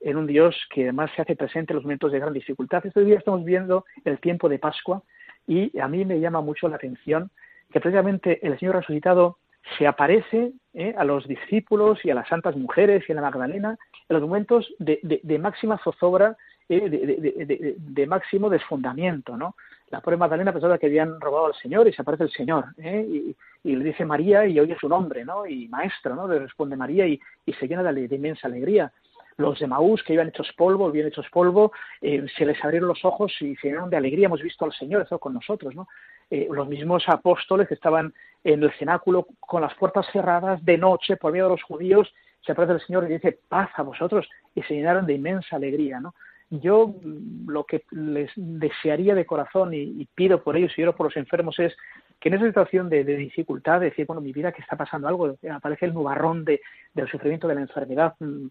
en 0.00 0.16
un 0.16 0.26
Dios 0.26 0.56
que 0.74 0.84
además 0.84 1.12
se 1.14 1.22
hace 1.22 1.36
presente 1.36 1.72
en 1.72 1.76
los 1.76 1.84
momentos 1.84 2.10
de 2.10 2.18
gran 2.18 2.32
dificultad. 2.32 2.84
Este 2.84 3.04
día 3.04 3.18
estamos 3.18 3.44
viendo 3.44 3.84
el 4.04 4.18
tiempo 4.18 4.48
de 4.48 4.58
Pascua 4.58 5.02
y 5.46 5.78
a 5.78 5.86
mí 5.86 6.04
me 6.04 6.18
llama 6.18 6.40
mucho 6.40 6.68
la 6.68 6.76
atención 6.76 7.30
que 7.70 7.78
precisamente 7.78 8.44
el 8.44 8.58
Señor 8.58 8.76
resucitado 8.76 9.38
se 9.78 9.86
aparece 9.86 10.52
a 10.96 11.04
los 11.04 11.28
discípulos 11.28 12.00
y 12.04 12.10
a 12.10 12.16
las 12.16 12.26
santas 12.26 12.56
mujeres 12.56 13.04
y 13.06 13.12
a 13.12 13.14
la 13.14 13.22
Magdalena 13.22 13.78
en 14.08 14.14
los 14.14 14.22
momentos 14.22 14.74
de, 14.80 14.98
de 15.22 15.38
máxima 15.38 15.78
zozobra 15.84 16.36
de, 16.80 18.06
máximo 18.06 18.48
desfundamiento, 18.48 19.36
¿no? 19.36 19.56
La 19.90 20.00
pobre 20.00 20.16
Magdalena 20.16 20.52
pensaba 20.52 20.78
que 20.78 20.86
habían 20.86 21.20
robado 21.20 21.46
al 21.46 21.54
Señor 21.54 21.86
y 21.86 21.92
se 21.92 22.02
aparece 22.02 22.24
el 22.24 22.30
Señor, 22.30 22.66
¿eh? 22.78 23.34
y, 23.64 23.76
le 23.76 23.84
dice 23.84 24.04
María 24.04 24.46
y 24.46 24.58
oye 24.58 24.76
su 24.80 24.88
nombre, 24.88 25.24
¿no? 25.24 25.46
Y 25.46 25.68
maestro, 25.68 26.14
¿no? 26.14 26.26
Le 26.26 26.38
responde 26.38 26.76
María 26.76 27.06
y, 27.06 27.20
se 27.58 27.68
llena 27.68 27.82
de, 27.82 28.14
inmensa 28.14 28.48
alegría. 28.48 28.92
Los 29.36 29.58
de 29.60 29.66
Maús, 29.66 30.02
que 30.02 30.12
iban 30.12 30.28
hechos 30.28 30.52
polvo, 30.56 30.90
bien 30.90 31.06
hechos 31.06 31.26
polvo, 31.30 31.72
eh, 32.00 32.26
se 32.36 32.44
les 32.44 32.62
abrieron 32.62 32.88
los 32.88 33.04
ojos 33.04 33.32
y 33.40 33.56
se 33.56 33.68
llenaron 33.68 33.88
de 33.88 33.96
alegría. 33.96 34.26
Hemos 34.26 34.42
visto 34.42 34.64
al 34.64 34.72
Señor, 34.72 35.02
estado 35.02 35.20
con 35.20 35.34
nosotros, 35.34 35.74
¿no? 35.74 35.88
Eh, 36.30 36.48
los 36.50 36.68
mismos 36.68 37.04
apóstoles 37.08 37.68
que 37.68 37.74
estaban 37.74 38.12
en 38.44 38.62
el 38.62 38.72
cenáculo 38.78 39.26
con 39.40 39.62
las 39.62 39.74
puertas 39.74 40.06
cerradas 40.12 40.64
de 40.64 40.78
noche 40.78 41.16
por 41.16 41.32
miedo 41.32 41.46
de 41.46 41.54
los 41.54 41.62
judíos, 41.62 42.12
se 42.44 42.52
aparece 42.52 42.74
el 42.74 42.80
Señor 42.80 43.04
y 43.04 43.14
dice 43.14 43.38
paz 43.48 43.70
a 43.76 43.82
vosotros 43.82 44.28
y 44.54 44.62
se 44.62 44.74
llenaron 44.74 45.06
de 45.06 45.14
inmensa 45.14 45.56
alegría, 45.56 46.00
¿no? 46.00 46.14
Yo 46.60 46.94
lo 47.46 47.64
que 47.64 47.84
les 47.90 48.30
desearía 48.36 49.14
de 49.14 49.24
corazón 49.24 49.72
y, 49.72 50.06
pido 50.14 50.42
por 50.42 50.54
ellos 50.56 50.72
y 50.76 50.82
oro 50.82 50.94
por 50.94 51.06
los 51.06 51.16
enfermos 51.16 51.58
es 51.58 51.74
que 52.20 52.28
en 52.28 52.34
esa 52.34 52.46
situación 52.46 52.90
de, 52.90 53.04
dificultad, 53.04 53.80
de 53.80 53.86
decir, 53.86 54.06
bueno, 54.06 54.20
mi 54.20 54.32
vida 54.32 54.52
que 54.52 54.60
está 54.60 54.76
pasando 54.76 55.08
algo, 55.08 55.34
aparece 55.50 55.86
el 55.86 55.94
nubarrón 55.94 56.44
de, 56.44 56.60
del 56.92 57.08
sufrimiento 57.08 57.48
de 57.48 57.54
la 57.54 57.62
enfermedad, 57.62 58.14
mm, 58.20 58.46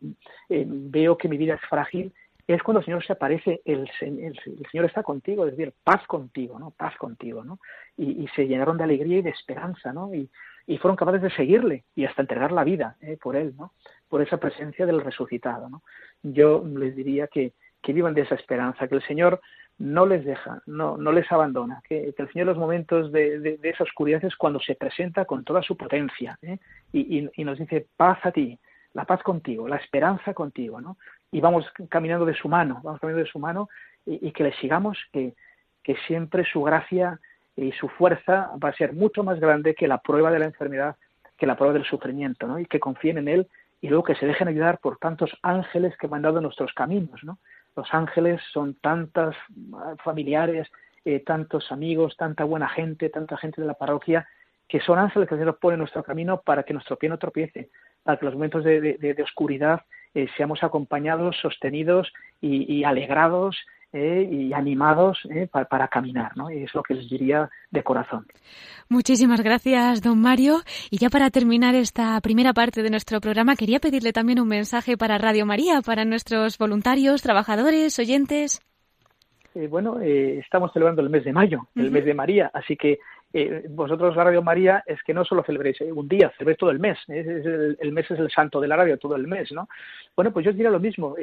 eh, 0.49 0.65
veo 0.67 1.15
que 1.15 1.29
mi 1.29 1.37
vida 1.37 1.53
es 1.53 1.61
frágil, 1.69 2.11
es 2.47 2.63
cuando 2.63 2.79
el 2.79 2.85
Señor 2.85 3.05
se 3.05 3.13
aparece, 3.13 3.61
el, 3.65 3.87
Señor 3.99 4.85
está 4.85 5.03
contigo, 5.03 5.45
es 5.45 5.55
decir, 5.55 5.73
paz 5.83 6.05
contigo, 6.07 6.57
¿no? 6.57 6.71
Paz 6.71 6.97
contigo, 6.97 7.43
¿no? 7.43 7.59
Y, 7.95 8.27
se 8.35 8.47
llenaron 8.47 8.77
de 8.77 8.83
alegría 8.83 9.19
y 9.19 9.21
de 9.21 9.29
esperanza, 9.29 9.93
¿no? 9.93 10.13
Y, 10.13 10.27
y 10.65 10.77
fueron 10.79 10.95
capaces 10.95 11.21
de 11.21 11.31
seguirle 11.31 11.85
y 11.95 12.05
hasta 12.05 12.23
entregar 12.23 12.51
la 12.51 12.63
vida 12.63 12.97
¿eh? 13.01 13.17
por 13.21 13.35
él, 13.35 13.53
¿no? 13.57 13.73
Por 14.09 14.21
esa 14.21 14.37
presencia 14.37 14.85
del 14.85 15.01
resucitado, 15.01 15.69
¿no? 15.69 15.83
Yo 16.23 16.63
les 16.65 16.95
diría 16.95 17.27
que, 17.27 17.53
que 17.81 17.93
vivan 17.93 18.13
de 18.13 18.21
esa 18.21 18.35
esperanza, 18.35 18.87
que 18.87 18.95
el 18.95 19.03
Señor 19.03 19.41
no 19.77 20.05
les 20.05 20.23
deja, 20.23 20.61
no, 20.67 20.97
no 20.97 21.11
les 21.11 21.31
abandona, 21.31 21.81
que, 21.87 22.13
el 22.15 22.31
Señor 22.31 22.43
en 22.43 22.45
los 22.47 22.57
momentos 22.57 23.11
de, 23.11 23.39
de, 23.39 23.59
esa 23.63 23.83
oscuridad 23.83 24.23
es 24.23 24.35
cuando 24.35 24.59
se 24.59 24.75
presenta 24.75 25.25
con 25.25 25.43
toda 25.43 25.63
su 25.63 25.75
potencia 25.75 26.37
¿eh? 26.43 26.59
y, 26.93 27.29
y, 27.35 27.43
nos 27.43 27.57
dice 27.57 27.87
paz 27.97 28.19
a 28.23 28.31
ti, 28.31 28.59
la 28.93 29.05
paz 29.05 29.23
contigo, 29.23 29.67
la 29.67 29.77
esperanza 29.77 30.33
contigo, 30.33 30.81
¿no? 30.81 30.97
Y 31.31 31.41
vamos 31.41 31.65
caminando 31.89 32.25
de 32.25 32.35
su 32.35 32.47
mano, 32.47 32.81
vamos 32.83 32.99
caminando 32.99 33.23
de 33.23 33.31
su 33.31 33.39
mano 33.39 33.69
y, 34.05 34.31
que 34.31 34.43
le 34.43 34.53
sigamos, 34.53 34.97
que, 35.11 35.33
que 35.81 35.95
siempre 36.07 36.45
su 36.45 36.61
gracia 36.61 37.19
y 37.55 37.71
su 37.71 37.87
fuerza 37.87 38.51
va 38.63 38.69
a 38.69 38.75
ser 38.75 38.93
mucho 38.93 39.23
más 39.23 39.39
grande 39.39 39.73
que 39.73 39.87
la 39.87 39.99
prueba 39.99 40.31
de 40.31 40.39
la 40.39 40.45
enfermedad, 40.45 40.97
que 41.37 41.47
la 41.47 41.55
prueba 41.55 41.73
del 41.73 41.85
sufrimiento, 41.85 42.47
¿no? 42.47 42.59
Y 42.59 42.65
que 42.65 42.79
confíen 42.79 43.17
en 43.17 43.27
Él 43.29 43.47
y 43.79 43.87
luego 43.87 44.03
que 44.03 44.15
se 44.15 44.27
dejen 44.27 44.47
ayudar 44.47 44.79
por 44.79 44.97
tantos 44.97 45.31
ángeles 45.41 45.95
que 45.97 46.07
han 46.11 46.21
dado 46.21 46.41
nuestros 46.41 46.73
caminos, 46.73 47.23
¿no? 47.23 47.39
Los 47.75 47.93
ángeles 47.93 48.41
son 48.51 48.75
tantas 48.75 49.35
ah, 49.73 49.95
familiares, 50.03 50.67
eh, 51.05 51.21
tantos 51.21 51.71
amigos, 51.71 52.15
tanta 52.17 52.43
buena 52.43 52.69
gente, 52.69 53.09
tanta 53.09 53.37
gente 53.37 53.61
de 53.61 53.67
la 53.67 53.73
parroquia, 53.73 54.27
que 54.67 54.79
son 54.79 54.99
ángeles 54.99 55.27
que 55.27 55.35
el 55.35 55.41
Señor 55.41 55.59
pone 55.59 55.77
nuestro 55.77 56.03
camino 56.03 56.41
para 56.41 56.63
que 56.63 56.73
nuestro 56.73 56.97
pie 56.97 57.09
no 57.09 57.17
tropiece, 57.17 57.69
para 58.03 58.17
que 58.17 58.25
los 58.25 58.35
momentos 58.35 58.63
de, 58.63 59.15
oscuridad 59.23 59.81
eh, 60.13 60.27
seamos 60.37 60.63
acompañados, 60.63 61.37
sostenidos 61.41 62.11
y 62.41 62.83
alegrados 62.83 63.57
eh, 63.93 64.25
y 64.31 64.53
animados 64.53 65.19
eh, 65.29 65.49
para, 65.51 65.89
caminar, 65.89 66.37
¿no? 66.37 66.49
Y 66.49 66.63
es 66.63 66.73
lo 66.73 66.81
que 66.81 66.93
les 66.93 67.09
diría 67.09 67.49
de 67.71 67.83
corazón. 67.83 68.25
Muchísimas 68.87 69.41
gracias, 69.41 70.01
don 70.01 70.21
Mario. 70.21 70.59
Y 70.89 70.97
ya 70.97 71.09
para 71.09 71.29
terminar 71.29 71.75
esta 71.75 72.17
primera 72.21 72.53
parte 72.53 72.83
de 72.83 72.89
nuestro 72.89 73.19
programa, 73.19 73.57
quería 73.57 73.79
pedirle 73.79 74.13
también 74.13 74.39
un 74.39 74.47
mensaje 74.47 74.95
para 74.95 75.17
Radio 75.17 75.45
María, 75.45 75.81
para 75.81 76.05
nuestros 76.05 76.57
voluntarios, 76.57 77.21
trabajadores, 77.21 77.99
oyentes. 77.99 78.61
Eh, 79.55 79.67
bueno, 79.67 79.99
estamos 79.99 80.71
celebrando 80.71 81.01
el 81.01 81.09
mes 81.09 81.25
de 81.25 81.33
mayo, 81.33 81.67
el 81.75 81.91
mes 81.91 82.05
de 82.05 82.13
María, 82.13 82.49
así 82.53 82.77
que 82.77 82.97
vosotros 83.71 84.15
la 84.15 84.23
Radio 84.23 84.41
María 84.41 84.83
es 84.85 85.03
que 85.03 85.13
no 85.13 85.25
solo 85.25 85.43
celebréis 85.43 85.81
un 85.81 86.07
día, 86.07 86.31
celebréis 86.37 86.59
todo 86.59 86.71
el 86.71 86.79
mes. 86.79 86.97
el, 87.09 87.91
mes 87.91 88.09
es 88.09 88.19
el 88.19 88.31
santo 88.31 88.61
de 88.61 88.69
la 88.69 88.77
radio, 88.77 88.97
todo 88.97 89.17
el 89.17 89.27
mes, 89.27 89.51
¿no? 89.51 89.67
Bueno, 90.15 90.31
pues 90.31 90.45
yo 90.45 90.53
diría 90.53 90.69
lo 90.69 90.79
mismo. 90.79 91.17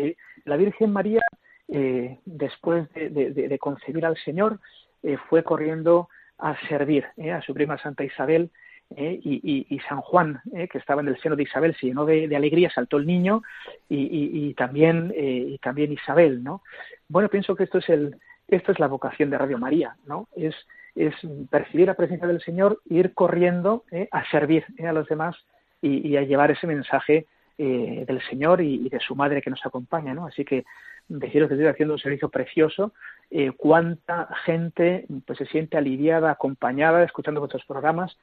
la 0.45 0.57
Virgen 0.59 0.93
María 0.93 1.23
eh, 1.71 2.19
después 2.25 2.89
de, 2.95 3.59
concebir 3.61 4.07
al 4.07 4.17
Señor, 4.17 4.59
eh, 5.03 5.19
fue 5.29 5.43
corriendo 5.43 6.09
a 6.39 6.57
servir 6.67 7.05
eh, 7.19 7.31
a 7.31 7.43
su 7.43 7.53
prima 7.53 7.77
Santa 7.79 8.05
Isabel 8.05 8.51
y, 8.97 9.79
San 9.87 10.01
Juan, 10.01 10.41
que 10.51 10.79
estaba 10.79 11.03
en 11.03 11.09
el 11.09 11.21
seno 11.21 11.37
de 11.37 11.43
Isabel, 11.43 11.77
se 11.79 11.89
llenó 11.89 12.07
de, 12.07 12.35
alegría, 12.35 12.71
saltó 12.71 12.97
el 12.97 13.07
niño 13.07 13.43
y, 13.87 14.55
también, 14.55 15.13
y 15.15 15.59
también 15.59 15.93
Isabel, 15.93 16.43
¿no? 16.43 16.63
Bueno, 17.07 17.29
pienso 17.29 17.55
que 17.55 17.65
esto 17.65 17.79
es 17.79 17.89
el, 17.91 18.17
esto 18.49 18.73
es 18.73 18.79
la 18.79 18.87
vocación 18.87 19.29
de 19.29 19.37
Radio 19.37 19.59
María, 19.59 19.95
¿no? 20.07 20.27
Es, 20.35 20.55
es 20.95 21.15
percibir 21.51 21.89
la 21.89 21.97
presencia 21.97 22.27
del 22.27 22.41
Señor 22.41 22.81
ir 22.89 23.13
corriendo 23.13 23.85
a 24.11 24.25
servir 24.31 24.65
a 24.83 24.93
los 24.93 25.07
demás 25.07 25.37
y, 25.83 26.17
a 26.17 26.23
llevar 26.23 26.51
ese 26.51 26.67
mensaje 26.67 27.27
del 27.59 28.23
Señor 28.31 28.63
y, 28.63 28.89
de 28.89 29.01
su 29.01 29.15
madre 29.15 29.43
que 29.43 29.51
nos 29.51 29.67
acompaña, 29.67 30.15
¿no? 30.15 30.25
Así 30.25 30.47
que 30.47 30.65
deciros 31.09 31.49
que 31.49 31.55
estoy 31.55 31.67
haciendo 31.67 31.95
un 31.95 32.01
servicio 32.01 32.29
precioso, 32.29 32.93
eh, 33.31 33.53
cuánta 33.57 34.29
gente 34.45 35.07
pues 35.27 35.39
se 35.39 35.47
siente 35.47 35.77
aliviada, 35.77 36.31
acompañada, 36.31 37.03
escuchando 37.03 37.41
vuestros 37.41 37.65
programas. 37.65 38.17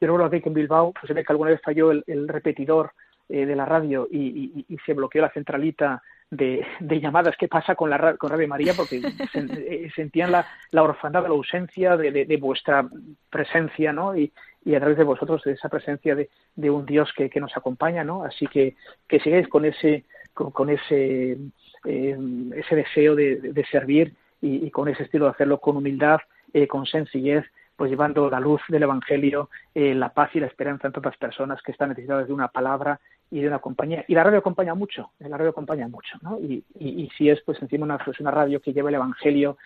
Yo 0.00 0.06
recuerdo 0.06 0.26
aquí 0.26 0.40
que 0.40 0.48
en 0.48 0.54
Bilbao, 0.54 0.92
pues 0.92 1.06
se 1.06 1.14
ve 1.14 1.24
que 1.24 1.32
alguna 1.32 1.50
vez 1.50 1.60
falló 1.62 1.90
el, 1.90 2.28
repetidor 2.28 2.92
eh, 3.28 3.44
de 3.44 3.56
la 3.56 3.66
radio 3.66 4.08
y, 4.10 4.66
se 4.86 4.94
bloqueó 4.94 5.22
la 5.22 5.30
centralita 5.30 6.02
de, 6.30 6.64
llamadas. 6.80 7.36
¿Qué 7.38 7.48
pasa 7.48 7.74
con 7.74 7.90
la 7.90 8.16
con 8.16 8.30
Radio 8.30 8.48
María? 8.48 8.72
Porque 8.74 9.02
eh, 9.34 9.90
sentían 9.94 10.32
la, 10.32 10.46
la, 10.70 10.82
orfandad, 10.82 11.22
la 11.22 11.28
ausencia 11.28 11.96
de, 11.96 12.38
vuestra 12.40 12.88
presencia, 13.28 13.92
¿no? 13.92 14.16
Y, 14.16 14.32
a 14.74 14.78
través 14.78 14.98
de 14.98 15.04
vosotros, 15.04 15.42
de 15.42 15.52
esa 15.52 15.68
presencia 15.68 16.14
de, 16.14 16.70
un 16.70 16.86
Dios 16.86 17.10
que, 17.14 17.30
nos 17.40 17.56
acompaña, 17.56 18.04
¿no? 18.04 18.24
Así 18.24 18.46
que 18.46 18.76
que 19.08 19.20
sigáis 19.20 19.48
con 19.48 19.64
ese 19.64 20.04
con 20.32 20.70
ese 20.70 21.36
eh, 21.84 22.16
ese 22.56 22.76
deseo 22.76 23.14
de, 23.14 23.64
servir 23.70 24.14
y, 24.40 24.70
con 24.70 24.88
ese 24.88 25.04
estilo 25.04 25.26
de 25.26 25.32
hacerlo 25.32 25.60
con 25.60 25.76
humildad, 25.76 26.18
eh, 26.52 26.66
con 26.66 26.86
sencillez, 26.86 27.44
pues 27.76 27.90
llevando 27.90 28.28
la 28.28 28.40
luz 28.40 28.60
del 28.68 28.82
Evangelio, 28.82 29.48
eh, 29.74 29.94
la 29.94 30.12
paz 30.12 30.30
y 30.34 30.40
la 30.40 30.46
esperanza 30.46 30.86
en 30.86 30.92
tantas 30.92 31.16
personas 31.16 31.62
que 31.62 31.72
están 31.72 31.88
necesitadas 31.88 32.26
de 32.26 32.34
una 32.34 32.48
palabra 32.48 33.00
y 33.30 33.40
de 33.40 33.48
una 33.48 33.58
compañía. 33.58 34.04
Y 34.06 34.14
la 34.14 34.24
radio 34.24 34.40
acompaña 34.40 34.74
mucho, 34.74 35.12
la 35.18 35.36
radio 35.36 35.50
acompaña 35.50 35.88
mucho, 35.88 36.18
¿no? 36.20 36.38
Y, 36.38 36.62
si 37.16 37.30
es, 37.30 37.40
pues 37.40 37.60
encima 37.62 37.84
una, 37.84 37.98
pues 37.98 38.20
una 38.20 38.30
radio 38.30 38.60
que 38.60 38.72
lleva 38.74 38.90
el 38.90 38.96
Evangelio, 38.96 39.56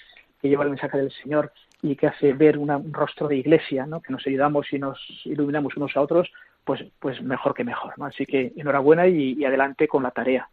que 0.41 0.49
lleva 0.49 0.62
el 0.62 0.71
mensaje 0.71 0.99
del 0.99 1.11
Señor 1.11 1.51
y 1.83 1.97
que 1.97 2.07
hace 2.07 2.33
ver 2.35 2.57
un 2.57 2.93
rostro 2.93 3.27
de 3.27 3.37
iglesia, 3.37 3.85
¿no? 3.87 4.01
Que 4.01 4.12
nos 4.12 4.25
ayudamos 4.27 4.73
y 4.73 4.79
nos 4.79 4.99
iluminamos 5.25 5.77
unos 5.77 5.97
a 5.97 6.01
otros, 6.01 6.31
pues, 6.65 6.81
pues 6.99 7.23
mejor 7.23 7.55
que 7.55 7.65
mejor. 7.65 7.93
¿no? 7.99 8.07
Así 8.07 8.27
que 8.27 8.53
enhorabuena 8.57 9.07
y, 9.07 9.45
adelante 9.45 9.87
con 9.87 10.03
la 10.03 10.11
tarea. 10.11 10.49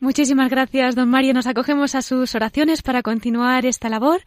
Muchísimas 0.00 0.48
gracias, 0.48 0.94
don 0.94 1.08
Mario. 1.08 1.34
Nos 1.34 1.46
acogemos 1.46 1.94
a 1.94 2.02
sus 2.02 2.34
oraciones 2.34 2.82
para 2.82 3.02
continuar 3.02 3.66
esta 3.66 3.88
labor. 3.88 4.20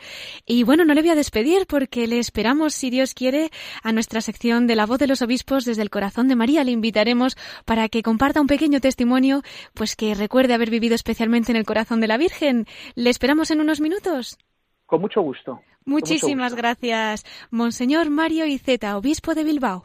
Y 0.46 0.64
bueno, 0.64 0.86
no 0.86 0.94
le 0.94 1.02
voy 1.02 1.12
a 1.12 1.16
despedir 1.16 1.66
porque 1.68 2.08
le 2.08 2.20
esperamos, 2.20 2.74
si 2.74 2.90
Dios 2.90 3.14
quiere, 3.14 3.50
a 3.84 3.92
nuestra 3.92 4.22
sección 4.22 4.68
de 4.68 4.76
la 4.76 4.86
voz 4.86 5.00
de 5.00 5.08
los 5.08 5.22
obispos 5.22 5.66
desde 5.66 5.82
el 5.82 5.90
corazón 5.90 6.28
de 6.28 6.36
María. 6.36 6.64
Le 6.64 6.72
invitaremos 6.72 7.38
para 7.66 7.88
que 7.90 8.04
comparta 8.04 8.42
un 8.42 8.48
pequeño 8.48 8.80
testimonio, 8.80 9.42
pues 9.74 9.96
que 9.96 10.14
recuerde 10.14 10.54
haber 10.54 10.70
vivido 10.70 10.96
especialmente 10.96 11.52
en 11.52 11.58
el 11.58 11.66
corazón 11.66 12.02
de 12.02 12.08
la 12.08 12.18
Virgen. 12.18 12.66
¿Le 12.96 13.10
esperamos 13.10 13.52
en 13.52 13.62
unos 13.62 13.80
minutos? 13.80 14.38
Con 14.86 15.02
mucho 15.02 15.22
gusto. 15.22 15.62
Muchísimas 15.86 16.56
gracias, 16.56 17.26
Monseñor 17.50 18.10
Mario 18.10 18.46
Iceta, 18.46 18.98
obispo 18.98 19.34
de 19.34 19.44
Bilbao. 19.44 19.84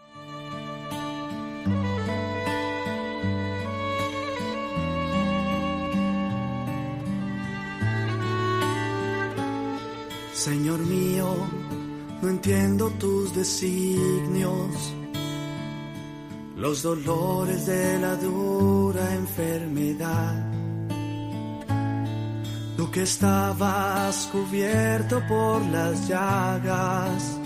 Señor 10.45 10.81
mío, 10.81 11.35
no 12.21 12.29
entiendo 12.29 12.91
tus 13.01 13.35
designios, 13.35 14.93
los 16.55 16.83
dolores 16.83 17.65
de 17.65 17.99
la 17.99 18.15
dura 18.17 19.15
enfermedad. 19.15 20.53
Tú 22.77 22.91
que 22.91 23.05
estabas 23.05 24.29
cubierto 24.31 25.23
por 25.27 25.65
las 25.65 26.09
llagas, 26.09 27.41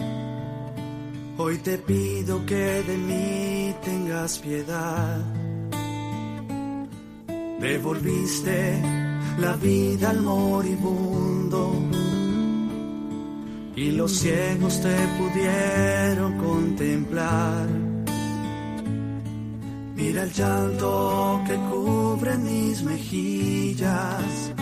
hoy 1.36 1.56
te 1.58 1.78
pido 1.78 2.44
que 2.46 2.82
de 2.82 2.96
mí 2.98 3.74
tengas 3.84 4.40
piedad. 4.40 5.24
Devolviste 7.60 8.82
la 9.38 9.52
vida 9.54 10.10
al 10.10 10.20
moribundo 10.20 12.07
y 13.80 13.92
los 13.92 14.10
ciegos 14.10 14.80
te 14.80 14.96
pudieron 15.18 16.36
contemplar. 16.38 17.68
Mira 19.94 20.24
el 20.24 20.32
llanto 20.32 21.40
que 21.46 21.54
cubre 21.70 22.36
mis 22.38 22.82
mejillas 22.82 24.52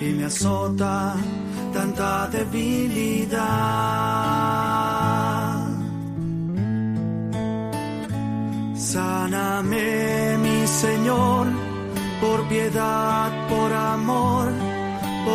y 0.00 0.04
me 0.06 0.24
azota 0.24 1.14
tanta 1.74 2.28
debilidad. 2.28 3.38
Sáname, 8.74 10.38
mi 10.38 10.66
Señor, 10.66 11.46
por 12.22 12.48
piedad, 12.48 13.30
por 13.48 13.72
amor 13.74 14.77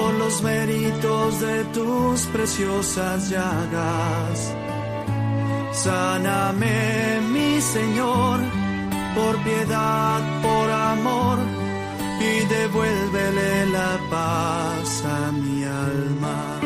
por 0.04 0.14
los 0.16 0.42
méritos 0.42 1.40
de 1.40 1.64
tus 1.76 2.26
preciosas 2.36 3.30
llagas. 3.30 4.54
Sáname, 5.72 7.22
mi 7.32 7.62
Señor, 7.62 8.40
por 9.16 9.36
piedad, 9.44 10.22
por 10.42 10.70
amor, 10.70 11.38
y 12.20 12.34
devuélvele 12.54 13.66
la 13.78 13.98
paz 14.10 15.04
a 15.06 15.32
mi 15.32 15.64
alma. 15.64 16.63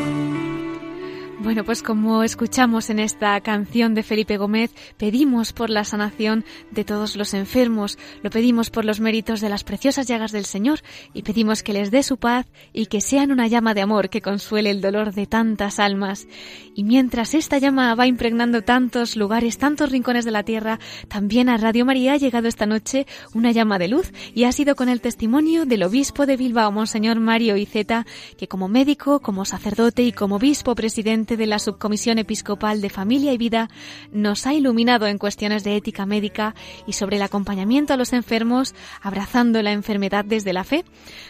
Bueno, 1.48 1.64
pues 1.64 1.82
como 1.82 2.24
escuchamos 2.24 2.90
en 2.90 2.98
esta 2.98 3.40
canción 3.40 3.94
de 3.94 4.02
Felipe 4.02 4.36
Gómez, 4.36 4.70
pedimos 4.98 5.54
por 5.54 5.70
la 5.70 5.82
sanación 5.82 6.44
de 6.70 6.84
todos 6.84 7.16
los 7.16 7.32
enfermos, 7.32 7.96
lo 8.22 8.28
pedimos 8.28 8.68
por 8.68 8.84
los 8.84 9.00
méritos 9.00 9.40
de 9.40 9.48
las 9.48 9.64
preciosas 9.64 10.06
llagas 10.06 10.30
del 10.30 10.44
Señor 10.44 10.80
y 11.14 11.22
pedimos 11.22 11.62
que 11.62 11.72
les 11.72 11.90
dé 11.90 12.02
su 12.02 12.18
paz 12.18 12.44
y 12.74 12.84
que 12.84 13.00
sean 13.00 13.32
una 13.32 13.46
llama 13.46 13.72
de 13.72 13.80
amor 13.80 14.10
que 14.10 14.20
consuele 14.20 14.68
el 14.68 14.82
dolor 14.82 15.14
de 15.14 15.24
tantas 15.24 15.78
almas. 15.78 16.28
Y 16.74 16.84
mientras 16.84 17.32
esta 17.32 17.56
llama 17.56 17.94
va 17.94 18.06
impregnando 18.06 18.60
tantos 18.60 19.16
lugares, 19.16 19.56
tantos 19.56 19.90
rincones 19.90 20.26
de 20.26 20.32
la 20.32 20.42
tierra, 20.42 20.78
también 21.08 21.48
a 21.48 21.56
Radio 21.56 21.86
María 21.86 22.12
ha 22.12 22.18
llegado 22.18 22.46
esta 22.46 22.66
noche 22.66 23.06
una 23.32 23.52
llama 23.52 23.78
de 23.78 23.88
luz 23.88 24.12
y 24.34 24.44
ha 24.44 24.52
sido 24.52 24.76
con 24.76 24.90
el 24.90 25.00
testimonio 25.00 25.64
del 25.64 25.84
obispo 25.84 26.26
de 26.26 26.36
Bilbao, 26.36 26.70
Monseñor 26.72 27.20
Mario 27.20 27.56
Iceta, 27.56 28.04
que 28.36 28.48
como 28.48 28.68
médico, 28.68 29.20
como 29.20 29.46
sacerdote 29.46 30.02
y 30.02 30.12
como 30.12 30.36
obispo 30.36 30.74
presidente 30.74 31.37
de 31.38 31.46
la 31.46 31.58
Subcomisión 31.58 32.18
Episcopal 32.18 32.82
de 32.82 32.90
Familia 32.90 33.32
y 33.32 33.38
Vida, 33.38 33.70
nos 34.12 34.46
ha 34.46 34.52
iluminado 34.52 35.06
en 35.06 35.16
cuestiones 35.16 35.64
de 35.64 35.76
ética 35.76 36.04
médica 36.04 36.54
y 36.86 36.92
sobre 36.92 37.16
el 37.16 37.22
acompañamiento 37.22 37.94
a 37.94 37.96
los 37.96 38.12
enfermos, 38.12 38.74
abrazando 39.00 39.62
la 39.62 39.72
enfermedad 39.72 40.24
desde 40.24 40.52
la 40.52 40.64
fe. 40.64 40.84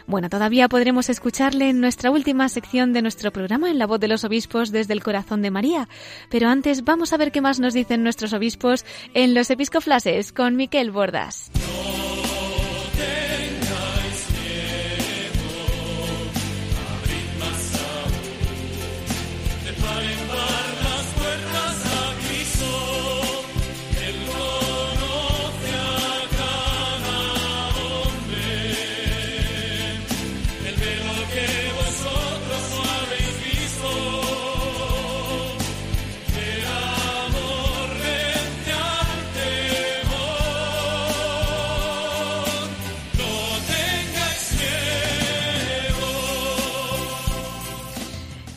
Bueno, 0.07 0.29
todavía 0.29 0.69
podremos 0.69 1.09
escucharle 1.09 1.69
en 1.69 1.81
nuestra 1.81 2.11
última 2.11 2.49
sección 2.49 2.93
de 2.93 3.03
nuestro 3.03 3.33
programa, 3.33 3.71
en 3.71 3.79
la 3.79 3.87
voz 3.87 4.01
de 4.01 4.09
los 4.09 4.25
obispos 4.25 4.73
desde 4.73 4.95
el 4.95 5.03
corazón 5.03 5.43
de 5.43 5.51
María. 5.51 5.89
Pero 6.31 6.49
antes 6.49 6.83
vamos 6.83 7.13
a 7.13 7.17
ver 7.17 7.31
qué 7.31 7.41
más 7.41 7.61
nos 7.61 7.75
dicen 7.75 8.03
nuestros 8.03 8.33
obispos 8.33 8.85
en 9.15 9.35
los 9.35 9.51
episcoflases 9.51 10.33
con 10.33 10.57
Miquel 10.57 10.91
Bordas. 10.91 11.51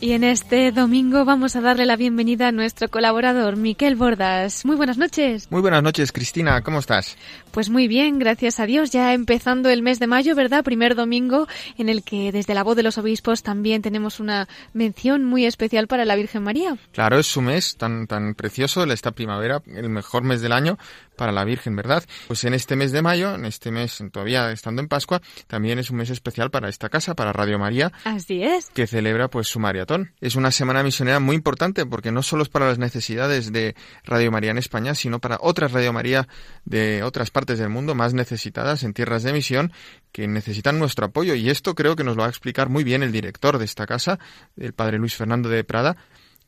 Y 0.02 0.14
en 0.14 0.24
este 0.24 0.72
domingo 0.72 1.24
vamos 1.24 1.54
a 1.54 1.60
darle 1.60 1.86
la 1.86 1.94
bienvenida 1.94 2.48
a 2.48 2.52
nuestro 2.52 2.88
colaborador, 2.88 3.54
Miquel 3.56 3.94
Bordas. 3.94 4.64
Muy 4.64 4.74
buenas 4.74 4.98
noches. 4.98 5.46
Muy 5.48 5.60
buenas 5.60 5.80
noches, 5.80 6.10
Cristina. 6.10 6.60
¿Cómo 6.62 6.80
estás? 6.80 7.16
Pues 7.52 7.70
muy 7.70 7.86
bien, 7.86 8.18
gracias 8.18 8.58
a 8.58 8.66
Dios. 8.66 8.90
Ya 8.90 9.14
empezando 9.14 9.68
el 9.68 9.80
mes 9.80 10.00
de 10.00 10.08
mayo, 10.08 10.34
¿verdad? 10.34 10.64
Primer 10.64 10.96
domingo 10.96 11.46
en 11.78 11.88
el 11.88 12.02
que 12.02 12.32
desde 12.32 12.52
la 12.52 12.64
voz 12.64 12.74
de 12.74 12.82
los 12.82 12.98
obispos 12.98 13.44
también 13.44 13.80
tenemos 13.80 14.18
una 14.18 14.48
mención 14.72 15.24
muy 15.24 15.46
especial 15.46 15.86
para 15.86 16.04
la 16.04 16.16
Virgen 16.16 16.42
María. 16.42 16.76
Claro, 16.90 17.20
es 17.20 17.28
su 17.28 17.40
mes 17.40 17.76
tan, 17.76 18.08
tan 18.08 18.34
precioso, 18.34 18.82
esta 18.82 19.12
primavera, 19.12 19.62
el 19.66 19.88
mejor 19.88 20.24
mes 20.24 20.40
del 20.40 20.50
año 20.50 20.78
para 21.14 21.30
la 21.30 21.44
Virgen, 21.44 21.76
¿verdad? 21.76 22.02
Pues 22.26 22.42
en 22.42 22.54
este 22.54 22.74
mes 22.74 22.90
de 22.90 23.02
mayo, 23.02 23.34
en 23.36 23.44
este 23.44 23.70
mes 23.70 24.02
todavía 24.10 24.50
estando 24.50 24.82
en 24.82 24.88
Pascua, 24.88 25.22
también 25.46 25.78
es 25.78 25.90
un 25.90 25.98
mes 25.98 26.10
especial 26.10 26.50
para 26.50 26.68
esta 26.68 26.88
casa, 26.88 27.14
para 27.14 27.32
Radio 27.32 27.58
María. 27.60 27.92
Así 28.04 28.42
es. 28.42 28.70
Que 28.70 28.88
celebra 28.88 29.28
pues 29.28 29.46
su 29.46 29.60
maratón. 29.60 29.91
Es 30.20 30.36
una 30.36 30.50
semana 30.50 30.82
misionera 30.82 31.20
muy 31.20 31.36
importante 31.36 31.84
porque 31.86 32.12
no 32.12 32.22
solo 32.22 32.42
es 32.42 32.48
para 32.48 32.66
las 32.66 32.78
necesidades 32.78 33.52
de 33.52 33.74
Radio 34.04 34.30
María 34.30 34.50
en 34.50 34.58
España, 34.58 34.94
sino 34.94 35.20
para 35.20 35.38
otras 35.40 35.72
Radio 35.72 35.92
María 35.92 36.28
de 36.64 37.02
otras 37.02 37.30
partes 37.30 37.58
del 37.58 37.68
mundo 37.68 37.94
más 37.94 38.14
necesitadas 38.14 38.82
en 38.82 38.94
tierras 38.94 39.22
de 39.22 39.32
misión 39.32 39.72
que 40.12 40.26
necesitan 40.28 40.78
nuestro 40.78 41.06
apoyo. 41.06 41.34
Y 41.34 41.50
esto 41.50 41.74
creo 41.74 41.96
que 41.96 42.04
nos 42.04 42.16
lo 42.16 42.22
va 42.22 42.26
a 42.26 42.30
explicar 42.30 42.68
muy 42.68 42.84
bien 42.84 43.02
el 43.02 43.12
director 43.12 43.58
de 43.58 43.64
esta 43.64 43.86
casa, 43.86 44.18
el 44.56 44.72
padre 44.72 44.98
Luis 44.98 45.14
Fernando 45.14 45.48
de 45.48 45.64
Prada, 45.64 45.96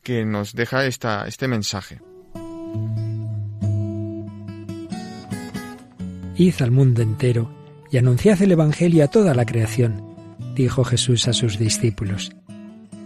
que 0.03 0.25
nos 0.25 0.53
deja 0.53 0.85
esta, 0.85 1.27
este 1.27 1.47
mensaje. 1.47 1.99
Id 6.37 6.55
al 6.61 6.71
mundo 6.71 7.01
entero 7.01 7.49
y 7.91 7.97
anunciad 7.97 8.41
el 8.41 8.51
Evangelio 8.51 9.05
a 9.05 9.07
toda 9.07 9.33
la 9.33 9.45
creación, 9.45 10.03
dijo 10.53 10.83
Jesús 10.83 11.27
a 11.27 11.33
sus 11.33 11.57
discípulos. 11.57 12.31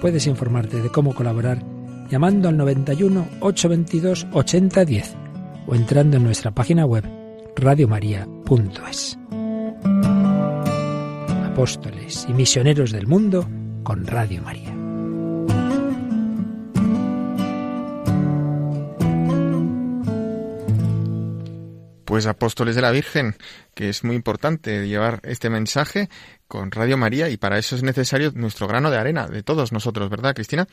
Puedes 0.00 0.26
informarte 0.26 0.80
de 0.80 0.88
cómo 0.90 1.14
colaborar 1.14 1.62
llamando 2.08 2.48
al 2.48 2.56
91 2.56 3.26
822 3.40 4.26
8010 4.32 5.16
o 5.66 5.74
entrando 5.74 6.16
en 6.16 6.24
nuestra 6.24 6.50
página 6.50 6.86
web 6.86 7.04
radiomaria.es. 7.56 9.18
Apóstoles 11.44 12.26
y 12.28 12.32
misioneros 12.32 12.92
del 12.92 13.06
mundo 13.06 13.46
con 13.82 14.06
Radio 14.06 14.42
María. 14.42 14.79
Pues 22.10 22.26
apóstoles 22.26 22.74
de 22.74 22.82
la 22.82 22.90
Virgen, 22.90 23.36
que 23.72 23.88
es 23.88 24.02
muy 24.02 24.16
importante 24.16 24.88
llevar 24.88 25.20
este 25.22 25.48
mensaje 25.48 26.08
con 26.48 26.72
Radio 26.72 26.96
María 26.96 27.28
y 27.28 27.36
para 27.36 27.56
eso 27.56 27.76
es 27.76 27.84
necesario 27.84 28.32
nuestro 28.34 28.66
grano 28.66 28.90
de 28.90 28.98
arena 28.98 29.28
de 29.28 29.44
todos 29.44 29.70
nosotros, 29.70 30.10
¿verdad, 30.10 30.34
Cristina? 30.34 30.66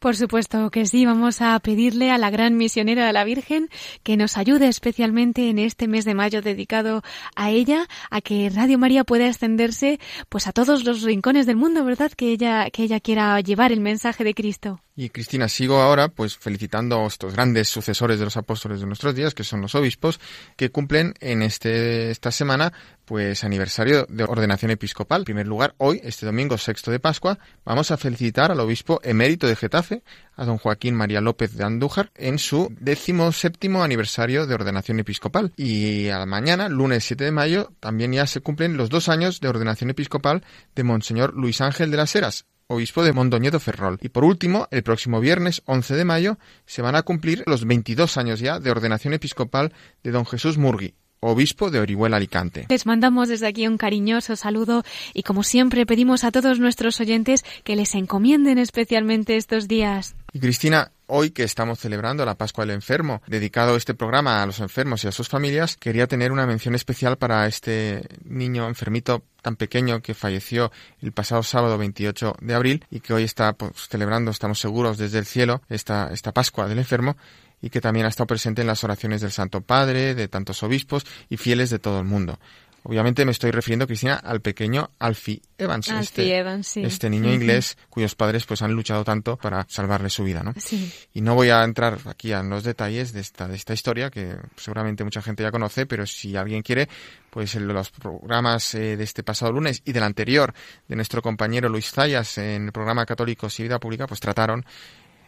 Por 0.00 0.16
supuesto 0.16 0.68
que 0.72 0.86
sí, 0.86 1.06
vamos 1.06 1.42
a 1.42 1.56
pedirle 1.60 2.10
a 2.10 2.18
la 2.18 2.30
gran 2.30 2.56
misionera 2.56 3.06
de 3.06 3.12
la 3.12 3.22
Virgen 3.22 3.68
que 4.02 4.16
nos 4.16 4.36
ayude 4.36 4.66
especialmente 4.66 5.48
en 5.48 5.60
este 5.60 5.86
mes 5.86 6.04
de 6.04 6.14
mayo 6.14 6.42
dedicado 6.42 7.04
a 7.36 7.50
ella, 7.50 7.86
a 8.10 8.20
que 8.20 8.50
Radio 8.52 8.76
María 8.76 9.04
pueda 9.04 9.28
extenderse 9.28 10.00
pues 10.28 10.48
a 10.48 10.52
todos 10.52 10.84
los 10.84 11.02
rincones 11.02 11.46
del 11.46 11.54
mundo, 11.54 11.84
¿verdad? 11.84 12.10
Que 12.10 12.32
ella 12.32 12.68
que 12.68 12.82
ella 12.82 12.98
quiera 12.98 13.40
llevar 13.40 13.70
el 13.70 13.78
mensaje 13.78 14.24
de 14.24 14.34
Cristo. 14.34 14.80
Y 15.00 15.08
Cristina, 15.08 15.48
sigo 15.48 15.80
ahora 15.80 16.08
pues 16.08 16.36
felicitando 16.36 17.02
a 17.02 17.06
estos 17.06 17.32
grandes 17.32 17.70
sucesores 17.70 18.18
de 18.18 18.26
los 18.26 18.36
apóstoles 18.36 18.80
de 18.80 18.86
nuestros 18.86 19.14
días, 19.14 19.32
que 19.32 19.44
son 19.44 19.62
los 19.62 19.74
obispos, 19.74 20.20
que 20.56 20.68
cumplen 20.68 21.14
en 21.20 21.40
este 21.40 22.10
esta 22.10 22.30
semana 22.30 22.70
pues 23.06 23.42
aniversario 23.42 24.04
de 24.10 24.24
ordenación 24.24 24.70
episcopal. 24.72 25.22
En 25.22 25.24
primer 25.24 25.48
lugar, 25.48 25.74
hoy, 25.78 26.02
este 26.04 26.26
domingo 26.26 26.58
sexto 26.58 26.90
de 26.90 27.00
Pascua, 27.00 27.38
vamos 27.64 27.90
a 27.90 27.96
felicitar 27.96 28.52
al 28.52 28.60
obispo 28.60 29.00
emérito 29.02 29.46
de 29.46 29.56
Getafe, 29.56 30.02
a 30.36 30.44
don 30.44 30.58
Joaquín 30.58 30.94
María 30.94 31.22
López 31.22 31.56
de 31.56 31.64
Andújar, 31.64 32.12
en 32.14 32.38
su 32.38 32.68
décimo 32.78 33.32
séptimo 33.32 33.82
aniversario 33.82 34.46
de 34.46 34.54
ordenación 34.54 35.00
episcopal. 35.00 35.52
Y 35.56 36.08
a 36.08 36.18
la 36.18 36.26
mañana, 36.26 36.68
lunes 36.68 37.04
7 37.04 37.24
de 37.24 37.32
mayo, 37.32 37.72
también 37.80 38.12
ya 38.12 38.26
se 38.26 38.42
cumplen 38.42 38.76
los 38.76 38.90
dos 38.90 39.08
años 39.08 39.40
de 39.40 39.48
ordenación 39.48 39.88
episcopal 39.88 40.44
de 40.76 40.84
Monseñor 40.84 41.34
Luis 41.34 41.62
Ángel 41.62 41.90
de 41.90 41.96
las 41.96 42.14
Heras, 42.14 42.44
obispo 42.70 43.02
de 43.02 43.12
Mondoñedo 43.12 43.58
Ferrol. 43.58 43.98
Y 44.00 44.10
por 44.10 44.24
último, 44.24 44.68
el 44.70 44.84
próximo 44.84 45.20
viernes 45.20 45.62
11 45.66 45.96
de 45.96 46.04
mayo 46.04 46.38
se 46.66 46.82
van 46.82 46.94
a 46.94 47.02
cumplir 47.02 47.42
los 47.46 47.66
22 47.66 48.16
años 48.16 48.38
ya 48.38 48.60
de 48.60 48.70
ordenación 48.70 49.12
episcopal 49.12 49.72
de 50.04 50.12
don 50.12 50.24
Jesús 50.24 50.56
Murgui, 50.56 50.94
obispo 51.18 51.70
de 51.70 51.80
Orihuela 51.80 52.16
Alicante. 52.16 52.66
Les 52.68 52.86
mandamos 52.86 53.28
desde 53.28 53.48
aquí 53.48 53.66
un 53.66 53.76
cariñoso 53.76 54.36
saludo 54.36 54.84
y 55.12 55.24
como 55.24 55.42
siempre 55.42 55.84
pedimos 55.84 56.22
a 56.22 56.30
todos 56.30 56.60
nuestros 56.60 57.00
oyentes 57.00 57.44
que 57.64 57.74
les 57.74 57.96
encomienden 57.96 58.58
especialmente 58.58 59.36
estos 59.36 59.66
días. 59.66 60.14
Y 60.32 60.38
Cristina, 60.38 60.92
hoy 61.10 61.30
que 61.30 61.42
estamos 61.42 61.78
celebrando 61.78 62.24
la 62.24 62.36
Pascua 62.36 62.64
del 62.64 62.74
Enfermo, 62.74 63.22
dedicado 63.26 63.76
este 63.76 63.94
programa 63.94 64.42
a 64.42 64.46
los 64.46 64.60
enfermos 64.60 65.04
y 65.04 65.08
a 65.08 65.12
sus 65.12 65.28
familias, 65.28 65.76
quería 65.76 66.06
tener 66.06 66.32
una 66.32 66.46
mención 66.46 66.74
especial 66.74 67.18
para 67.18 67.46
este 67.46 68.08
niño 68.24 68.68
enfermito 68.68 69.22
tan 69.42 69.56
pequeño 69.56 70.00
que 70.02 70.14
falleció 70.14 70.70
el 71.00 71.12
pasado 71.12 71.42
sábado 71.42 71.78
28 71.78 72.36
de 72.40 72.54
abril 72.54 72.84
y 72.90 73.00
que 73.00 73.12
hoy 73.12 73.24
está 73.24 73.52
pues, 73.52 73.88
celebrando, 73.88 74.30
estamos 74.30 74.58
seguros, 74.60 74.98
desde 74.98 75.18
el 75.18 75.26
cielo 75.26 75.62
esta, 75.68 76.10
esta 76.12 76.32
Pascua 76.32 76.68
del 76.68 76.78
Enfermo 76.78 77.16
y 77.62 77.70
que 77.70 77.80
también 77.80 78.06
ha 78.06 78.08
estado 78.08 78.26
presente 78.26 78.62
en 78.62 78.68
las 78.68 78.84
oraciones 78.84 79.20
del 79.20 79.32
Santo 79.32 79.60
Padre, 79.60 80.14
de 80.14 80.28
tantos 80.28 80.62
obispos 80.62 81.04
y 81.28 81.36
fieles 81.36 81.70
de 81.70 81.78
todo 81.78 81.98
el 81.98 82.06
mundo. 82.06 82.38
Obviamente 82.82 83.24
me 83.24 83.32
estoy 83.32 83.50
refiriendo, 83.50 83.86
Cristina, 83.86 84.14
al 84.14 84.40
pequeño 84.40 84.90
Alfie 84.98 85.42
Evans, 85.58 85.88
este, 85.88 86.34
Evans 86.34 86.66
sí. 86.66 86.82
este 86.82 87.10
niño 87.10 87.32
inglés 87.32 87.76
cuyos 87.90 88.14
padres 88.14 88.46
pues 88.46 88.62
han 88.62 88.72
luchado 88.72 89.04
tanto 89.04 89.36
para 89.36 89.66
salvarle 89.68 90.08
su 90.08 90.24
vida, 90.24 90.42
¿no? 90.42 90.54
Sí. 90.56 90.90
Y 91.12 91.20
no 91.20 91.34
voy 91.34 91.50
a 91.50 91.62
entrar 91.62 91.98
aquí 92.06 92.32
en 92.32 92.48
los 92.48 92.64
detalles 92.64 93.12
de 93.12 93.20
esta, 93.20 93.46
de 93.48 93.56
esta 93.56 93.74
historia 93.74 94.10
que 94.10 94.36
seguramente 94.56 95.04
mucha 95.04 95.20
gente 95.20 95.42
ya 95.42 95.50
conoce, 95.50 95.84
pero 95.84 96.06
si 96.06 96.36
alguien 96.36 96.62
quiere, 96.62 96.88
pues 97.28 97.54
en 97.54 97.68
los 97.68 97.90
programas 97.90 98.74
eh, 98.74 98.96
de 98.96 99.04
este 99.04 99.22
pasado 99.22 99.52
lunes 99.52 99.82
y 99.84 99.92
del 99.92 100.02
anterior 100.02 100.54
de 100.88 100.96
nuestro 100.96 101.20
compañero 101.20 101.68
Luis 101.68 101.90
Zayas 101.90 102.38
en 102.38 102.66
el 102.66 102.72
programa 102.72 103.04
Católicos 103.04 103.60
y 103.60 103.64
Vida 103.64 103.78
Pública, 103.78 104.06
pues 104.06 104.20
trataron 104.20 104.64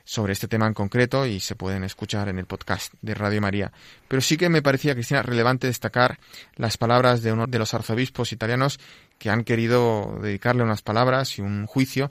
sobre 0.04 0.32
este 0.32 0.48
tema 0.48 0.66
en 0.66 0.74
concreto 0.74 1.26
y 1.26 1.40
se 1.40 1.54
pueden 1.54 1.84
escuchar 1.84 2.28
en 2.28 2.38
el 2.38 2.46
podcast 2.46 2.92
de 3.02 3.14
Radio 3.14 3.40
María. 3.40 3.72
Pero 4.08 4.20
sí 4.20 4.36
que 4.36 4.48
me 4.48 4.62
parecía, 4.62 4.94
Cristina, 4.94 5.22
relevante 5.22 5.66
destacar 5.66 6.18
las 6.56 6.76
palabras 6.76 7.22
de 7.22 7.32
uno 7.32 7.46
de 7.46 7.58
los 7.58 7.74
arzobispos 7.74 8.32
italianos 8.32 8.80
que 9.18 9.30
han 9.30 9.44
querido 9.44 10.18
dedicarle 10.20 10.62
unas 10.62 10.82
palabras 10.82 11.38
y 11.38 11.42
un 11.42 11.66
juicio 11.66 12.10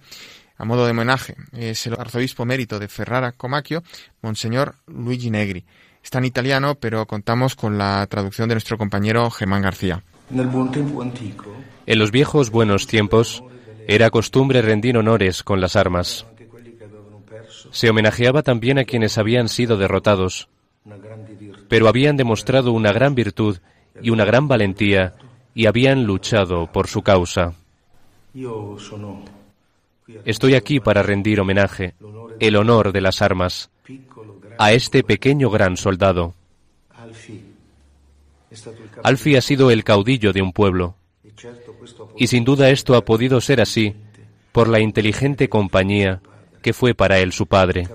a 0.57 0.65
modo 0.65 0.85
de 0.85 0.91
homenaje. 0.91 1.35
Es 1.53 1.87
el 1.87 1.93
arzobispo 1.99 2.45
mérito 2.45 2.79
de 2.79 2.87
Ferrara 2.87 3.31
Comacchio, 3.31 3.83
Monseñor 4.21 4.75
Luigi 4.87 5.31
Negri. 5.31 5.65
Está 6.03 6.19
en 6.19 6.25
italiano, 6.25 6.75
pero 6.75 7.05
contamos 7.05 7.55
con 7.55 7.77
la 7.77 8.05
traducción 8.07 8.47
de 8.47 8.55
nuestro 8.55 8.77
compañero 8.77 9.29
Germán 9.29 9.61
García. 9.61 10.03
En 11.85 11.99
los 11.99 12.11
viejos 12.11 12.51
buenos 12.51 12.87
tiempos 12.87 13.43
era 13.87 14.09
costumbre 14.09 14.61
rendir 14.61 14.97
honores 14.97 15.43
con 15.43 15.59
las 15.59 15.75
armas. 15.75 16.25
Se 17.71 17.89
homenajeaba 17.89 18.43
también 18.43 18.77
a 18.79 18.83
quienes 18.83 19.17
habían 19.17 19.47
sido 19.47 19.77
derrotados, 19.77 20.49
pero 21.69 21.87
habían 21.87 22.17
demostrado 22.17 22.71
una 22.73 22.91
gran 22.91 23.15
virtud 23.15 23.59
y 24.01 24.09
una 24.09 24.25
gran 24.25 24.47
valentía 24.47 25.15
y 25.55 25.65
habían 25.65 26.03
luchado 26.03 26.71
por 26.71 26.87
su 26.87 27.01
causa. 27.01 27.53
Estoy 30.25 30.55
aquí 30.55 30.79
para 30.79 31.01
rendir 31.01 31.39
homenaje, 31.39 31.93
el 32.39 32.55
honor 32.57 32.91
de 32.91 33.01
las 33.01 33.21
armas, 33.21 33.69
a 34.57 34.73
este 34.73 35.03
pequeño 35.03 35.49
gran 35.49 35.77
soldado. 35.77 36.33
Alfie 39.03 39.37
ha 39.37 39.41
sido 39.41 39.71
el 39.71 39.83
caudillo 39.85 40.33
de 40.33 40.41
un 40.41 40.51
pueblo, 40.51 40.95
y 42.17 42.27
sin 42.27 42.43
duda 42.43 42.69
esto 42.69 42.95
ha 42.95 43.05
podido 43.05 43.39
ser 43.39 43.61
así 43.61 43.95
por 44.51 44.67
la 44.67 44.81
inteligente 44.81 45.47
compañía 45.47 46.21
que 46.61 46.73
fue 46.73 46.93
para 46.93 47.19
él 47.19 47.31
su 47.31 47.47
padre, 47.47 47.87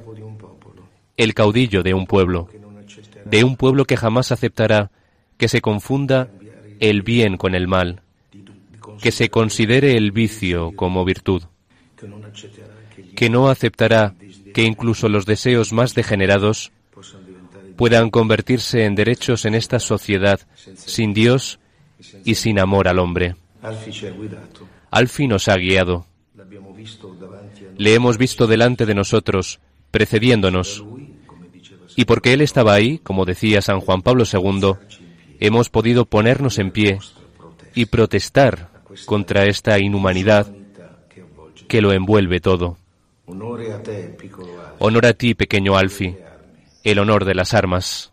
el 1.16 1.34
caudillo 1.34 1.82
de 1.82 1.94
un 1.94 2.06
pueblo, 2.06 2.48
de 3.24 3.44
un 3.44 3.56
pueblo 3.56 3.84
que 3.84 3.96
jamás 3.96 4.32
aceptará 4.32 4.90
que 5.36 5.48
se 5.48 5.60
confunda 5.60 6.28
el 6.80 7.02
bien 7.02 7.36
con 7.36 7.54
el 7.54 7.68
mal, 7.68 8.02
que 9.00 9.12
se 9.12 9.28
considere 9.30 9.96
el 9.96 10.12
vicio 10.12 10.72
como 10.72 11.04
virtud, 11.04 11.42
que 13.14 13.30
no 13.30 13.48
aceptará 13.48 14.14
que 14.54 14.62
incluso 14.62 15.08
los 15.08 15.26
deseos 15.26 15.72
más 15.72 15.94
degenerados 15.94 16.72
puedan 17.76 18.10
convertirse 18.10 18.84
en 18.84 18.94
derechos 18.94 19.44
en 19.44 19.54
esta 19.54 19.78
sociedad 19.78 20.40
sin 20.74 21.12
Dios 21.12 21.58
y 22.24 22.36
sin 22.36 22.58
amor 22.58 22.88
al 22.88 22.98
hombre. 22.98 23.36
Alfi 24.90 25.28
nos 25.28 25.48
ha 25.48 25.56
guiado. 25.56 26.06
Le 27.76 27.94
hemos 27.94 28.18
visto 28.18 28.46
delante 28.46 28.86
de 28.86 28.94
nosotros, 28.94 29.60
precediéndonos. 29.90 30.84
Y 31.96 32.04
porque 32.04 32.32
Él 32.32 32.40
estaba 32.40 32.74
ahí, 32.74 32.98
como 32.98 33.24
decía 33.24 33.62
San 33.62 33.80
Juan 33.80 34.02
Pablo 34.02 34.24
II, 34.30 34.74
hemos 35.40 35.70
podido 35.70 36.04
ponernos 36.04 36.58
en 36.58 36.70
pie 36.70 36.98
y 37.74 37.86
protestar 37.86 38.70
contra 39.06 39.44
esta 39.46 39.78
inhumanidad 39.78 40.46
que 41.68 41.80
lo 41.80 41.92
envuelve 41.92 42.40
todo. 42.40 42.78
Honor 43.26 45.06
a 45.06 45.12
ti, 45.14 45.34
pequeño 45.34 45.76
Alfi, 45.76 46.16
el 46.84 46.98
honor 46.98 47.24
de 47.24 47.34
las 47.34 47.54
armas. 47.54 48.12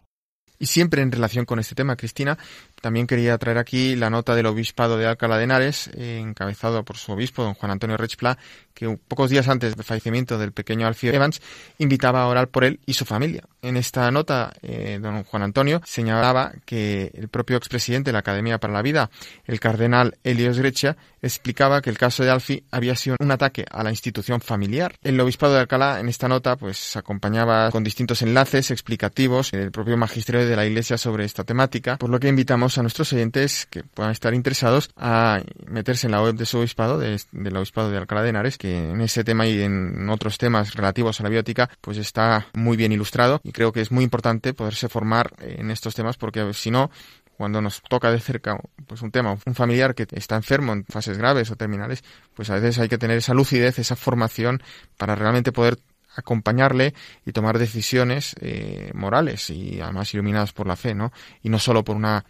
Y 0.60 0.68
siempre 0.68 1.02
en 1.02 1.12
relación 1.12 1.46
con 1.46 1.60
este 1.60 1.76
tema, 1.76 1.96
Cristina, 1.96 2.38
también 2.84 3.08
quería 3.08 3.38
traer 3.38 3.60
aquí 3.60 3.96
la 3.96 4.10
nota 4.10 4.36
del 4.36 4.46
obispado 4.46 4.98
de 4.98 5.08
Alcalá 5.08 5.38
de 5.38 5.46
Henares, 5.46 5.90
eh, 5.94 6.20
encabezado 6.22 6.84
por 6.84 6.98
su 6.98 7.14
obispo, 7.14 7.42
don 7.42 7.54
Juan 7.54 7.72
Antonio 7.72 7.96
Rechpla, 7.96 8.38
que 8.74 9.00
pocos 9.08 9.30
días 9.30 9.48
antes 9.48 9.74
del 9.74 9.86
fallecimiento 9.86 10.38
del 10.38 10.52
pequeño 10.52 10.86
Alfie 10.86 11.16
Evans 11.16 11.42
invitaba 11.78 12.24
a 12.24 12.28
orar 12.28 12.50
por 12.50 12.66
él 12.66 12.82
y 12.86 12.94
su 12.94 13.06
familia. 13.06 13.44
En 13.62 13.78
esta 13.78 14.12
nota, 14.12 14.52
eh, 14.62 15.00
don 15.02 15.24
Juan 15.24 15.44
Antonio 15.44 15.82
señalaba 15.86 16.52
que 16.66 17.10
el 17.14 17.30
propio 17.30 17.56
expresidente 17.56 18.10
de 18.10 18.14
la 18.14 18.20
Academia 18.20 18.58
para 18.58 18.74
la 18.74 18.82
Vida, 18.82 19.10
el 19.46 19.62
cardenal 19.62 20.18
Helios 20.26 20.60
Grecia, 20.60 20.98
explicaba 21.22 21.82
que 21.82 21.90
el 21.90 21.98
caso 21.98 22.24
de 22.24 22.32
Alfie 22.32 22.66
había 22.70 22.98
sido 22.98 23.16
un 23.18 23.32
ataque 23.32 23.66
a 23.72 23.82
la 23.82 23.92
institución 23.92 24.42
familiar. 24.42 24.96
El 25.02 25.18
obispado 25.22 25.54
de 25.54 25.62
Alcalá, 25.62 26.02
en 26.02 26.10
esta 26.10 26.28
nota, 26.28 26.58
pues 26.58 26.98
acompañaba 26.98 27.72
con 27.72 27.82
distintos 27.82 28.22
enlaces 28.24 28.72
explicativos 28.72 29.52
del 29.52 29.72
propio 29.72 29.96
magisterio 29.96 30.46
de 30.46 30.56
la 30.58 30.66
Iglesia 30.66 30.98
sobre 30.98 31.24
esta 31.24 31.46
temática, 31.46 31.98
por 31.98 32.10
lo 32.10 32.20
que 32.20 32.28
invitamos 32.28 32.73
a 32.78 32.82
nuestros 32.82 33.12
oyentes 33.14 33.68
que 33.70 33.84
puedan 33.84 34.12
estar 34.12 34.34
interesados 34.34 34.90
a 34.98 35.42
meterse 35.68 36.08
en 36.08 36.12
la 36.12 36.22
web 36.22 36.36
de 36.36 36.46
su 36.46 36.60
obispado, 36.60 37.00
del 37.00 37.58
obispado 37.58 37.90
de 37.90 37.98
Alcalá 37.98 38.24
de 38.24 38.30
Henares, 38.30 38.58
que 38.58 38.90
en 38.92 39.02
ese 39.02 39.24
tema 39.24 39.48
y 39.48 39.62
en 39.62 40.10
otros 40.10 40.38
temas 40.38 40.74
relativos 40.74 41.20
a 41.20 41.24
la 41.24 41.30
biótica, 41.30 41.70
pues 41.82 41.98
está 41.98 42.48
muy 42.54 42.78
bien 42.78 42.92
ilustrado 42.92 43.42
y 43.44 43.52
creo 43.52 43.72
que 43.72 43.82
es 43.82 43.92
muy 43.92 44.04
importante 44.04 44.54
poderse 44.54 44.90
formar 44.90 45.34
en 45.40 45.72
estos 45.72 45.96
temas 45.96 46.18
porque 46.18 46.54
si 46.54 46.72
no, 46.72 46.92
cuando 47.38 47.62
nos 47.62 47.82
toca 47.82 48.12
de 48.12 48.20
cerca 48.20 48.58
pues 48.88 49.02
un 49.02 49.12
tema, 49.12 49.38
un 49.46 49.56
familiar 49.56 49.96
que 49.96 50.08
está 50.12 50.36
enfermo 50.36 50.74
en 50.74 50.86
fases 50.86 51.18
graves 51.18 51.52
o 51.52 51.56
terminales, 51.56 52.04
pues 52.34 52.50
a 52.50 52.56
veces 52.56 52.80
hay 52.80 52.90
que 52.90 52.98
tener 52.98 53.18
esa 53.18 53.34
lucidez, 53.34 53.80
esa 53.80 53.96
formación 53.96 54.62
para 54.98 55.16
realmente 55.16 55.52
poder 55.52 55.78
acompañarle 56.16 56.94
y 57.26 57.32
tomar 57.32 57.58
decisiones 57.58 58.36
eh, 58.40 58.92
morales 58.94 59.50
y 59.50 59.82
además 59.82 60.14
iluminadas 60.14 60.54
por 60.54 60.68
la 60.68 60.76
fe, 60.76 60.94
¿no? 60.94 61.12
Y 61.42 61.50
no 61.50 61.60
solo 61.60 61.84
por 61.84 61.96
una 61.96 62.26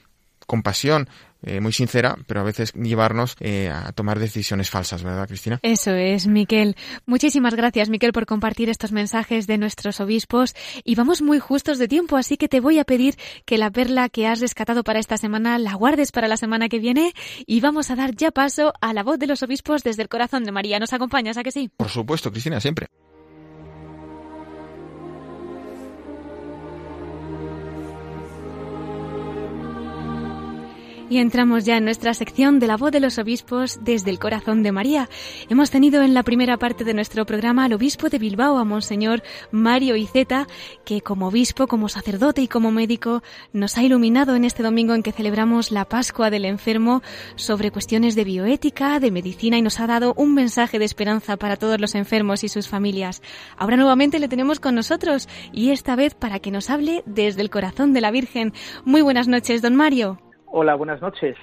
compasión 0.53 1.09
eh, 1.41 1.59
muy 1.59 1.73
sincera, 1.73 2.15
pero 2.27 2.41
a 2.41 2.43
veces 2.43 2.73
llevarnos 2.73 3.35
eh, 3.39 3.69
a 3.69 3.91
tomar 3.91 4.19
decisiones 4.19 4.69
falsas, 4.69 5.01
¿verdad, 5.01 5.27
Cristina? 5.27 5.59
Eso 5.63 5.91
es, 5.95 6.27
Miquel. 6.27 6.75
Muchísimas 7.07 7.55
gracias, 7.55 7.89
Miquel, 7.89 8.13
por 8.13 8.27
compartir 8.27 8.69
estos 8.69 8.91
mensajes 8.91 9.47
de 9.47 9.57
nuestros 9.57 9.99
obispos. 9.99 10.53
Y 10.83 10.93
vamos 10.93 11.23
muy 11.23 11.39
justos 11.39 11.79
de 11.79 11.87
tiempo, 11.87 12.17
así 12.17 12.37
que 12.37 12.47
te 12.47 12.59
voy 12.59 12.77
a 12.77 12.83
pedir 12.83 13.15
que 13.45 13.57
la 13.57 13.71
perla 13.71 14.09
que 14.09 14.27
has 14.27 14.41
rescatado 14.41 14.83
para 14.83 14.99
esta 14.99 15.17
semana 15.17 15.57
la 15.57 15.73
guardes 15.73 16.11
para 16.11 16.27
la 16.27 16.37
semana 16.37 16.69
que 16.69 16.77
viene 16.77 17.13
y 17.47 17.61
vamos 17.61 17.89
a 17.89 17.95
dar 17.95 18.15
ya 18.15 18.29
paso 18.29 18.73
a 18.79 18.93
la 18.93 19.01
voz 19.01 19.17
de 19.17 19.25
los 19.25 19.41
obispos 19.41 19.81
desde 19.81 20.03
el 20.03 20.09
corazón 20.09 20.43
de 20.43 20.51
María. 20.51 20.77
¿Nos 20.77 20.93
acompañas, 20.93 21.37
a 21.37 21.43
que 21.43 21.51
sí? 21.51 21.71
Por 21.75 21.89
supuesto, 21.89 22.29
Cristina, 22.29 22.61
siempre. 22.61 22.87
Y 31.13 31.19
entramos 31.19 31.63
ya 31.63 31.77
en 31.77 31.85
nuestra 31.85 32.15
sección 32.15 32.57
de 32.57 32.65
la 32.65 32.75
voz 32.75 32.91
de 32.91 32.99
los 32.99 33.19
obispos 33.19 33.77
desde 33.83 34.09
el 34.09 34.17
corazón 34.17 34.63
de 34.63 34.71
María. 34.71 35.09
Hemos 35.47 35.69
tenido 35.69 36.01
en 36.01 36.15
la 36.15 36.23
primera 36.23 36.57
parte 36.57 36.83
de 36.83 36.95
nuestro 36.95 37.23
programa 37.27 37.65
al 37.65 37.73
obispo 37.73 38.09
de 38.09 38.17
Bilbao, 38.17 38.57
a 38.57 38.63
Monseñor 38.63 39.21
Mario 39.51 39.95
Iceta, 39.95 40.47
que 40.85 41.01
como 41.01 41.27
obispo, 41.27 41.67
como 41.67 41.87
sacerdote 41.87 42.41
y 42.41 42.47
como 42.47 42.71
médico 42.71 43.21
nos 43.51 43.77
ha 43.77 43.83
iluminado 43.83 44.35
en 44.35 44.43
este 44.43 44.63
domingo 44.63 44.95
en 44.95 45.03
que 45.03 45.11
celebramos 45.11 45.69
la 45.69 45.85
Pascua 45.85 46.31
del 46.31 46.45
Enfermo 46.45 47.03
sobre 47.35 47.69
cuestiones 47.69 48.15
de 48.15 48.23
bioética, 48.23 48.99
de 48.99 49.11
medicina 49.11 49.55
y 49.55 49.61
nos 49.61 49.79
ha 49.79 49.85
dado 49.85 50.15
un 50.17 50.33
mensaje 50.33 50.79
de 50.79 50.85
esperanza 50.85 51.37
para 51.37 51.57
todos 51.57 51.79
los 51.79 51.93
enfermos 51.93 52.43
y 52.43 52.49
sus 52.49 52.67
familias. 52.67 53.21
Ahora 53.55 53.77
nuevamente 53.77 54.17
le 54.17 54.29
tenemos 54.29 54.59
con 54.59 54.73
nosotros 54.73 55.29
y 55.51 55.69
esta 55.69 55.95
vez 55.95 56.15
para 56.15 56.39
que 56.39 56.49
nos 56.49 56.71
hable 56.71 57.03
desde 57.05 57.43
el 57.43 57.51
corazón 57.51 57.93
de 57.93 58.01
la 58.01 58.09
Virgen. 58.09 58.51
Muy 58.83 59.03
buenas 59.03 59.27
noches, 59.27 59.61
don 59.61 59.75
Mario. 59.75 60.17
Hola, 60.55 60.75
buenas 60.75 61.01
noches. 61.01 61.35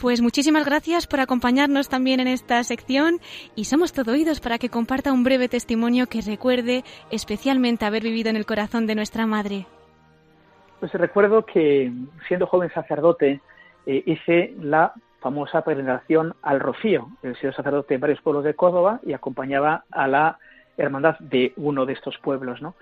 Pues 0.00 0.20
muchísimas 0.20 0.66
gracias 0.66 1.06
por 1.06 1.20
acompañarnos 1.20 1.88
también 1.88 2.18
en 2.18 2.26
esta 2.26 2.60
sección 2.64 3.20
y 3.54 3.66
somos 3.66 3.92
todo 3.92 4.10
oídos 4.10 4.40
para 4.40 4.58
que 4.58 4.68
comparta 4.68 5.12
un 5.12 5.22
breve 5.22 5.48
testimonio 5.48 6.08
que 6.08 6.22
recuerde 6.22 6.82
especialmente 7.12 7.84
haber 7.84 8.02
vivido 8.02 8.28
en 8.28 8.34
el 8.34 8.44
corazón 8.44 8.88
de 8.88 8.96
nuestra 8.96 9.26
madre. 9.26 9.66
Pues 10.80 10.92
recuerdo 10.94 11.46
que 11.46 11.92
siendo 12.26 12.48
joven 12.48 12.68
sacerdote 12.74 13.40
eh, 13.86 14.02
hice 14.06 14.56
la 14.60 14.92
famosa 15.20 15.62
peregrinación 15.62 16.34
al 16.42 16.58
Rocío. 16.58 17.06
He 17.22 17.32
sido 17.36 17.52
sacerdote 17.52 17.94
en 17.94 18.00
varios 18.00 18.20
pueblos 18.22 18.42
de 18.42 18.54
Córdoba 18.54 18.98
y 19.06 19.12
acompañaba 19.12 19.84
a 19.92 20.08
la 20.08 20.40
hermandad 20.76 21.18
de 21.18 21.52
uno 21.56 21.86
de 21.86 21.94
estos 21.94 22.18
pueblos, 22.18 22.60
¿no? 22.60 22.74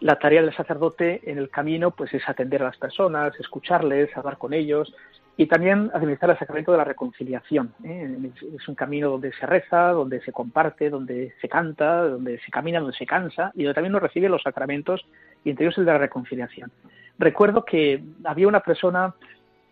La 0.00 0.18
tarea 0.18 0.42
del 0.42 0.54
sacerdote 0.54 1.20
en 1.24 1.38
el 1.38 1.50
camino, 1.50 1.90
pues, 1.90 2.12
es 2.14 2.28
atender 2.28 2.62
a 2.62 2.66
las 2.66 2.76
personas, 2.76 3.38
escucharles, 3.38 4.16
hablar 4.16 4.38
con 4.38 4.52
ellos 4.52 4.94
y 5.36 5.46
también 5.46 5.90
administrar 5.94 6.30
el 6.30 6.38
sacramento 6.38 6.72
de 6.72 6.78
la 6.78 6.84
reconciliación. 6.84 7.72
¿eh? 7.84 8.30
Es 8.56 8.68
un 8.68 8.74
camino 8.74 9.10
donde 9.10 9.32
se 9.32 9.46
reza, 9.46 9.88
donde 9.88 10.20
se 10.20 10.32
comparte, 10.32 10.90
donde 10.90 11.34
se 11.40 11.48
canta, 11.48 12.02
donde 12.08 12.38
se 12.40 12.50
camina, 12.50 12.80
donde 12.80 12.96
se 12.96 13.06
cansa 13.06 13.50
y 13.54 13.62
donde 13.64 13.74
también 13.74 13.92
uno 13.94 14.00
recibe 14.00 14.28
los 14.28 14.42
sacramentos 14.42 15.06
y 15.42 15.50
entre 15.50 15.64
ellos 15.64 15.78
el 15.78 15.86
de 15.86 15.92
la 15.92 15.98
reconciliación. 15.98 16.70
Recuerdo 17.18 17.64
que 17.64 18.02
había 18.24 18.48
una 18.48 18.60
persona 18.60 19.14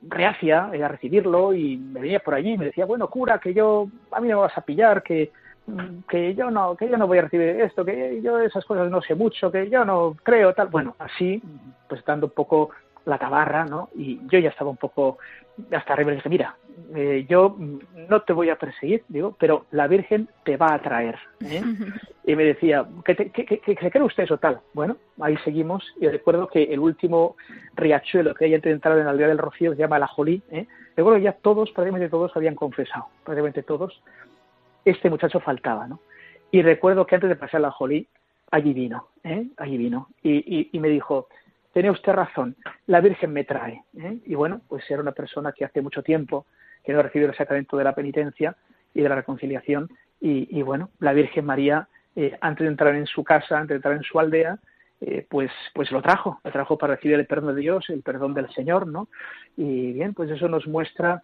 reacia 0.02 0.66
a 0.66 0.88
recibirlo 0.88 1.52
y 1.52 1.76
me 1.76 2.00
venía 2.00 2.20
por 2.20 2.34
allí 2.34 2.52
y 2.52 2.58
me 2.58 2.66
decía, 2.66 2.86
bueno, 2.86 3.08
cura, 3.10 3.38
que 3.38 3.52
yo, 3.52 3.88
a 4.12 4.20
mí 4.20 4.28
no 4.28 4.36
me 4.36 4.42
vas 4.42 4.56
a 4.56 4.62
pillar, 4.62 5.02
que, 5.02 5.32
que 6.08 6.34
yo 6.34 6.50
no, 6.50 6.76
que 6.76 6.88
yo 6.88 6.96
no 6.96 7.06
voy 7.06 7.18
a 7.18 7.22
recibir 7.22 7.48
esto, 7.60 7.84
que 7.84 8.20
yo 8.22 8.38
esas 8.38 8.64
cosas 8.64 8.90
no 8.90 9.02
sé 9.02 9.14
mucho, 9.14 9.50
que 9.50 9.68
yo 9.68 9.84
no 9.84 10.16
creo, 10.22 10.54
tal. 10.54 10.68
Bueno, 10.68 10.94
así, 10.98 11.42
pues 11.88 12.04
dando 12.04 12.26
un 12.26 12.32
poco 12.32 12.70
la 13.04 13.18
tabarra, 13.18 13.64
¿no? 13.64 13.88
Y 13.94 14.20
yo 14.28 14.38
ya 14.38 14.50
estaba 14.50 14.70
un 14.70 14.76
poco 14.76 15.18
hasta 15.72 15.92
arriba 15.92 16.12
y 16.12 16.16
dije, 16.16 16.28
mira, 16.28 16.56
eh, 16.94 17.26
yo 17.28 17.56
no 17.58 18.22
te 18.22 18.32
voy 18.32 18.50
a 18.50 18.56
perseguir, 18.56 19.02
digo, 19.08 19.36
pero 19.38 19.66
la 19.72 19.86
Virgen 19.86 20.28
te 20.44 20.56
va 20.56 20.74
a 20.74 20.80
traer. 20.80 21.18
¿eh? 21.40 21.62
y 22.24 22.36
me 22.36 22.44
decía, 22.44 22.86
¿qué, 23.04 23.14
se 23.66 23.90
cree 23.90 24.02
usted 24.02 24.24
eso 24.24 24.38
tal? 24.38 24.60
Bueno, 24.74 24.96
ahí 25.20 25.36
seguimos 25.38 25.84
y 26.00 26.08
recuerdo 26.08 26.48
que 26.48 26.64
el 26.64 26.78
último 26.78 27.36
riachuelo 27.74 28.34
que 28.34 28.44
hay 28.46 28.54
antes 28.54 28.70
de 28.70 28.74
entrar 28.74 28.98
en 28.98 29.04
la 29.04 29.10
aldea 29.10 29.28
del 29.28 29.38
Rocío 29.38 29.72
se 29.72 29.78
llama 29.78 29.98
La 29.98 30.06
Jolí. 30.06 30.42
¿eh? 30.50 30.66
Recuerdo 30.96 31.18
que 31.18 31.24
ya 31.24 31.32
todos, 31.32 31.70
prácticamente 31.70 32.08
todos 32.08 32.36
habían 32.36 32.54
confesado, 32.54 33.06
prácticamente 33.24 33.62
todos. 33.62 34.00
Este 34.88 35.10
muchacho 35.10 35.38
faltaba, 35.40 35.86
¿no? 35.86 36.00
Y 36.50 36.62
recuerdo 36.62 37.06
que 37.06 37.14
antes 37.14 37.28
de 37.28 37.36
pasar 37.36 37.60
la 37.60 37.70
Jolí, 37.70 38.08
allí 38.50 38.72
vino, 38.72 39.08
¿eh? 39.22 39.46
allí 39.58 39.76
vino 39.76 40.08
y, 40.22 40.70
me 40.72 40.88
dijo, 40.88 41.28
tiene 41.74 41.90
usted 41.90 42.12
razón, 42.12 42.56
la 42.86 43.02
Virgen 43.02 43.34
me 43.34 43.44
trae. 43.44 43.82
¿eh? 43.98 44.16
Y 44.24 44.34
bueno, 44.34 44.62
pues 44.66 44.90
era 44.90 45.02
una 45.02 45.12
persona 45.12 45.52
que 45.52 45.66
hace 45.66 45.82
mucho 45.82 46.02
tiempo 46.02 46.46
que 46.82 46.94
no 46.94 47.00
ha 47.00 47.02
recibido 47.02 47.30
el 47.30 47.36
sacramento 47.36 47.76
de 47.76 47.84
la 47.84 47.94
penitencia 47.94 48.56
y 48.94 49.02
de 49.02 49.08
la 49.10 49.16
reconciliación. 49.16 49.90
Y, 50.22 50.62
bueno, 50.62 50.88
la 51.00 51.12
Virgen 51.12 51.44
María, 51.44 51.86
eh, 52.16 52.36
antes 52.40 52.64
de 52.64 52.70
entrar 52.70 52.94
en 52.94 53.06
su 53.06 53.22
casa, 53.22 53.58
antes 53.58 53.68
de 53.68 53.76
entrar 53.76 53.94
en 53.94 54.02
su 54.02 54.18
aldea, 54.18 54.58
eh, 55.02 55.26
pues, 55.28 55.52
pues 55.74 55.92
lo 55.92 56.00
trajo, 56.00 56.40
lo 56.42 56.50
trajo 56.50 56.78
para 56.78 56.94
recibir 56.94 57.18
el 57.18 57.26
perdón 57.26 57.54
de 57.54 57.60
Dios, 57.60 57.84
el 57.90 58.02
perdón 58.02 58.32
del 58.32 58.50
Señor, 58.54 58.86
¿no? 58.86 59.08
Y 59.54 59.92
bien, 59.92 60.14
pues 60.14 60.30
eso 60.30 60.48
nos 60.48 60.66
muestra 60.66 61.20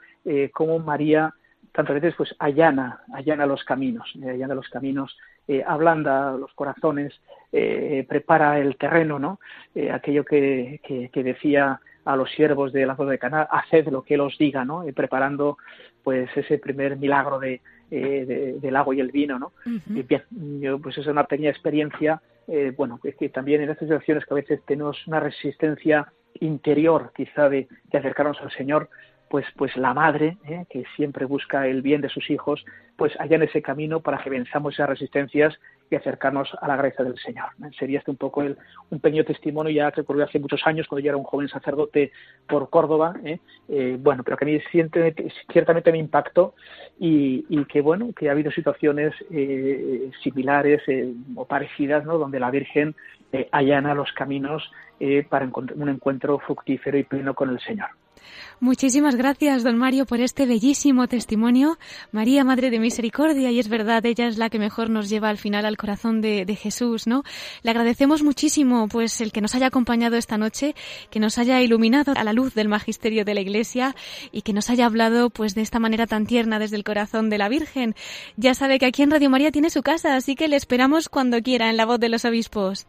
cómo 0.53 0.79
María 0.79 1.35
tantas 1.73 1.95
veces 1.95 2.15
pues 2.17 2.35
allana, 2.39 3.01
allana 3.13 3.47
los 3.47 3.65
caminos, 3.65 4.13
allana 4.23 4.55
los 4.55 4.69
caminos 4.69 5.17
eh, 5.47 5.63
ablanda 5.67 6.33
los 6.39 6.55
corazones, 6.55 7.13
eh, 7.53 8.07
prepara 8.09 8.59
el 8.59 8.77
terreno, 8.77 9.19
¿no? 9.19 9.41
Eh, 9.75 9.91
aquello 9.91 10.25
que, 10.25 10.81
que, 10.83 11.23
decía 11.23 11.81
a 12.07 12.17
los 12.17 12.31
siervos 12.31 12.73
de 12.73 12.87
la 12.87 12.97
zona 12.97 13.11
de 13.11 13.19
Caná, 13.19 13.43
haced 13.43 13.89
lo 13.89 14.03
que 14.03 14.15
él 14.15 14.23
os 14.23 14.39
diga, 14.39 14.65
¿no? 14.65 14.85
preparando 14.95 15.59
pues 16.03 16.31
ese 16.35 16.59
primer 16.59 16.97
milagro 16.97 17.39
de, 17.39 17.61
del 17.91 18.77
agua 18.77 18.95
y 18.95 19.01
el 19.01 19.11
vino, 19.11 19.39
¿no? 19.39 19.53
y 19.65 20.03
bien, 20.03 20.23
yo, 20.61 20.79
pues 20.79 20.99
es 20.99 21.07
una 21.07 21.25
pequeña 21.25 21.51
experiencia, 21.51 22.21
bueno, 22.77 23.01
es 23.05 23.17
que 23.17 23.31
también 23.31 23.63
en 23.63 23.71
estas 23.71 23.89
situaciones 23.89 24.27
que 24.27 24.35
a 24.35 24.37
veces 24.37 24.61
tenemos 24.67 25.07
una 25.07 25.21
resistencia 25.21 26.13
interior 26.41 27.13
quizá 27.17 27.49
de, 27.49 27.69
de 27.91 27.99
acercarnos 27.99 28.39
al 28.43 28.51
Señor, 28.51 28.91
pues, 29.29 29.47
pues 29.57 29.77
la 29.77 29.95
madre, 29.95 30.37
¿eh? 30.47 30.65
que 30.71 30.85
siempre 30.97 31.25
busca 31.25 31.67
el 31.67 31.83
bien 31.83 32.01
de 32.01 32.09
sus 32.09 32.31
hijos, 32.31 32.65
pues 32.97 33.13
allá 33.19 33.37
en 33.37 33.43
ese 33.43 33.63
camino 33.63 34.01
para 34.01 34.19
que 34.19 34.31
venzamos 34.31 34.75
esas 34.75 34.89
resistencias 34.89 35.59
y 35.91 35.97
acercarnos 35.97 36.57
a 36.61 36.69
la 36.69 36.77
gracia 36.77 37.05
del 37.05 37.19
Señor. 37.19 37.47
Sería 37.79 37.99
este 37.99 38.11
un 38.11 38.17
poco 38.17 38.43
el, 38.43 38.57
un 38.91 39.01
pequeño 39.01 39.25
testimonio 39.25 39.73
ya 39.73 39.91
que 39.91 40.03
ocurrió 40.03 40.25
hace 40.25 40.39
muchos 40.39 40.65
años, 40.67 40.87
cuando 40.87 41.05
yo 41.05 41.11
era 41.11 41.17
un 41.17 41.25
joven 41.25 41.49
sacerdote 41.49 42.13
por 42.49 42.71
Córdoba, 42.71 43.15
¿eh? 43.25 43.41
Eh, 43.69 43.97
bueno, 43.99 44.23
pero 44.23 44.37
que 44.37 44.45
a 44.45 44.49
mí 44.49 44.61
ciertamente 44.71 45.93
me 45.93 45.99
impactó 45.99 46.55
y, 46.99 47.45
y, 47.49 47.65
que, 47.65 47.81
bueno, 47.81 48.11
que 48.17 48.29
ha 48.29 48.33
habido 48.33 48.51
situaciones 48.53 49.15
similares 50.23 50.83
o 51.35 51.45
parecidas, 51.45 52.05
¿no?, 52.05 52.19
donde 52.19 52.41
la 52.41 52.51
Virgen 52.51 52.95
allana 53.51 53.95
los 53.95 54.13
caminos 54.13 54.71
para 55.29 55.51
un 55.75 55.89
encuentro 55.89 56.39
fructífero 56.39 56.97
y 56.97 57.05
pleno 57.05 57.35
con 57.35 57.51
el 57.51 57.59
Señor. 57.61 57.89
Muchísimas 58.61 59.17
gracias, 59.17 59.63
don 59.63 59.77
Mario, 59.77 60.07
por 60.07 60.21
este 60.21 60.47
bellísimo 60.47 61.07
testimonio. 61.09 61.79
María, 62.13 62.45
Madre 62.45 62.71
de 62.71 62.79
Misericordia, 62.79 63.51
y 63.51 63.59
es 63.59 63.69
verdad, 63.69 64.05
ella 64.07 64.27
es 64.27 64.39
la 64.39 64.49
que 64.51 64.59
mejor 64.59 64.91
nos 64.91 65.09
lleva 65.09 65.29
al 65.29 65.39
final 65.39 65.67
al 65.67 65.77
corazón 65.77 66.21
de, 66.21 66.45
Jesús, 66.55 67.07
¿no? 67.07 67.25
Le 67.63 67.71
agradecemos 67.71 68.23
muchísimo, 68.23 68.89
pues, 68.89 69.21
el 69.21 69.33
que 69.33 69.41
nos 69.41 69.55
haya 69.55 69.67
acompañado 69.67 70.17
esta 70.17 70.39
noche, 70.39 70.75
que 71.11 71.21
nos 71.21 71.37
haya 71.39 71.61
iluminado 71.61 72.15
a 72.17 72.25
la 72.25 72.33
luz 72.33 72.55
del 72.55 72.69
magisterio 72.69 73.25
de 73.25 73.35
la 73.35 73.41
Iglesia 73.41 73.95
y 74.33 74.43
que 74.43 74.53
nos 74.53 74.71
haya 74.71 74.87
hablado, 74.87 75.31
pues, 75.31 75.55
de 75.55 75.63
esta 75.63 75.81
manera 75.81 76.07
tan 76.07 76.27
tierna 76.27 76.59
desde 76.59 76.77
el 76.77 76.85
corazón 76.85 77.31
de 77.31 77.39
la 77.39 77.49
Virgen. 77.49 77.95
Ya 78.37 78.55
sabe 78.55 78.79
que 78.79 78.87
aquí 78.87 79.03
en 79.03 79.11
Radio 79.11 79.31
María 79.31 79.51
tiene 79.51 79.71
su 79.71 79.83
casa, 79.83 80.15
así 80.15 80.37
que 80.37 80.49
le 80.49 80.57
esperamos 80.57 81.09
cuando 81.09 81.43
quiera 81.43 81.71
en 81.71 81.77
la 81.77 81.87
voz 81.87 81.99
de 82.01 82.09
los 82.09 82.25
obispos 82.25 82.87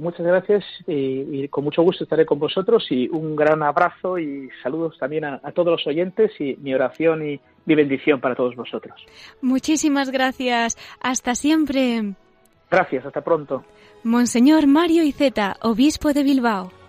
muchas 0.00 0.26
gracias 0.26 0.64
y, 0.86 1.46
con 1.48 1.64
mucho 1.64 1.82
gusto 1.82 2.04
estaré 2.04 2.26
con 2.26 2.38
vosotros 2.38 2.86
y 2.90 3.08
un 3.08 3.36
gran 3.36 3.62
abrazo 3.62 4.18
y 4.18 4.48
saludos 4.62 4.96
también 4.98 5.24
a, 5.24 5.40
a, 5.42 5.52
todos 5.52 5.72
los 5.72 5.86
oyentes 5.86 6.32
y 6.40 6.56
mi 6.56 6.74
oración 6.74 7.28
y 7.28 7.40
mi 7.66 7.74
bendición 7.74 8.20
para 8.20 8.34
todos 8.34 8.56
vosotros. 8.56 8.94
Muchísimas 9.40 10.10
gracias. 10.10 10.76
Hasta 11.00 11.34
siempre. 11.34 12.14
Gracias, 12.70 13.04
hasta 13.04 13.22
pronto. 13.22 13.64
Monseñor 14.02 14.66
Mario 14.66 15.04
Iceta, 15.04 15.56
obispo 15.60 16.12
de 16.12 16.22
Bilbao. 16.22 16.79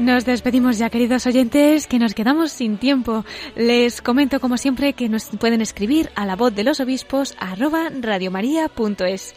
Nos 0.00 0.24
despedimos 0.24 0.78
ya, 0.78 0.88
queridos 0.88 1.26
oyentes, 1.26 1.86
que 1.86 1.98
nos 1.98 2.14
quedamos 2.14 2.52
sin 2.52 2.78
tiempo. 2.78 3.26
Les 3.54 4.00
comento, 4.00 4.40
como 4.40 4.56
siempre, 4.56 4.94
que 4.94 5.10
nos 5.10 5.26
pueden 5.38 5.60
escribir 5.60 6.08
a 6.14 6.24
la 6.24 6.36
voz 6.36 6.54
de 6.54 6.64
los 6.64 6.80
obispos 6.80 7.34
arroba 7.38 7.90
radiomaria.es. 7.90 9.34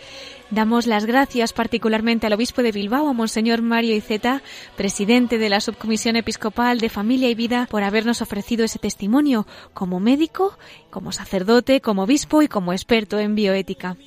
Damos 0.51 0.87
las 0.87 1.05
gracias 1.05 1.51
particularmente 1.51 2.27
al 2.27 2.33
obispo 2.33 2.63
de 2.63 2.71
Bilbao, 2.71 3.09
a 3.09 3.13
Monseñor 3.13 3.61
Mario 3.61 3.93
Iceta, 3.93 4.41
presidente 4.77 5.37
de 5.37 5.49
la 5.49 5.59
Subcomisión 5.59 6.15
Episcopal 6.15 6.79
de 6.79 6.87
Familia 6.87 7.29
y 7.29 7.35
Vida, 7.35 7.67
por 7.69 7.83
habernos 7.83 8.21
ofrecido 8.21 8.63
ese 8.63 8.79
testimonio 8.79 9.45
como 9.73 9.99
médico, 9.99 10.57
como 10.89 11.11
sacerdote, 11.11 11.81
como 11.81 12.03
obispo 12.03 12.41
y 12.41 12.47
como 12.47 12.71
experto 12.71 13.19
en 13.19 13.35
bioética. 13.35 13.97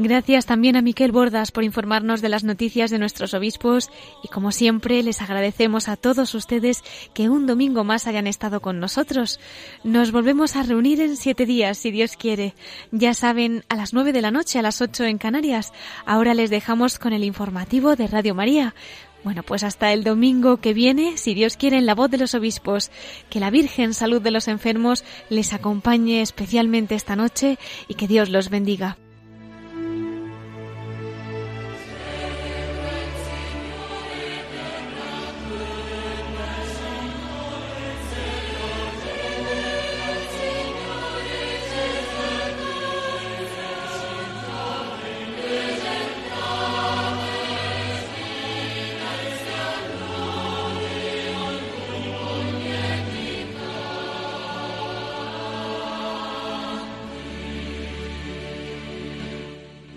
Gracias 0.00 0.46
también 0.46 0.76
a 0.76 0.80
Miquel 0.80 1.10
Bordas 1.10 1.50
por 1.50 1.64
informarnos 1.64 2.22
de 2.22 2.28
las 2.28 2.44
noticias 2.44 2.92
de 2.92 3.00
nuestros 3.00 3.34
obispos 3.34 3.90
y 4.22 4.28
como 4.28 4.52
siempre 4.52 5.02
les 5.02 5.20
agradecemos 5.20 5.88
a 5.88 5.96
todos 5.96 6.36
ustedes 6.36 6.84
que 7.14 7.28
un 7.28 7.48
domingo 7.48 7.82
más 7.82 8.06
hayan 8.06 8.28
estado 8.28 8.60
con 8.60 8.78
nosotros. 8.78 9.40
Nos 9.82 10.12
volvemos 10.12 10.54
a 10.54 10.62
reunir 10.62 11.00
en 11.00 11.16
siete 11.16 11.46
días, 11.46 11.78
si 11.78 11.90
Dios 11.90 12.12
quiere. 12.16 12.54
Ya 12.92 13.12
saben, 13.12 13.64
a 13.68 13.74
las 13.74 13.92
nueve 13.92 14.12
de 14.12 14.22
la 14.22 14.30
noche, 14.30 14.60
a 14.60 14.62
las 14.62 14.80
ocho 14.80 15.02
en 15.02 15.18
Canarias. 15.18 15.72
Ahora 16.06 16.32
les 16.32 16.50
dejamos 16.50 17.00
con 17.00 17.12
el 17.12 17.24
informativo 17.24 17.96
de 17.96 18.06
Radio 18.06 18.36
María. 18.36 18.76
Bueno, 19.24 19.42
pues 19.42 19.64
hasta 19.64 19.92
el 19.92 20.04
domingo 20.04 20.58
que 20.58 20.74
viene, 20.74 21.16
si 21.16 21.34
Dios 21.34 21.56
quiere, 21.56 21.76
en 21.76 21.86
la 21.86 21.96
voz 21.96 22.08
de 22.08 22.18
los 22.18 22.36
obispos, 22.36 22.92
que 23.30 23.40
la 23.40 23.50
Virgen 23.50 23.94
Salud 23.94 24.22
de 24.22 24.30
los 24.30 24.46
Enfermos 24.46 25.02
les 25.28 25.52
acompañe 25.52 26.22
especialmente 26.22 26.94
esta 26.94 27.16
noche 27.16 27.58
y 27.88 27.94
que 27.94 28.06
Dios 28.06 28.28
los 28.28 28.48
bendiga. 28.48 28.96